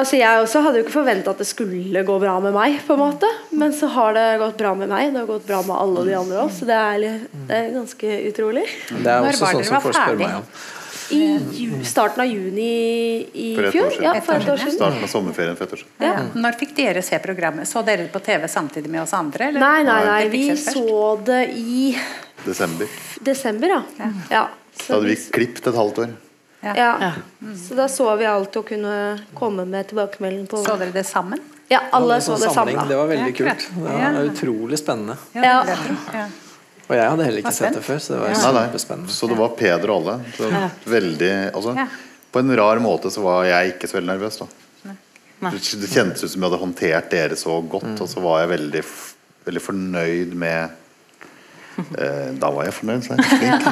[0.10, 2.96] så jeg også hadde jo ikke forventa at det skulle gå bra med meg, på
[2.98, 3.28] en måte.
[3.54, 5.12] Men så har det gått bra med meg.
[5.14, 7.70] Det har gått bra med alle de andre òg, så det er, litt- det er
[7.76, 8.64] ganske utrolig.
[8.90, 10.48] Det er også sånn som folk spør meg om.
[11.12, 12.68] I ju starten av juni
[13.34, 14.04] i For et år fjor.
[14.04, 14.76] Ja, Et for år et år siden.
[14.78, 15.92] Starten av sommerferien for et år siden.
[16.08, 16.14] Ja.
[16.34, 17.68] Når fikk dere se programmet?
[17.68, 19.50] Så dere det på TV samtidig med oss andre?
[19.52, 19.60] Eller?
[19.60, 20.28] Nei, nei, nei.
[20.34, 21.98] Vi så det i
[22.46, 22.88] Desember.
[23.22, 23.82] desember, ja.
[24.30, 24.44] ja.
[24.50, 26.14] Da Så, hadde vi klippet et halvt år.
[26.62, 27.12] ja.
[27.68, 31.40] så da så vi alt og kunne komme med tilbakemelding på Så dere det sammen?
[31.72, 32.76] Ja, alle Det så det sammen.
[32.76, 32.86] samla.
[32.90, 33.68] Det var veldig kult.
[33.76, 33.82] Det
[34.16, 35.18] var utrolig spennende.
[35.34, 35.64] Ja.
[35.66, 35.78] det
[36.92, 36.98] ja.
[36.98, 38.40] Og jeg hadde heller ikke sett det før, så det var ja.
[38.52, 38.64] nei.
[38.68, 39.14] kjempespennende.
[39.16, 40.18] Så det var Peder og alle.
[40.36, 40.50] Så
[40.92, 41.88] veldig, altså, Ja.
[42.32, 44.38] På en rar måte så var jeg ikke så veldig nervøs.
[44.40, 44.48] da
[45.52, 48.52] Det det kjentes ut som jeg hadde håndtert dere så godt, og så var jeg
[48.54, 48.84] veldig,
[49.48, 50.78] veldig fornøyd med
[51.98, 53.10] eh, Da var jeg fornøyd.
[53.10, 53.26] Jeg.
[53.34, 53.66] Flink.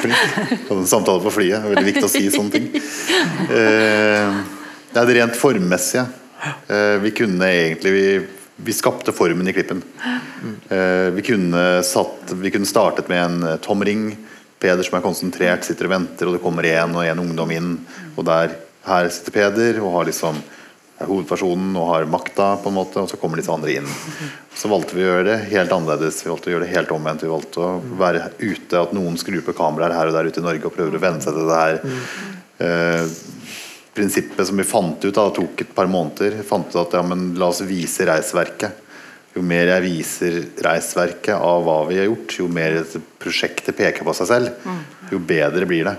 [0.00, 0.64] Flink.
[0.70, 1.68] Hadde en samtale på flyet.
[1.70, 2.70] Veldig viktig å si sånne ting.
[3.50, 4.40] Eh,
[4.90, 6.08] det er det rent formmessige.
[6.66, 8.04] Eh, vi kunne egentlig vi,
[8.64, 9.82] vi skapte formen i klippen.
[10.68, 14.16] Eh, vi, kunne satt, vi kunne startet med en eh, tom ring.
[14.60, 17.76] Peder som er konsentrert, sitter og venter, og det kommer én og én ungdom inn.
[18.16, 20.40] Og der, her sitter Peder og har liksom
[21.00, 23.88] er hovedpersonen og har makta, på en måte, og så kommer disse andre inn.
[24.52, 26.20] Så valgte vi å gjøre det helt annerledes.
[26.20, 27.24] Vi valgte å gjøre det helt omvendt.
[27.24, 27.70] Vi valgte å
[28.02, 30.98] være ute, at noen skrur på kameraer her og der ute i Norge og prøver
[30.98, 31.80] å venne seg til det her.
[33.94, 37.02] Prinsippet som vi fant ut, da, det tok et par måneder, fant ut at ja,
[37.06, 38.86] men la oss vise reisverket.
[39.34, 42.80] Jo mer jeg viser reisverket av hva vi har gjort, jo mer
[43.22, 44.70] prosjektet peker på seg selv,
[45.10, 45.96] jo bedre blir det.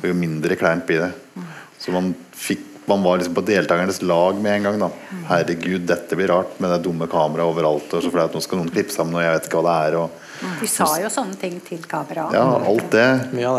[0.00, 1.44] Og jo mindre kleint blir det.
[1.80, 4.78] Så man, fikk, man var liksom på deltakernes lag med en gang.
[4.84, 4.90] da
[5.30, 7.88] Herregud, dette blir rart med det dumme kameraet overalt.
[7.96, 9.98] Og så flaut, nå skal noen klippe sammen, og jeg vet ikke hva det er.
[10.02, 10.25] Og,
[10.60, 12.34] De sa jo sånne ting til kameraet.
[12.36, 13.08] ja, alt det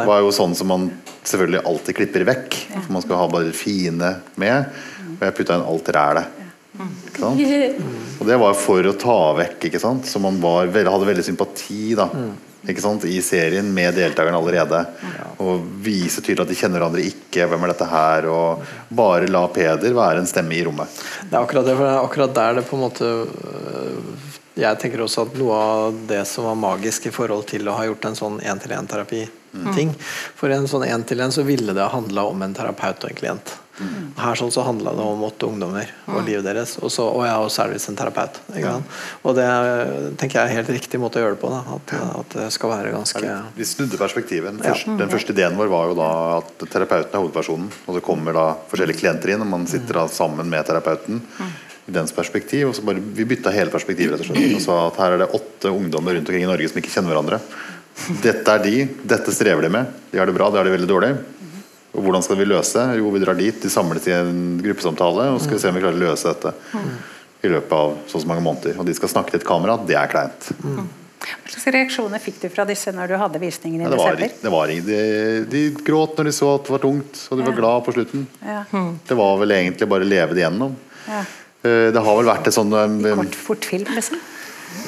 [0.07, 0.89] var jo sånn som man
[1.27, 2.57] selvfølgelig alltid klipper vekk.
[2.73, 4.81] For man skal ha bare det fine med.
[5.17, 6.43] Og jeg putta inn alt rælet.
[6.77, 7.39] Ikke sant?
[8.21, 10.05] Og det var for å ta vekk, ikke sant.
[10.09, 12.11] Så man var, hadde veldig sympati da
[12.67, 13.05] ikke sant?
[13.07, 14.81] i serien med deltakerne allerede.
[15.43, 17.47] Og vise tydelig at de kjenner hverandre ikke.
[17.47, 18.27] Hvem er dette her?
[18.31, 18.65] Og
[18.97, 20.91] bare la Peder være en stemme i rommet.
[21.23, 24.79] Det er akkurat, det, for det er akkurat der det på en måte øh, Jeg
[24.81, 28.09] tenker også at noe av det som var magisk i forhold til å ha gjort
[28.09, 29.93] en sånn én-til-én-terapi-ting
[30.37, 33.55] For en sånn én-til-én så ville det handla om en terapeut og en klient.
[34.17, 37.33] Her sånn så handla det om åtte ungdommer og livet deres, og så, og jeg
[37.33, 38.39] er også visst en terapeut.
[39.21, 39.45] Og det
[40.17, 41.51] tenker jeg er helt riktig måte å gjøre det på.
[41.53, 41.61] Da.
[41.75, 41.93] At,
[42.23, 44.57] at det skal være ganske Vi snudde perspektivet.
[44.57, 48.03] Den første, den første ideen vår var jo da at terapeuten er hovedpersonen, og så
[48.09, 51.21] kommer da forskjellige klienter inn, og man sitter da sammen med terapeuten
[51.87, 52.67] i dens perspektiv.
[52.69, 55.23] og så bare, Vi bytta hele perspektivet rett og slett, og sa at her er
[55.23, 57.39] det åtte ungdommer rundt omkring i Norge som ikke kjenner hverandre.
[58.21, 58.75] Dette er de,
[59.09, 59.93] dette strever de med.
[60.11, 61.11] De har det bra, de har det veldig dårlig.
[61.97, 62.83] Og hvordan skal vi løse?
[62.99, 65.97] Jo, vi drar dit, de samles i en gruppesamtale, og skal se om vi klarer
[65.97, 66.53] å løse dette
[67.47, 68.77] i løpet av så mange måneder.
[68.77, 70.51] Og de skal snakke til et kamera, det er kleint.
[70.61, 74.15] Hva slags reaksjoner fikk du fra disse når du hadde visningen i Ja, det var,
[74.19, 74.43] desember?
[74.43, 75.01] det var, de,
[75.49, 78.27] de gråt når de så at det var tungt, og de var glad på slutten.
[78.45, 78.61] Ja.
[79.09, 80.77] Det var vel egentlig bare å leve det gjennom.
[81.07, 81.23] Ja.
[81.63, 84.19] Eh, Det har vel vært et sånn eh, Kort, fort film, liksom?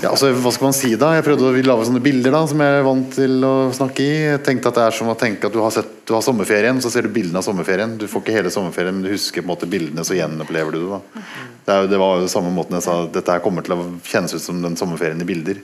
[0.04, 1.14] ja, altså, Hva skal man si da?
[1.18, 4.14] Jeg prøvde å lage sånne bilder da som jeg er vant til å snakke i.
[4.36, 6.80] Jeg tenkte at det er som å tenke at du har, sett, du har sommerferien,
[6.84, 7.98] så ser du bildene av sommerferien.
[8.00, 10.80] Du får ikke hele sommerferien, men du husker på en måte bildene, så gjenopplever du
[10.84, 10.90] det.
[10.92, 11.24] da
[11.66, 13.88] Det, er, det var jo det samme måten jeg sa Dette her kommer til å
[14.08, 15.62] kjennes ut som den sommerferien i bilder.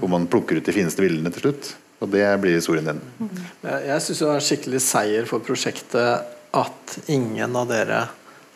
[0.00, 1.72] Hvor man plukker ut de fineste bildene til slutt.
[2.02, 3.00] Og det blir historien din.
[3.64, 8.04] Jeg, jeg syns det var en skikkelig seier for prosjektet at ingen av dere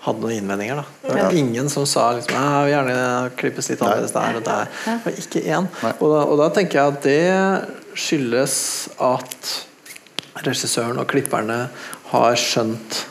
[0.03, 0.81] hadde noen innvendinger.
[0.81, 0.85] Da.
[1.07, 4.47] Det var ingen som sa liksom, «Ja, jeg vil gjerne klippes litt annerledes der og
[4.49, 4.73] der.
[4.83, 5.69] Det var ikke én.
[5.93, 8.57] Og da, og da tenker jeg at det skyldes
[9.03, 9.53] at
[10.43, 11.67] regissøren og klipperne
[12.11, 13.03] har skjønt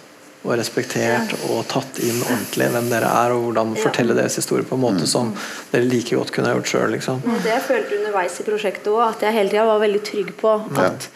[0.42, 4.74] og respektert og tatt inn ordentlig hvem dere er, og hvordan fortelle deres historie på
[4.78, 5.30] en måte som
[5.70, 6.88] dere like godt kunne ha gjort sjøl.
[6.96, 7.22] Liksom.
[7.46, 10.56] Det jeg følte underveis i prosjektet òg, at jeg hele tida var veldig trygg på
[10.82, 11.08] at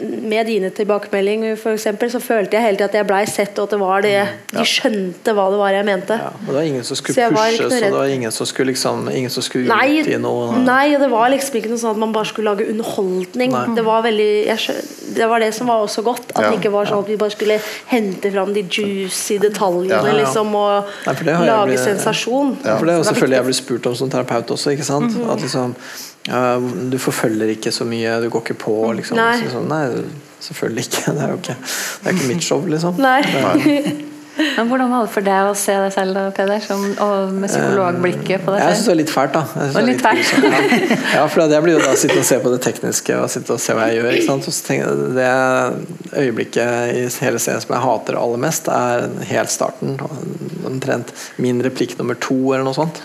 [0.00, 3.64] med dine tilbakemeldinger for eksempel, så følte jeg hele tiden at jeg blei sett, og
[3.64, 6.18] at det var det de skjønte hva det var jeg mente.
[6.20, 9.08] Ja, og det var ingen som skulle pushe, så det var ingen som skulle liksom
[9.14, 12.02] Ingen som skulle Nei, ut i noe nei, det var liksom ikke noe sånn at
[12.04, 13.54] man bare skulle lage underholdning.
[13.76, 14.84] Det var veldig jeg
[15.14, 16.30] Det var det som var også godt.
[16.34, 16.50] At Ja.
[16.50, 20.54] det ikke var sånn at vi bare skulle hente fram de juicy detaljene Ja, liksom
[20.54, 22.56] og Nei, lage blitt- sensasjon.
[22.62, 24.70] For det er jo selvfølgelig jeg blir spurt om som terapeut også.
[24.72, 25.12] ikke sant?
[25.16, 25.30] Mhm.
[25.30, 25.74] At liksom
[26.24, 28.78] Du forfølger ikke så mye, du går ikke på.
[28.96, 29.20] liksom.
[29.20, 29.36] Nei.
[29.42, 29.84] Så sånn, nei,
[30.44, 31.04] selvfølgelig ikke.
[31.18, 33.00] Det er jo ikke, det er ikke mitt show, liksom.
[33.02, 33.20] Nei.
[34.34, 36.62] Men hvordan var det for deg å se deg selv, da, Peder?
[36.64, 39.66] Som, og med psykologblikket på Jeg syns det var litt fælt, da.
[39.68, 40.32] Og litt fælt.
[40.42, 40.62] Ja.
[41.20, 43.62] ja, for jeg blir jo da sitte og se på det tekniske og sitte og
[43.62, 44.16] se hva jeg gjør.
[44.18, 44.48] ikke sant?
[44.50, 49.06] Og så tenker jeg, Det øyeblikket i hele serien som jeg hater aller mest, er
[49.30, 49.94] helt starten.
[50.74, 53.00] Omtrent min replikk nummer to, eller noe sånt.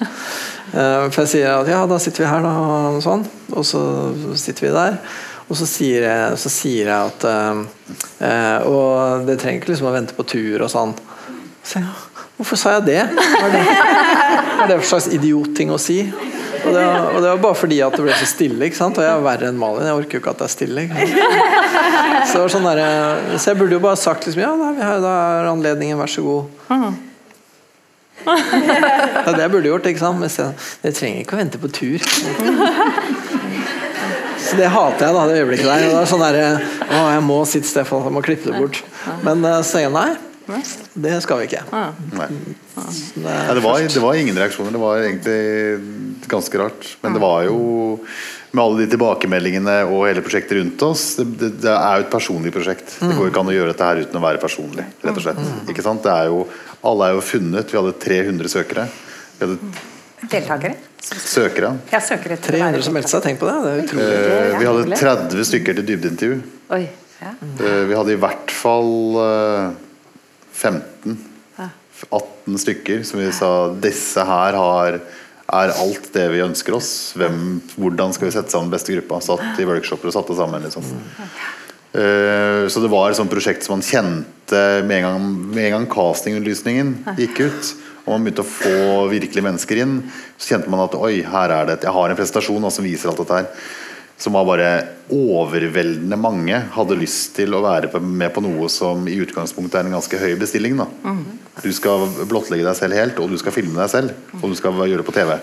[0.70, 2.50] Eh, For jeg sier at ja, da sitter vi her, da,
[2.92, 3.24] og sånn.
[3.58, 3.80] Og så
[4.38, 5.00] sitter vi der.
[5.50, 7.62] Og så sier jeg, så sier jeg at eh,
[8.28, 10.94] eh, Og det trenger ikke liksom å vente på tur og sånn.
[11.66, 11.90] Så jeg,
[12.40, 13.00] Hvorfor sa jeg det?
[13.18, 15.98] Hva er det, hva er det for slags idiotting å si?
[16.60, 18.70] Og det, var, og det var bare fordi at det ble så stille.
[18.70, 19.00] ikke sant?
[19.02, 19.90] Og jeg er verre enn Malin.
[19.90, 20.86] Jeg orker jo ikke at det er stille.
[22.30, 22.80] Så, sånn der,
[23.42, 26.12] så jeg burde jo bare sagt liksom, ja, da, vi har, da er anledningen, vær
[26.12, 26.98] så god.
[28.30, 29.90] Det er det jeg burde gjort.
[29.92, 30.20] ikke sant?
[30.22, 30.30] Men
[30.90, 32.00] jeg trenger ikke å vente på tur.
[34.40, 35.84] Så det hater jeg, da, det øyeblikket der.
[35.90, 36.40] Det er sånn der,
[36.90, 38.80] Å, jeg må sitte Stefan, jeg må klippe det bort.
[39.26, 40.10] Men eh, så sier jeg nei.
[40.98, 41.62] Det skal vi ikke.
[41.70, 41.92] Nei.
[42.18, 44.74] Det Nei, er det, var, det var ingen reaksjoner.
[44.74, 46.88] Det var egentlig ganske rart.
[47.04, 47.60] Men det var jo
[48.50, 52.10] med alle de tilbakemeldingene og hele prosjektet rundt oss Det, det, det er jo et
[52.16, 52.96] personlig prosjekt.
[52.98, 54.88] Det går ikke an å gjøre dette her uten å være personlig.
[55.06, 56.02] rett og slett Ikke sant?
[56.08, 56.40] Det er jo,
[56.84, 57.72] Alle er jo funnet.
[57.72, 58.86] Vi hadde 300 søkere.
[59.40, 59.58] Vi hadde
[60.30, 60.76] Deltakere.
[61.02, 61.74] søkere.
[61.92, 63.56] Ja, søkere 300 som meldte seg, tenk på det.
[63.64, 64.10] Det er utrolig.
[64.16, 66.42] Eh, Vi hadde 30 stykker til dybdeintervju.
[66.76, 66.84] Oi.
[67.22, 69.72] Eh, Vi hadde i hvert fall eh,
[70.54, 71.18] 15
[72.16, 75.00] 18 stykker som vi sa disse her har
[75.50, 77.14] er alt det vi ønsker oss.
[77.18, 79.20] Hvem, hvordan skal vi sette sammen beste gruppa?
[79.26, 80.64] Satt i workshoper og satte sammen.
[80.64, 80.86] Liksom.
[81.92, 85.76] Eh, så det var et sånt prosjekt som man kjente med en gang, med en
[85.78, 87.72] gang castingutlysningen gikk ut.
[88.06, 90.00] Og man begynte å få virkelige mennesker inn.
[90.38, 93.22] Så kjente man at oi, her er det jeg har en presentasjon som viser alt
[93.22, 93.50] dette her.
[94.20, 94.70] Som var bare
[95.16, 99.96] overveldende mange hadde lyst til å være med på noe som i utgangspunktet er en
[99.96, 100.76] ganske høy bestilling.
[100.82, 100.90] Da.
[101.64, 104.18] Du skal blottlegge deg selv helt, og du skal filme deg selv.
[104.42, 105.38] Og du skal gjøre det på TV.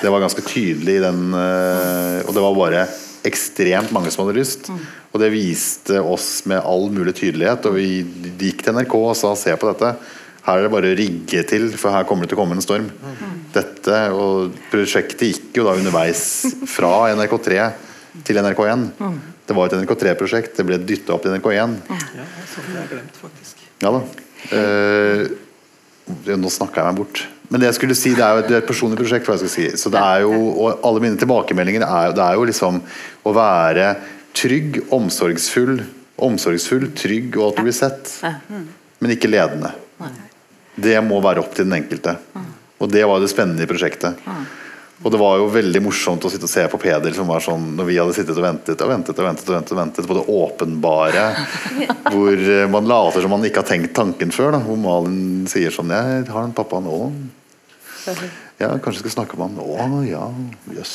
[0.00, 2.86] Det var ganske tydelig i den eh, Og det var bare
[3.24, 4.68] ekstremt mange som hadde lyst.
[5.12, 7.66] Og det viste oss med all mulig tydelighet.
[7.70, 8.04] Og vi
[8.40, 9.94] gikk til NRK og sa se på dette.
[10.44, 12.64] Her er det bare å rigge til, for her kommer det til å komme en
[12.64, 12.90] storm.
[13.54, 17.62] Dette, og Prosjektet gikk jo da underveis fra NRK3
[18.28, 18.84] til NRK1.
[19.48, 21.78] Det var et NRK3-prosjekt, det ble dytta opp til NRK1.
[21.88, 23.64] Ja, sånn har jeg glemt, faktisk.
[23.84, 24.02] Ja da.
[24.52, 25.24] Eh,
[26.36, 27.24] nå snakka jeg meg bort.
[27.52, 29.28] Men det jeg skulle si, det er jo et, det er et personlig prosjekt.
[29.52, 29.66] Si.
[29.78, 30.32] Så det er jo,
[30.64, 32.80] og alle mine tilbakemeldinger er, det er jo liksom
[33.24, 33.90] å være
[34.34, 35.78] trygg, omsorgsfull,
[36.24, 38.10] omsorgsfull, trygg og at du blir sett.
[39.02, 39.74] Men ikke ledende.
[40.74, 42.16] Det må være opp til den enkelte.
[42.82, 44.18] Og det var det spennende i prosjektet.
[45.04, 47.74] Og det var jo veldig morsomt å sitte og se på Peder som var sånn
[47.76, 50.16] Når vi hadde sittet og ventet og ventet og ventet og ventet, og ventet på
[50.16, 51.24] det åpenbare,
[52.14, 54.54] hvor eh, man later som man ikke har tenkt tanken før.
[54.56, 56.98] Da, hvor Malin sier sånn Jeg har en pappa nå.
[58.54, 59.94] Ja, kanskje jeg skal snakke med han.
[59.98, 60.24] Å ja,
[60.76, 60.92] jøss.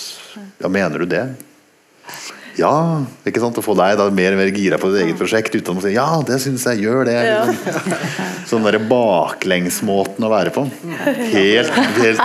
[0.62, 1.26] Ja, mener du det?
[2.58, 2.72] Ja.
[3.28, 5.78] ikke sant, Å få deg da mer og mer gira på ditt eget prosjekt uten
[5.78, 7.18] å si ja, det syns jeg, gjør det.
[7.28, 7.44] Ja.
[8.50, 10.66] Sånn derre baklengsmåten å være på.
[11.36, 12.24] Helt, helt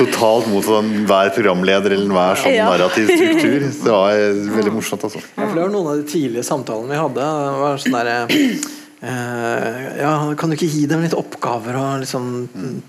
[0.00, 2.66] totalt mot sånn, hver programleder eller enhver sånn Ja.
[2.72, 3.68] narrativ struktur.
[3.70, 5.22] Det var eh, veldig morsomt, altså.
[5.36, 7.30] Ja, for det var noen av de tidlige samtalene vi hadde.
[7.30, 8.68] Det var sånn derre eh,
[9.00, 12.24] Ja, kan du ikke gi dem litt oppgaver og liksom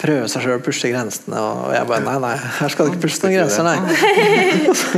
[0.01, 1.39] prøve seg sjøl å pushe grensene?
[1.39, 3.77] Og jeg bare nei, nei, her skal du ikke pushe noen grenser, nei.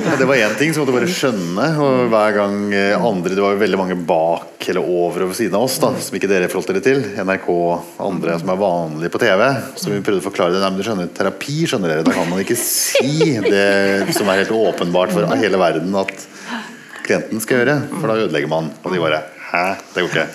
[0.08, 1.68] Ja, det var én ting som måtte bare skjønne.
[1.86, 5.38] Og hver gang eh, andre Det var jo veldig mange bak eller over og ved
[5.38, 7.04] siden av oss da, som ikke dere forholdt dere til.
[7.22, 7.48] NRK
[8.08, 9.44] andre som er vanlige på TV.
[9.78, 10.64] Så vi prøvde å forklare det.
[10.64, 12.08] Nei, men du skjønner, terapi skjønner dere.
[12.08, 16.16] Da kan man ikke si det som er helt åpenbart for hele verden at
[17.06, 17.78] klienten skal gjøre.
[18.00, 18.74] For da ødelegger man.
[18.82, 19.22] Og de bare
[19.54, 19.66] Hæ?
[19.94, 20.28] Det går ikke.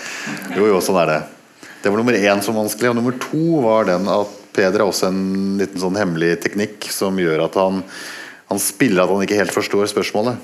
[0.57, 1.23] Jo, jo, sånn er det.
[1.82, 2.93] Det var nummer én som var vanskelig.
[2.93, 7.19] Og nummer to var den at Peder har også en liten sånn hemmelig teknikk som
[7.20, 7.82] gjør at han
[8.49, 10.39] han spiller at han ikke helt forstår spørsmålet.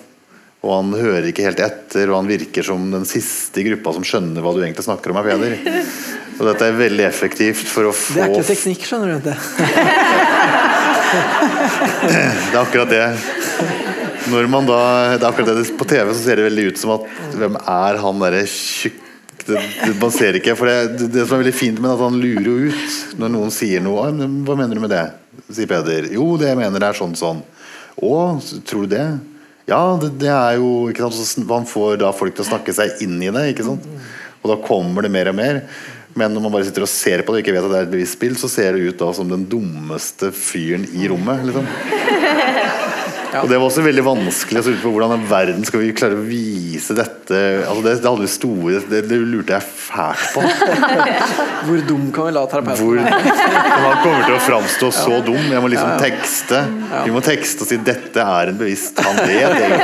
[0.64, 4.04] Og han hører ikke helt etter, og han virker som den siste i gruppa som
[4.04, 5.20] skjønner hva du egentlig snakker om.
[5.20, 5.52] er Peder.
[6.34, 9.28] Og dette er veldig effektivt for å få Det er ikke teknikk, skjønner du.
[9.28, 9.36] Det.
[12.10, 13.04] Det er akkurat det.
[14.32, 14.78] Når man da
[15.14, 17.98] det er akkurat det, På TV så ser det veldig ut som at Hvem er
[18.00, 19.02] han derre tjukk
[19.44, 22.16] det, det, Man ser ikke For det, det som er veldig fint med at han
[22.20, 24.08] lurer jo ut når noen sier noe.
[24.46, 25.04] Hva mener du med det?
[25.52, 26.08] sier Peder.
[26.14, 27.42] Jo, det jeg mener er sånn sånn.
[28.00, 28.14] Å,
[28.66, 29.06] tror du det?
[29.70, 31.18] Ja, det, det er jo ikke sant?
[31.20, 33.44] Så Man får da folk til å snakke seg inn i det.
[33.52, 33.86] Ikke sant?
[34.42, 35.62] Og da kommer det mer og mer.
[36.14, 37.86] Men når man bare sitter og ser på det og ikke vet at det er
[37.88, 41.42] et bevisst spill, så ser det ut da som den dummeste fyren i rommet.
[41.48, 41.66] Liksom.
[43.42, 45.88] Og Det var også veldig vanskelig å se ut på hvordan i verden skal vi
[45.96, 47.38] klare å vise dette.
[47.64, 50.44] Altså det, det hadde vi store det, det lurte jeg fælt på.
[51.66, 53.00] Hvor dum kan vi la terapeuten Hvor
[53.86, 55.40] Han kommer til å framstå så dum.
[55.50, 56.04] Jeg må liksom Ja, ja.
[56.04, 56.62] tekste.
[57.08, 59.80] Vi må tekste og si 'dette er en bevisst Han vet egentlig.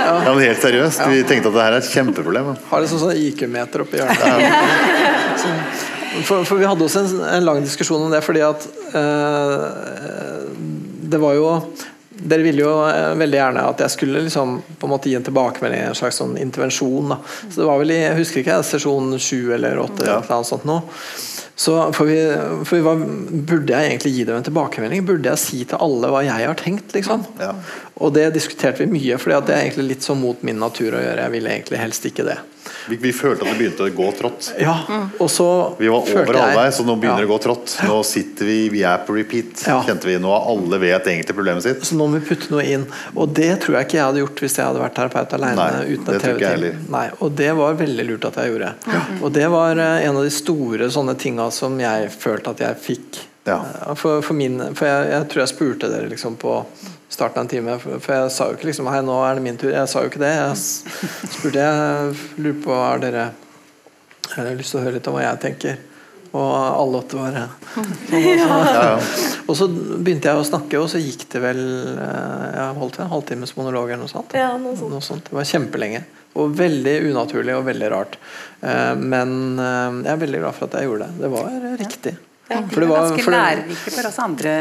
[0.00, 1.04] Ja, men helt seriøst.
[1.12, 2.54] Vi tenkte at det her er et kjempeproblem.
[2.70, 4.18] Har det sånn, sånn IQ-meter oppi hjørnet.
[5.44, 5.56] Så-
[6.26, 8.64] For, for vi hadde også en, en lang diskusjon om det, fordi at
[8.98, 9.62] eh,
[11.12, 11.44] Det var jo
[12.20, 15.26] dere ville jo eh, veldig gjerne at jeg skulle liksom på en måte gi en
[15.26, 17.14] tilbakemelding, en slags sånn intervensjon.
[17.14, 17.20] Da.
[17.48, 20.68] Så det var vel i jeg husker ikke, sesjon sju eller åtte eller noe sånt
[20.68, 20.80] nå.
[21.60, 22.16] Så for vi,
[22.64, 23.00] for vi var,
[23.50, 25.02] Burde jeg egentlig gi dem en tilbakemelding?
[25.04, 26.94] Burde jeg si til alle hva jeg har tenkt?
[26.96, 27.26] liksom?
[27.40, 27.50] Ja.
[28.00, 31.02] Og det diskuterte vi mye, for det er egentlig litt sånn mot min natur å
[31.02, 31.26] gjøre.
[31.26, 32.38] Jeg ville egentlig helst ikke det.
[32.90, 34.50] Vi, vi følte at det begynte å gå trått.
[34.60, 34.74] Ja,
[35.18, 35.46] og så
[35.78, 37.30] Vi var over halvveis, så nå begynner det ja.
[37.30, 37.76] å gå trått.
[37.86, 39.64] Nå sitter vi, vi er på repeat.
[39.68, 39.80] Ja.
[39.86, 41.84] Kjente vi Nå alle vet egentlig problemet sitt.
[41.86, 42.86] Så nå må vi putte noe inn.
[43.14, 45.56] Og det tror jeg ikke jeg hadde gjort hvis jeg hadde vært terapeut alene.
[45.60, 46.84] Nei, uten det et tror ikke jeg TV-team.
[46.96, 48.70] Nei, Og det var veldig lurt at jeg gjorde.
[48.90, 49.02] Ja.
[49.20, 52.80] Og det var eh, en av de store sånne tinga som jeg følte at jeg
[52.84, 53.20] fikk.
[53.48, 53.60] Ja.
[53.60, 56.60] Eh, For, for, min, for jeg, jeg tror jeg spurte dere liksom på
[57.10, 59.58] starten av en time, for, jeg sa jo ikke liksom Hei, nå er det min
[59.60, 59.72] tur.
[59.74, 60.32] Jeg sa jo ikke det.
[60.38, 60.56] Jeg
[61.36, 63.30] spurte jeg lurer på Har dere
[64.30, 65.78] jeg har lyst til å høre litt om hva jeg tenker.
[66.30, 68.84] Og alle åtte var Ja, ja.
[69.50, 71.60] Og så begynte jeg å snakke, og så gikk det vel
[71.98, 74.36] eh, Jeg holdt en halvtimes monolog eller noe sånt.
[74.38, 74.94] Ja, noe sånt.
[74.94, 75.26] Noe sånt.
[75.26, 76.04] Det var kjempelenge.
[76.38, 78.18] Og veldig unaturlig og veldig rart.
[78.62, 81.24] Eh, Men eh, jeg er veldig glad for at jeg gjorde det.
[81.24, 82.14] Det var riktig.
[82.50, 84.52] For det var- Ganske for det- lærerike for oss andre.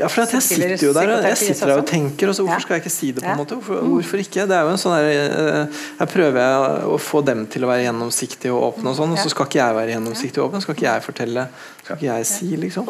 [0.00, 2.42] Ja, for at jeg sitter jo der og jeg sitter der og tenker, og så
[2.46, 3.22] hvorfor skal jeg ikke si det?
[3.22, 3.54] på en måte?
[3.58, 4.46] Hvorfor, hvorfor ikke?
[4.48, 5.66] Det er jo en sånn der, eh,
[5.98, 9.18] Her prøver jeg å få dem til å være gjennomsiktige og åpne, og sånn, og
[9.18, 10.62] så skal ikke jeg være gjennomsiktig og åpen.
[10.62, 11.46] Skal ikke jeg fortelle,
[11.84, 12.88] skal ikke jeg si, liksom.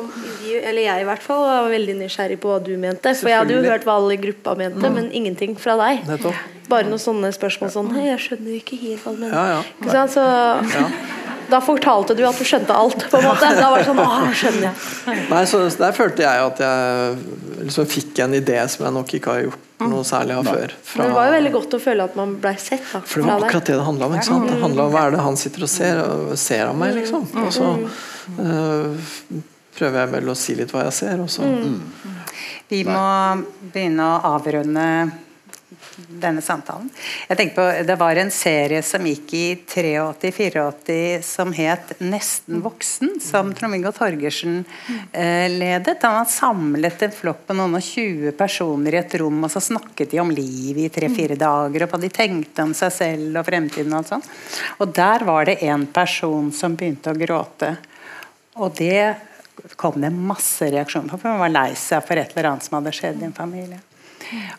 [0.62, 3.10] Eller jeg i hvert fall var veldig nysgjerrig på hva du mente.
[3.16, 6.06] For jeg hadde jo hørt hva alle i gruppa mente, men ingenting fra deg.
[6.06, 6.34] Nettopp.
[6.68, 9.34] Bare noen sånne spørsmål sånn Hei, jeg skjønner ikke helt hva du mener.
[9.34, 9.62] Ja, ja.
[9.82, 10.10] Ikke sant?
[10.14, 10.24] Så
[11.50, 13.50] da fortalte du at du skjønte alt, på en måte.
[13.58, 15.20] Da var det sånn Å, skjønner jeg.
[15.30, 17.16] Nei, så Der følte jeg at jeg
[17.68, 20.74] liksom fikk en idé som jeg nok ikke har gjort noe særlig av før.
[20.94, 23.28] Men det var jo veldig godt å føle at man blei sett da, For det
[23.28, 24.14] var akkurat det det handla om.
[24.16, 24.46] ikke sant?
[24.48, 27.26] Det handla om hva er det han sitter og ser, og ser av meg, liksom.
[27.42, 27.68] Og så
[28.38, 29.10] øh,
[29.76, 31.48] prøver jeg vel å si litt hva jeg ser, og så
[32.70, 33.04] Vi må
[33.74, 34.86] begynne å avrunde
[35.96, 36.88] denne samtalen.
[37.28, 43.20] Jeg tenker på, Det var en serie som gikk i 83-84 som het 'Nesten voksen',
[43.20, 44.64] som Trond-Viggo Torgersen
[45.12, 46.00] eh, ledet.
[46.00, 49.60] Da hadde samlet en flokk på noen og 20 personer i et rom, og så
[49.60, 53.46] snakket de om livet i tre-fire dager, og hva de tenkte om seg selv og
[53.46, 54.28] fremtiden og sånt.
[54.80, 57.76] Og der var det en person som begynte å gråte.
[58.56, 59.16] Og det
[59.76, 62.78] kom det masse reaksjoner på, for hun var lei seg for et eller annet som
[62.78, 63.80] hadde skjedd i en familie.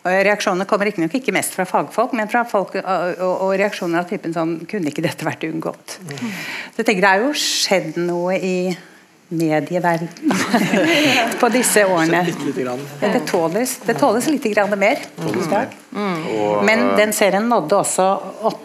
[0.02, 4.02] Og Reaksjonene kommer riktignok ikke mest fra fagfolk, men fra folk, og, og, og reaksjoner
[4.02, 5.98] av typen sånn Kunne ikke dette vært unngått?
[6.00, 8.58] Så jeg tenker Det er jo skjedd noe i
[9.28, 10.36] medieverdenen
[11.40, 12.20] på disse årene.
[13.00, 15.32] Det tåles, det tåles litt grann mer i
[16.68, 18.06] Men den serien nådde også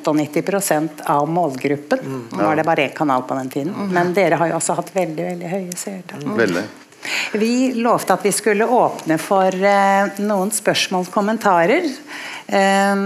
[0.05, 2.05] 98% av målgruppen.
[2.29, 3.73] Nå var det bare én kanal på den tiden.
[3.89, 6.29] Men dere har jo også hatt veldig veldig høye seertall.
[7.33, 11.87] Vi lovte at vi skulle åpne for eh, noen spørsmål og kommentarer.
[12.47, 13.05] Eh,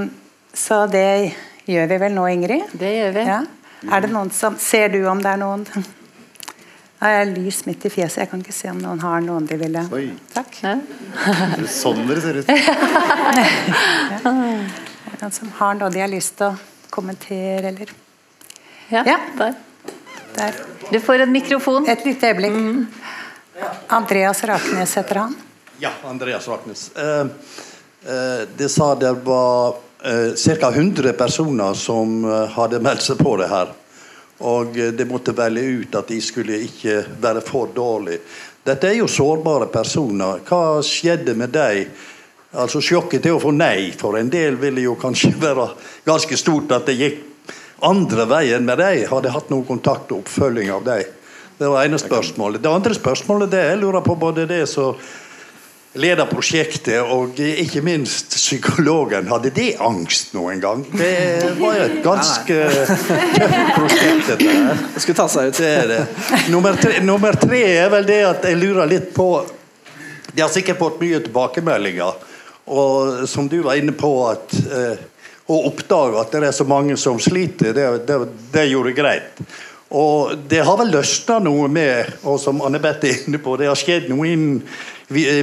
[0.55, 1.35] så det
[1.67, 2.73] gjør vi vel nå, Ingrid?
[2.73, 3.27] Det gjør vi.
[3.30, 3.43] Ja.
[3.91, 7.91] Er det noen som Ser du om det er noen Jeg har lys midt i
[7.91, 10.05] fjeset, jeg kan ikke se om noen har noen de ville Oi.
[10.34, 10.55] Takk.
[10.63, 10.77] Ja.
[11.59, 12.49] Det er Sånn dere ser ut.
[14.15, 14.31] ja.
[14.31, 16.55] noen som har noe de har lyst til å
[16.95, 17.91] kommentere, eller
[18.89, 19.19] Ja, Ja.
[19.38, 19.59] Der.
[20.35, 20.57] Der.
[20.91, 21.85] Du får en mikrofon.
[21.89, 22.55] Et lite øyeblikk.
[22.55, 22.88] Mm.
[23.88, 25.36] Andreas Raknes heter han.
[25.80, 26.91] Ja, Andreas Raknes.
[26.95, 30.72] Eh, eh, det sa det var eh, ca.
[30.72, 33.72] 100 personer som eh, hadde meldt seg på det her.
[34.44, 38.23] Og eh, det måtte velge ut at de skulle ikke være for dårlige.
[38.65, 40.41] Dette er jo sårbare personer.
[40.48, 41.91] Hva skjedde med dem?
[42.56, 45.69] Altså Sjokket til å få nei for en del ville jo kanskje være
[46.07, 47.22] ganske stort at det gikk
[47.86, 49.06] andre veien med dem.
[49.11, 51.03] Hadde hatt noen kontakt og oppfølging av dem.
[51.57, 52.64] Det var ene spørsmålet.
[52.64, 54.98] Det andre spørsmålet det jeg lurer på både det som
[55.95, 59.30] leder prosjektet, og ikke minst psykologen.
[59.32, 60.84] Hadde det angst noen gang?
[60.91, 62.57] Det var jo et ganske
[63.38, 64.84] tøft prosjekt, dette her.
[64.95, 65.61] Det skulle ta seg ut.
[65.61, 66.02] Det det.
[66.52, 69.30] Nummer tre, nummer tre er vel det at jeg lurer litt på
[70.36, 72.32] De har sikkert fått mye tilbakemeldinger.
[72.76, 75.03] Og som du var inne på, at eh,
[75.48, 78.18] å oppdage at det er så mange som sliter, det, det,
[78.52, 79.40] det gjorde greit.
[79.93, 83.69] Og det har vel løsna noe med, og som Anne Beth er inne på, det
[83.69, 84.61] har skjedd noe innen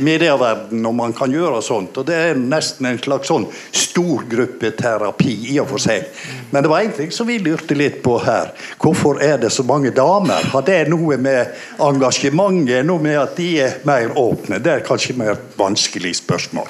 [0.03, 1.97] medieverdenen når man kan gjøre sånt.
[2.01, 6.09] Og det er nesten en slags sånn storgruppeterapi i og for seg.
[6.51, 8.51] Men det var en ting som vi lurte litt på her.
[8.83, 10.43] Hvorfor er det så mange damer?
[10.51, 14.59] Har det noe med engasjementet, noe med at de er mer åpne?
[14.59, 16.69] Det er kanskje mer vanskelig spørsmål.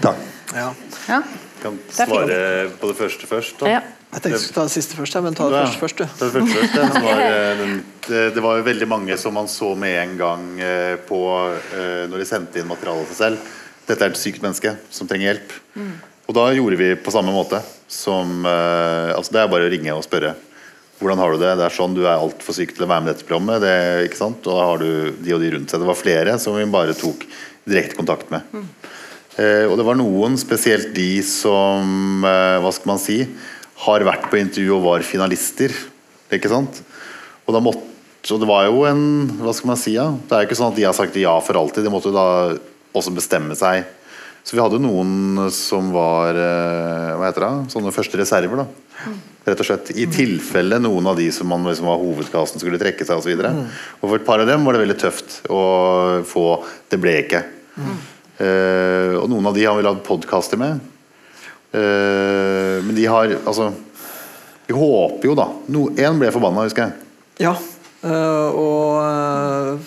[0.00, 0.26] Takk.
[0.56, 0.72] Ja.
[1.10, 1.22] Ja.
[1.60, 3.58] Kan svare på det første først.
[3.60, 3.74] Da.
[3.76, 3.80] Ja.
[4.10, 5.66] Jeg tenkte du skulle ta det siste først, men ta det Ja.
[5.70, 6.04] første først, du.
[6.18, 7.64] Det første først, som var, eh,
[8.08, 11.20] det, det var jo veldig mange som man så med en gang eh, på
[11.78, 13.38] eh, når de sendte inn materiale til seg selv.
[13.86, 15.54] Dette er et sykt menneske som trenger hjelp.
[16.30, 17.58] Og da gjorde vi på samme måte.
[17.90, 20.36] Som, altså det er bare å ringe og spørre.
[21.00, 21.54] Hvordan har du det?
[21.58, 23.62] Det er sånn, Du er altfor syk til å være med i dette programmet.
[23.64, 23.72] Det,
[24.06, 24.46] ikke sant?
[24.46, 25.82] Og da har du de og de rundt seg.
[25.82, 27.24] Det var flere som vi bare tok
[27.66, 28.46] direkte kontakt med.
[29.40, 33.24] Eh, og det var noen, spesielt de som eh, hva skal man si,
[33.84, 35.74] har vært på intervju og var finalister.
[36.32, 36.82] Ikke sant?
[37.46, 37.86] Og, da måtte,
[38.26, 39.02] så det var jo en
[39.40, 39.94] Hva skal man si?
[39.96, 40.10] Ja?
[40.12, 41.86] Det er jo ikke sånn at de har sagt ja for alltid.
[41.86, 42.26] De måtte jo da
[42.96, 43.88] også bestemme seg.
[44.44, 47.72] Så vi hadde noen som var eh, Hva heter det?
[47.74, 48.62] Sånne første reserver.
[48.62, 48.68] da
[49.46, 53.06] Rett og slett I tilfelle noen av de som man liksom var hovedkassen skulle trekke
[53.08, 53.32] seg osv.
[53.40, 53.60] Og,
[54.00, 55.60] og for et par av dem var det veldig tøft å
[56.28, 56.46] få
[56.92, 57.44] Det ble ikke.
[58.40, 60.80] Eh, og noen av de har vi lagd podkaster med.
[61.72, 63.68] Eh, men de har altså
[64.66, 65.48] Vi håper jo, da.
[65.98, 66.92] Én ble forbanna, husker jeg.
[67.42, 67.52] Ja,
[68.04, 69.78] uh, og uh,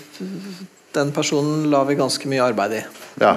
[0.95, 2.81] den personen la vi ganske mye arbeid i.
[3.21, 3.35] Ja.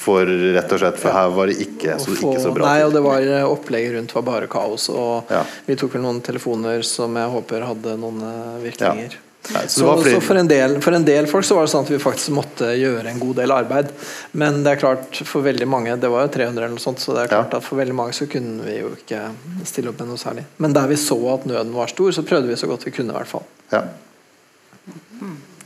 [0.00, 2.68] For rett og slett, for her var det ikke så, få- ikke så bra.
[2.70, 4.86] Nei, og det var opplegget rundt var bare kaos.
[4.94, 5.42] Og Ja.
[5.66, 8.22] vi tok vel noen telefoner som jeg håper hadde noen
[8.62, 8.62] virkninger.
[8.62, 9.18] virkninger.
[9.50, 11.86] Nei, så Så, så for, en del, for en del folk så var det sånn
[11.86, 13.88] at vi faktisk måtte gjøre en god del arbeid.
[14.32, 17.16] Men det er klart, for veldig mange Det var jo 300 eller noe sånt, så
[17.16, 17.58] det er klart Ja.
[17.58, 19.22] at for veldig mange så kunne vi jo ikke
[19.64, 20.44] stille opp med noe særlig.
[20.58, 23.10] Men der vi så at nøden var stor, så prøvde vi så godt vi kunne,
[23.10, 23.46] i hvert fall.
[23.72, 23.84] Ja.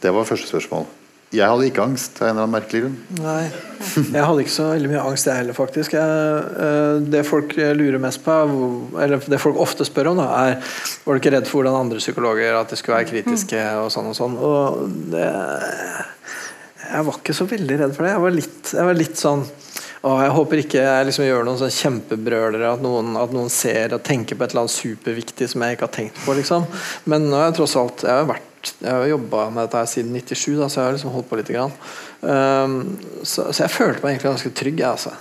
[0.01, 0.87] Det var første spørsmål.
[1.35, 2.97] Jeg hadde ikke angst av en eller annen merkelig grunn.
[3.19, 3.43] Nei,
[4.15, 5.97] jeg hadde ikke så veldig mye angst jeg heller, faktisk.
[5.99, 10.29] Jeg, øh, det folk lurer mest på, er eller det folk ofte spør om, da,
[10.45, 10.55] er
[11.05, 14.13] Var du ikke redd for hvordan andre psykologer at de skulle være kritiske og sånn
[14.13, 14.39] og sånn?
[14.39, 15.27] Og det
[16.85, 18.15] Jeg var ikke så veldig redd for det.
[18.15, 19.47] Jeg var litt, jeg var litt sånn
[20.05, 23.95] og jeg håper ikke jeg liksom gjør noen sånn kjempebrølere, at noen, at noen ser
[23.97, 26.35] og tenker på et eller annet superviktig som jeg ikke har tenkt på.
[26.37, 26.67] liksom.
[27.09, 29.91] Men nå har jeg tross alt Jeg har vært jeg har jobba med dette her
[29.91, 31.53] siden 97, da, så jeg har liksom holdt på litt.
[31.55, 31.75] Grann.
[32.21, 32.79] Um,
[33.23, 34.81] så, så jeg følte meg egentlig ganske trygg.
[34.81, 35.13] Jeg, altså.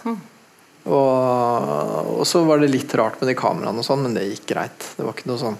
[0.87, 4.47] og, og så var det litt rart med de kameraene, og sånn, men det gikk
[4.55, 4.93] greit.
[4.97, 5.59] Det var ikke noe sånn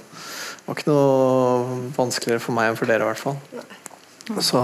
[0.64, 3.36] det var ikke noe vanskeligere for meg enn for dere, i hvert fall.
[4.40, 4.60] Så,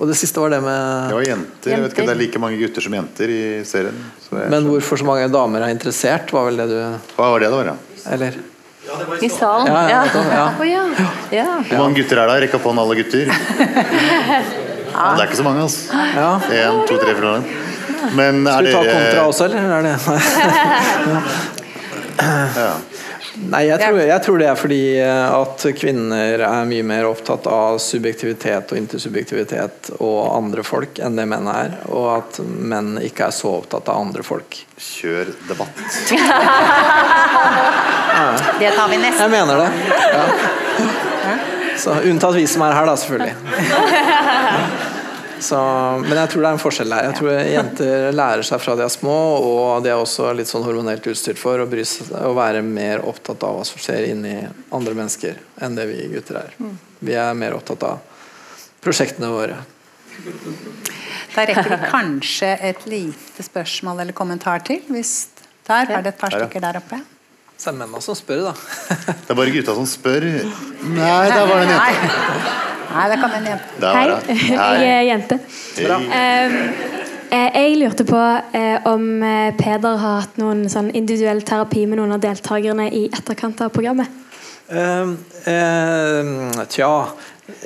[0.00, 1.72] og det siste var det med Det var jenter.
[1.74, 3.98] Jeg vet ikke, Det er like mange gutter som jenter i serien.
[4.24, 6.78] Så jeg, Men hvorfor så mange damer er interessert, var vel det du
[7.18, 7.76] Hva var det det var, ja?
[8.14, 8.38] Eller?
[9.22, 9.66] I salen?
[9.66, 10.52] Ja, ja, Ja.
[10.64, 10.64] ja.
[10.64, 10.84] Ja.
[11.30, 11.62] ja.
[11.68, 12.40] Hvor mange gutter er det?
[12.46, 13.26] Rekk opp hånden, alle gutter.
[14.92, 15.78] Det er ikke så mange, altså.
[16.14, 16.32] Ja.
[16.52, 17.42] En, to, tre, fire.
[18.12, 19.92] Men Skal er vi ta kontra også, eller er det
[22.62, 22.70] ja.
[23.32, 27.46] Nei, jeg tror, jeg tror det er fordi eh, at kvinner er mye mer opptatt
[27.48, 33.30] av subjektivitet og intersubjektivitet og andre folk enn det menn er, og at menn ikke
[33.30, 34.58] er så opptatt av andre folk.
[34.76, 35.80] Kjør debatt.
[38.60, 39.22] Det tar vi neste.
[39.24, 39.70] Jeg mener det.
[40.12, 40.24] Ja.
[41.82, 43.34] Så, unntatt vi som er her, da, selvfølgelig.
[45.42, 45.58] Så,
[46.04, 47.08] men jeg tror det er en forskjell der.
[47.08, 50.64] Jeg tror Jenter lærer seg fra de er små, og de er også litt sånn
[50.66, 54.36] hormonelt utstyrt for å, bry seg, å være mer opptatt av hva som skjer inni
[54.74, 56.56] andre mennesker, enn det vi gutter er.
[57.02, 58.00] Vi er mer opptatt av
[58.82, 59.58] prosjektene våre.
[61.32, 64.82] Da rekker vi kanskje et lite spørsmål eller kommentar til.
[64.92, 65.32] Hvis
[65.66, 67.00] der er det et par stykker der oppe.
[67.56, 68.52] Så er det er mennene som spør, da.
[69.06, 70.26] Det er bare gutta som spør.
[70.82, 72.68] Nei, der var det en jente.
[72.90, 73.92] Nei, det kom en jente.
[73.94, 74.06] Hei,
[74.82, 75.38] jeg er jente.
[75.78, 75.86] Hei.
[75.92, 76.58] Um,
[77.32, 78.18] jeg lurte på
[78.52, 83.06] eh, om eh, Peder har hatt noen sånn individuell terapi med noen av deltakerne i
[83.08, 84.18] etterkant av programmet.
[84.68, 85.14] Eh,
[85.52, 86.90] eh, tja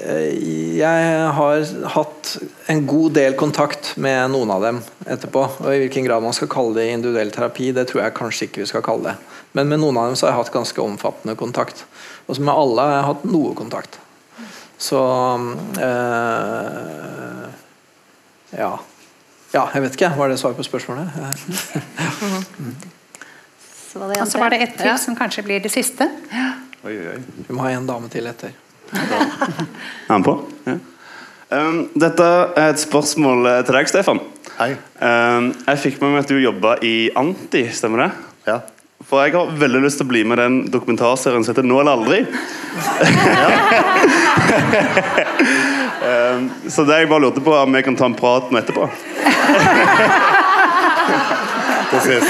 [0.07, 0.31] eh,
[0.79, 1.67] Jeg har
[1.97, 2.31] hatt
[2.73, 5.45] en god del kontakt med noen av dem etterpå.
[5.65, 8.63] Og I hvilken grad man skal kalle det individuell terapi, det tror jeg kanskje ikke
[8.63, 9.37] vi skal kalle det.
[9.59, 11.83] Men med noen av dem så har jeg hatt ganske omfattende kontakt.
[12.31, 13.99] Og med alle har jeg hatt noe kontakt.
[14.79, 15.01] Så
[15.81, 17.47] eh,
[18.59, 18.73] Ja.
[19.55, 20.11] Ja, jeg vet ikke.
[20.19, 21.09] Var det svar på spørsmålet?
[23.97, 24.97] Og så var det ett til Ja.
[25.01, 26.09] som kanskje blir det siste.
[26.85, 27.23] Oi, oi, oi.
[27.49, 28.53] Vi må ha en dame til etter.
[28.93, 30.35] Er han på?
[30.67, 30.77] Ja.
[31.57, 32.25] Um, dette
[32.59, 34.21] er et spørsmål eh, til deg, Stefan.
[34.59, 34.73] Hei.
[34.99, 38.11] Um, jeg fikk med meg at du jobba i Anti, stemmer det?
[38.49, 38.57] Ja.
[39.07, 41.93] For jeg har veldig lyst til å bli med den dokumentarserien som heter Nå eller
[42.01, 42.21] aldri.
[46.07, 48.85] Um, så det jeg bare lurte på om jeg kan ta en prat med etterpå.
[51.87, 52.29] Det ses.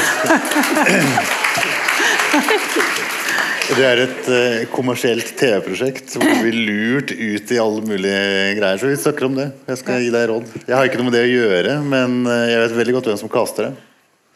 [3.67, 8.79] Det er et uh, kommersielt TV-prosjekt hvor du blir lurt ut i alle mulige greier.
[8.79, 9.49] Så vi snakker om det.
[9.67, 10.45] Jeg skal gi deg råd.
[10.63, 13.21] Jeg har ikke noe med det å gjøre, men eh, jeg vet veldig godt hvem
[13.25, 13.73] som kaster det.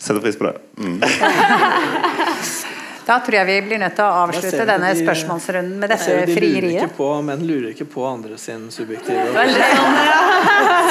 [0.01, 0.57] Setter pris på det.
[3.11, 6.35] Da tror jeg vi blir nødt til å avslutte denne de- spørsmålsrunden med dette de
[6.37, 6.62] frieriet.
[6.62, 9.97] de lurer ikke på, men lurer ikke på andre sin subjektive Veldig sånn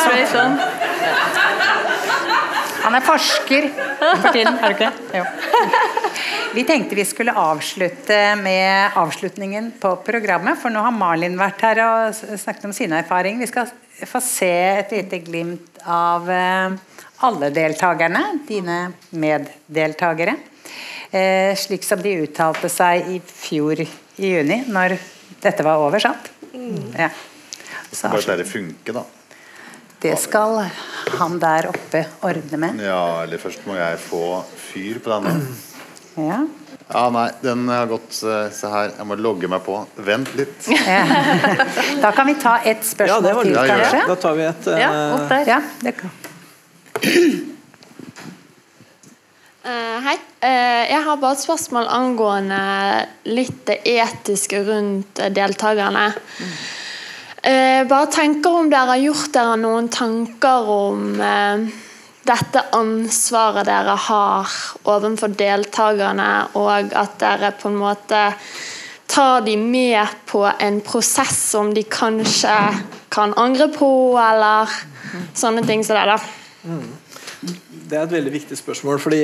[0.04, 0.58] straight on.
[2.84, 3.70] Han er forsker
[4.00, 4.92] for tiden, er du ikke?
[5.20, 5.24] Jo.
[6.56, 11.82] Vi tenkte vi skulle avslutte med avslutningen på programmet, for nå har Malin vært her
[11.86, 13.44] og snakket om sine erfaringer.
[13.46, 13.70] Vi skal
[14.10, 16.74] få se et lite glimt av eh,
[17.28, 18.80] alle deltakerne, dine
[19.12, 20.36] meddeltakere.
[21.12, 23.88] Eh, slik som de uttalte seg i fjor i
[24.20, 24.98] juni, når
[25.42, 26.30] dette var over, sant?
[26.98, 27.10] Ja.
[27.92, 29.02] Så Bare la det funke, da.
[30.04, 30.60] det skal
[31.18, 32.82] han der oppe ordne med.
[32.86, 34.24] Ja, eller først må jeg få
[34.70, 35.34] fyr på denne.
[36.20, 36.44] Ja.
[36.90, 39.76] Ja, nei, den har gått eh, Se her, jeg må logge meg på.
[40.06, 40.70] Vent litt.
[42.04, 44.00] Da kan vi ta et Ja, spørsmål det var til, kanskje?
[44.02, 44.08] Ja.
[44.10, 44.80] Da tar vi et uh...
[44.82, 45.54] Ja, opp der.
[45.54, 47.56] Ja, det kan.
[49.70, 50.18] Eh, hei.
[50.40, 52.60] Uh, jeg har bare et spørsmål angående
[53.28, 56.06] litt det etiske rundt eh, deltakerne.
[57.44, 61.04] Uh, bare tenker om dere har gjort dere noen tanker om
[62.30, 64.56] dette ansvaret dere har
[64.90, 68.24] overfor deltakerne, og at dere på en måte
[69.10, 72.56] tar de med på en prosess som de kanskje
[73.14, 73.92] kan angre på,
[74.24, 74.74] eller
[75.38, 76.16] sånne ting som det.
[76.16, 76.99] da.
[77.90, 79.00] Det er et veldig viktig spørsmål.
[79.02, 79.24] fordi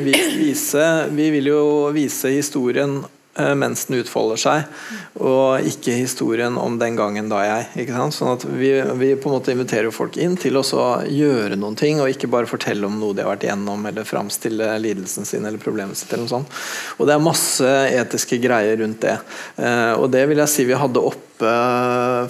[0.00, 1.62] vi, vise, vi vil jo
[1.92, 3.02] vise historien
[3.36, 4.78] eh, mens den utfolder seg,
[5.20, 7.66] og ikke historien om den gangen da jeg.
[7.82, 8.16] ikke sant?
[8.16, 8.70] Sånn at vi,
[9.02, 10.64] vi på en måte inviterer folk inn til å
[11.04, 14.70] gjøre noen ting, og ikke bare fortelle om noe de har vært igjennom, eller framstille
[14.80, 16.08] lidelsen sin eller problemet sitt.
[16.12, 16.62] eller noe sånt.
[16.96, 19.18] Og det er masse etiske greier rundt det.
[19.60, 21.52] Eh, og det vil jeg si vi hadde oppe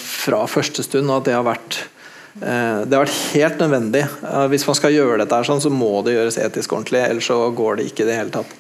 [0.03, 1.98] fra første stund, og at det har vært Eh,
[2.39, 4.03] Det har vært helt nødvendig.
[4.23, 7.31] Eh, Hvis man skal gjøre dette, her sånn, så må det gjøres etisk ordentlig, ellers
[7.31, 8.53] så går det ikke i det hele tatt.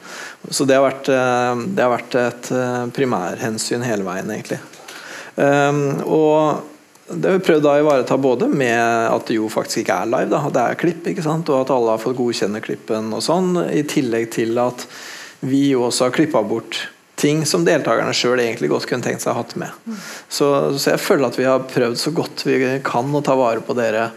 [0.51, 4.59] Så det har vært, eh, det har vært et eh, primærhensyn hele veien, egentlig.
[5.39, 6.65] Og
[7.09, 10.33] det har vi prøvd å ivareta både med at det jo faktisk ikke er live,
[10.33, 11.49] da, det er klipp, ikke sant?
[11.49, 14.83] og at alle har fått godkjenne klippen og sånn, i tillegg til at
[15.47, 16.89] vi jo også har klippa bort
[17.19, 19.97] ting som deltakerne sjøl egentlig godt kunne tenkt seg å ha hatt med.
[20.29, 23.65] Så, så jeg føler at vi har prøvd så godt vi kan å ta vare
[23.65, 24.11] på dere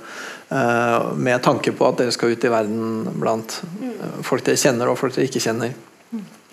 [0.52, 4.18] Uh, med tanke på at dere skal ut i verden blant mm.
[4.28, 5.72] folk dere kjenner og folk dere ikke kjenner.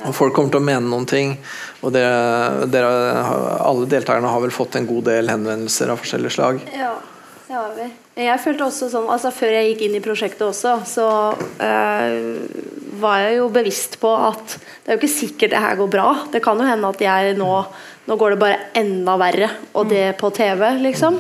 [0.06, 1.34] Og Folk kommer til å mene noen ting.
[1.82, 2.90] Og dere, dere,
[3.66, 6.60] alle deltakerne har vel fått en god del henvendelser av forskjellig slag.
[6.70, 6.92] Ja,
[7.48, 7.88] det har vi.
[8.22, 11.08] Jeg følte også sånn, altså Før jeg gikk inn i prosjektet også, så
[11.62, 12.14] eh,
[13.00, 16.08] var jeg jo bevisst på at det er jo ikke sikkert det her går bra.
[16.32, 17.52] Det kan jo hende at jeg nå
[18.08, 21.18] Nå går det bare enda verre, og det på TV, liksom.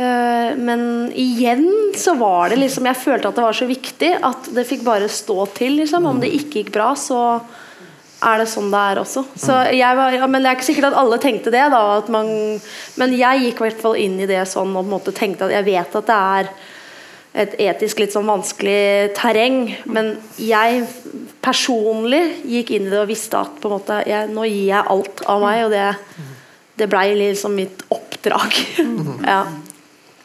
[0.00, 1.66] Eh, men igjen
[2.00, 5.10] så var det liksom Jeg følte at det var så viktig at det fikk bare
[5.12, 6.06] stå til, liksom.
[6.08, 7.42] Om det ikke gikk bra, så
[8.24, 9.24] er det sånn det er også.
[9.38, 11.66] Så jeg var, ja, men det er ikke sikkert at alle tenkte det.
[11.74, 12.30] Da, at man,
[12.98, 15.46] men jeg gikk i hvert fall inn i det sånn og på en måte tenkte
[15.46, 16.50] at jeg vet at det er
[17.36, 19.60] et etisk litt sånn vanskelig terreng,
[19.90, 20.84] men jeg
[21.44, 24.92] personlig gikk inn i det og visste at på en måte jeg, nå gir jeg
[24.94, 25.88] alt av meg, og det,
[26.80, 28.56] det blei liksom mitt oppdrag.
[29.32, 29.42] ja.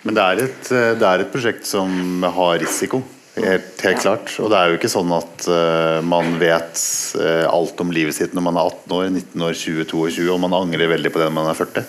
[0.03, 3.03] Men det er, et, det er et prosjekt som har risiko.
[3.34, 4.34] Helt, helt klart.
[4.43, 6.81] Og det er jo ikke sånn at uh, man vet
[7.17, 10.43] uh, alt om livet sitt når man er 18 år, 19 år, 20, 22 og
[10.43, 11.88] man angrer veldig på det når man er 40.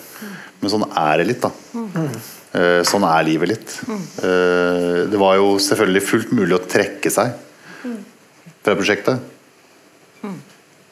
[0.63, 1.51] Men sånn er det litt, da.
[2.01, 2.17] Eh,
[2.87, 3.71] sånn er livet litt.
[4.23, 7.33] Eh, det var jo selvfølgelig fullt mulig å trekke seg
[8.65, 9.19] fra prosjektet.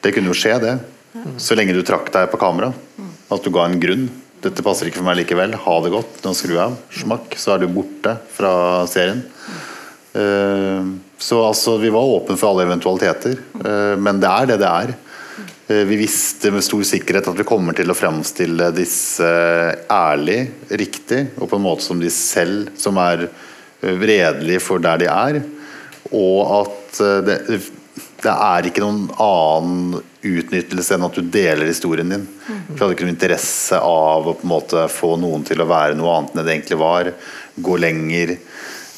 [0.04, 0.74] Det kunne jo skje, det.
[1.40, 2.72] Så lenge du trakk deg på kamera.
[3.32, 4.08] At du ga en grunn.
[4.44, 5.54] 'Dette passer ikke for meg likevel.
[5.56, 6.18] Ha det godt.
[6.24, 7.32] Nå skrur jeg av.' Smakk.
[7.40, 9.24] Så er du borte fra serien.
[10.14, 10.84] Eh,
[11.18, 13.38] Så altså, vi var åpne for alle eventualiteter.
[13.64, 14.94] Eh, Men det er det det er.
[15.66, 19.28] Eh, Vi visste med stor sikkerhet at vi kommer til å fremstille disse
[19.90, 23.28] ærlig, riktig, og på en måte som de selv, som er
[23.80, 25.40] vredelige for der de er.
[26.12, 27.38] Og at eh, det,
[28.24, 32.28] det er ikke noen annen utnyttelse enn at du deler historien din.
[32.44, 35.68] For jeg hadde ikke noen interesse av å på en måte få noen til å
[35.68, 37.10] være noe annet enn det egentlig var.
[37.56, 38.36] Gå lenger.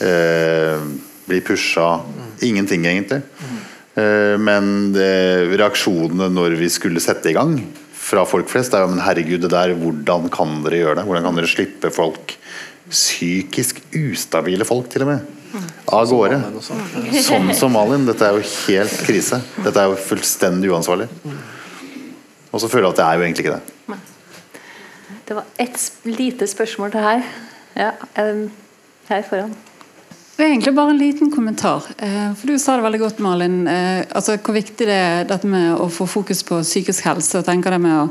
[0.07, 0.85] Eh,
[1.27, 1.89] bli pusha.
[2.47, 3.23] Ingenting, egentlig.
[3.97, 7.57] Eh, men det, reaksjonene når vi skulle sette i gang
[8.07, 11.07] fra folk flest, er jo men herregud, det der, hvordan kan dere gjøre det?
[11.09, 12.37] Hvordan kan dere slippe folk,
[12.87, 15.33] psykisk ustabile folk til og med,
[15.91, 16.39] av gårde?
[17.25, 18.07] Sånn som Malin.
[18.07, 19.41] Dette er jo helt krise.
[19.65, 21.09] Dette er jo fullstendig uansvarlig.
[22.53, 23.99] Og så føler jeg at det er jo egentlig ikke det.
[25.27, 27.25] Det var ett lite spørsmål til her.
[27.75, 27.91] Ja,
[29.09, 29.57] her foran.
[30.37, 31.87] Det er egentlig bare en liten kommentar.
[31.97, 33.67] Eh, For Du sa det veldig godt, Malin.
[33.69, 37.39] eh, Altså Hvor viktig det er dette med å få fokus på psykisk helse.
[37.39, 38.11] og tenker det med å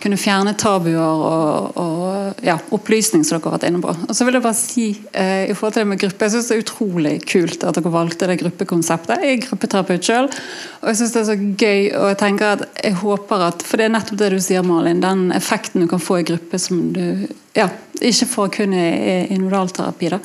[0.00, 3.88] kunne fjerne tabuer og, og ja, opplysning, som dere har vært inne på.
[4.08, 6.48] Og så vil jeg bare si eh, i forhold til det med gruppe, Jeg syns
[6.48, 9.22] det er utrolig kult at dere valgte det gruppekonseptet.
[9.24, 10.28] Jeg er gruppeterapeut sjøl,
[10.82, 11.80] og jeg syns det er så gøy.
[11.96, 15.00] Og jeg tenker at jeg håper at For det er nettopp det du sier, Malin.
[15.00, 17.26] Den effekten du kan få i gruppe som du
[17.56, 17.68] ja,
[18.04, 20.10] ikke for kun kunne i individualterapi.
[20.12, 20.18] Da.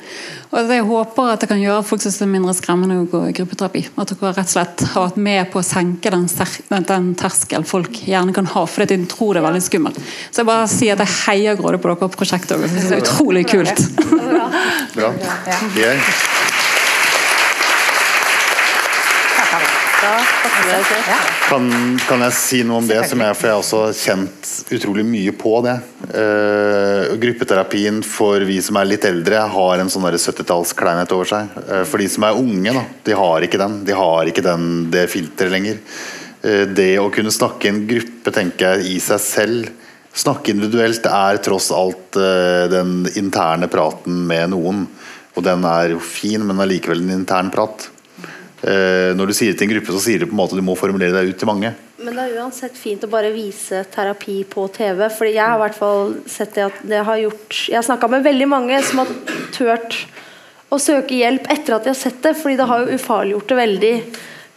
[0.52, 3.22] Og Jeg håper at det kan gjøre folk synes det er mindre skremmende å gå
[3.30, 3.84] i gruppeterapi.
[3.96, 7.64] At dere rett og slett har vært med på å senke den, den, den terskel
[7.68, 8.66] folk gjerne kan ha.
[8.68, 10.02] Fordi de tror det er veldig skummelt.
[10.30, 12.68] Så jeg bare sier at jeg heier grådig på dere og prosjektet.
[12.76, 13.86] Det er utrolig kult.
[14.98, 15.14] Bra.
[15.78, 16.40] Geir?
[21.46, 21.68] Kan,
[22.08, 25.34] kan jeg si noe om det, som jeg, for jeg har også kjent utrolig mye
[25.38, 25.76] på det.
[26.08, 31.54] Uh, gruppeterapien for vi som er litt eldre, har en sånn 70-tallskleinhet over seg.
[31.68, 33.78] Uh, for de som er unge, da, de har ikke den.
[33.86, 35.78] De har ikke den, det filteret lenger.
[36.42, 39.78] Uh, det å kunne snakke i en gruppe, tenker jeg, i seg selv
[40.12, 42.18] Snakke individuelt er tross alt
[42.68, 44.82] den interne praten med noen.
[45.32, 47.86] Og den er jo fin, men allikevel en intern prat.
[48.62, 50.62] Eh, når du sier det til en gruppe, så sier du på en måte du
[50.62, 51.72] må formulere deg ut til mange.
[52.02, 55.08] Men det er uansett fint å bare vise terapi på TV.
[55.10, 58.10] Fordi jeg har i hvert fall sett det at det har gjort Jeg har snakka
[58.12, 59.10] med veldig mange som har
[59.54, 59.98] turt
[60.72, 62.36] å søke hjelp etter at de har sett det.
[62.38, 63.96] Fordi det har jo ufarliggjort det veldig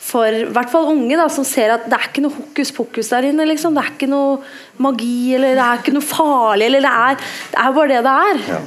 [0.06, 3.10] for i hvert fall unge, da, som ser at det er ikke noe hokus pokus
[3.10, 3.48] der inne.
[3.50, 3.74] Liksom.
[3.74, 4.38] Det er ikke noe
[4.86, 6.68] magi, eller det er ikke noe farlig.
[6.70, 8.44] Eller det er, det er bare det det er.
[8.54, 8.60] Ja.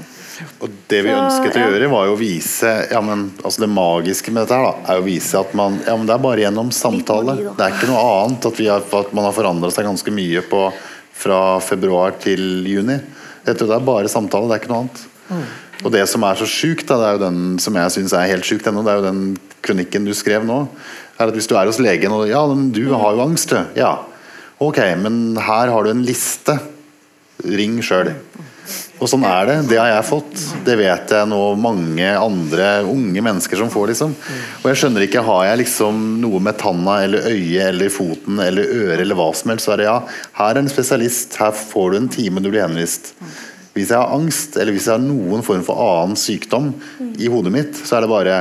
[0.61, 1.69] Og det vi Så, ønsket å ja.
[1.73, 5.01] gjøre, var jo å vise ja, men, altså Det magiske med dette her da, er
[5.01, 7.35] å vise at man, ja, men det er bare gjennom samtale.
[7.35, 7.55] magi.
[7.59, 10.45] Det er ikke noe annet at, vi har, at man har forandra seg ganske mye
[10.51, 10.65] på,
[11.19, 13.01] fra februar til juni.
[13.47, 15.05] Dette, det er bare samtale, det er ikke noe annet.
[15.85, 18.47] Og det som er så sjukt, det er jo den som jeg syns er helt
[18.47, 19.23] sjukt ennå, det er jo den
[19.65, 20.65] kronikken du skrev nå.
[21.19, 23.59] er at Hvis du er hos legen og Ja, men du har jo angst, du.
[23.79, 23.99] Ja.
[24.59, 26.59] Ok, men her har du en liste.
[27.47, 28.15] Ring sjøl.
[28.99, 29.57] Og sånn er det.
[29.71, 30.41] Det har jeg fått.
[30.67, 34.15] Det vet jeg nå mange andre unge mennesker som får, liksom.
[34.63, 38.67] Og jeg skjønner ikke, har jeg liksom noe med tanna eller øyet eller foten eller
[38.67, 39.99] øret eller hva som helst, så er det ja,
[40.41, 43.13] her er en spesialist, her får du en time du blir henvist.
[43.77, 46.73] Hvis jeg har angst, eller hvis jeg har noen form for annen sykdom
[47.23, 48.41] i hodet mitt, så er det bare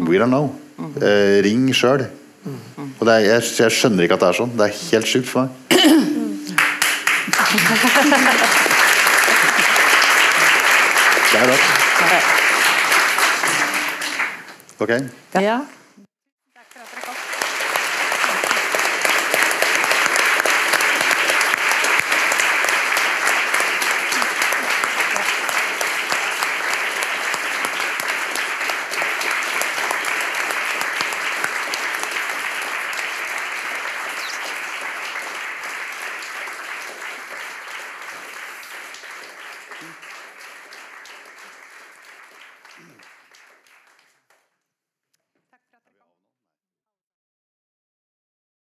[0.00, 0.50] We don't know.
[0.98, 2.06] Eh, ring sjøl.
[2.98, 4.56] Og er, jeg, jeg skjønner ikke at det er sånn.
[4.56, 5.50] Det er helt sjukt for meg.
[11.32, 11.64] Det er rart.
[14.80, 14.90] Ok.
[15.34, 15.58] Ja.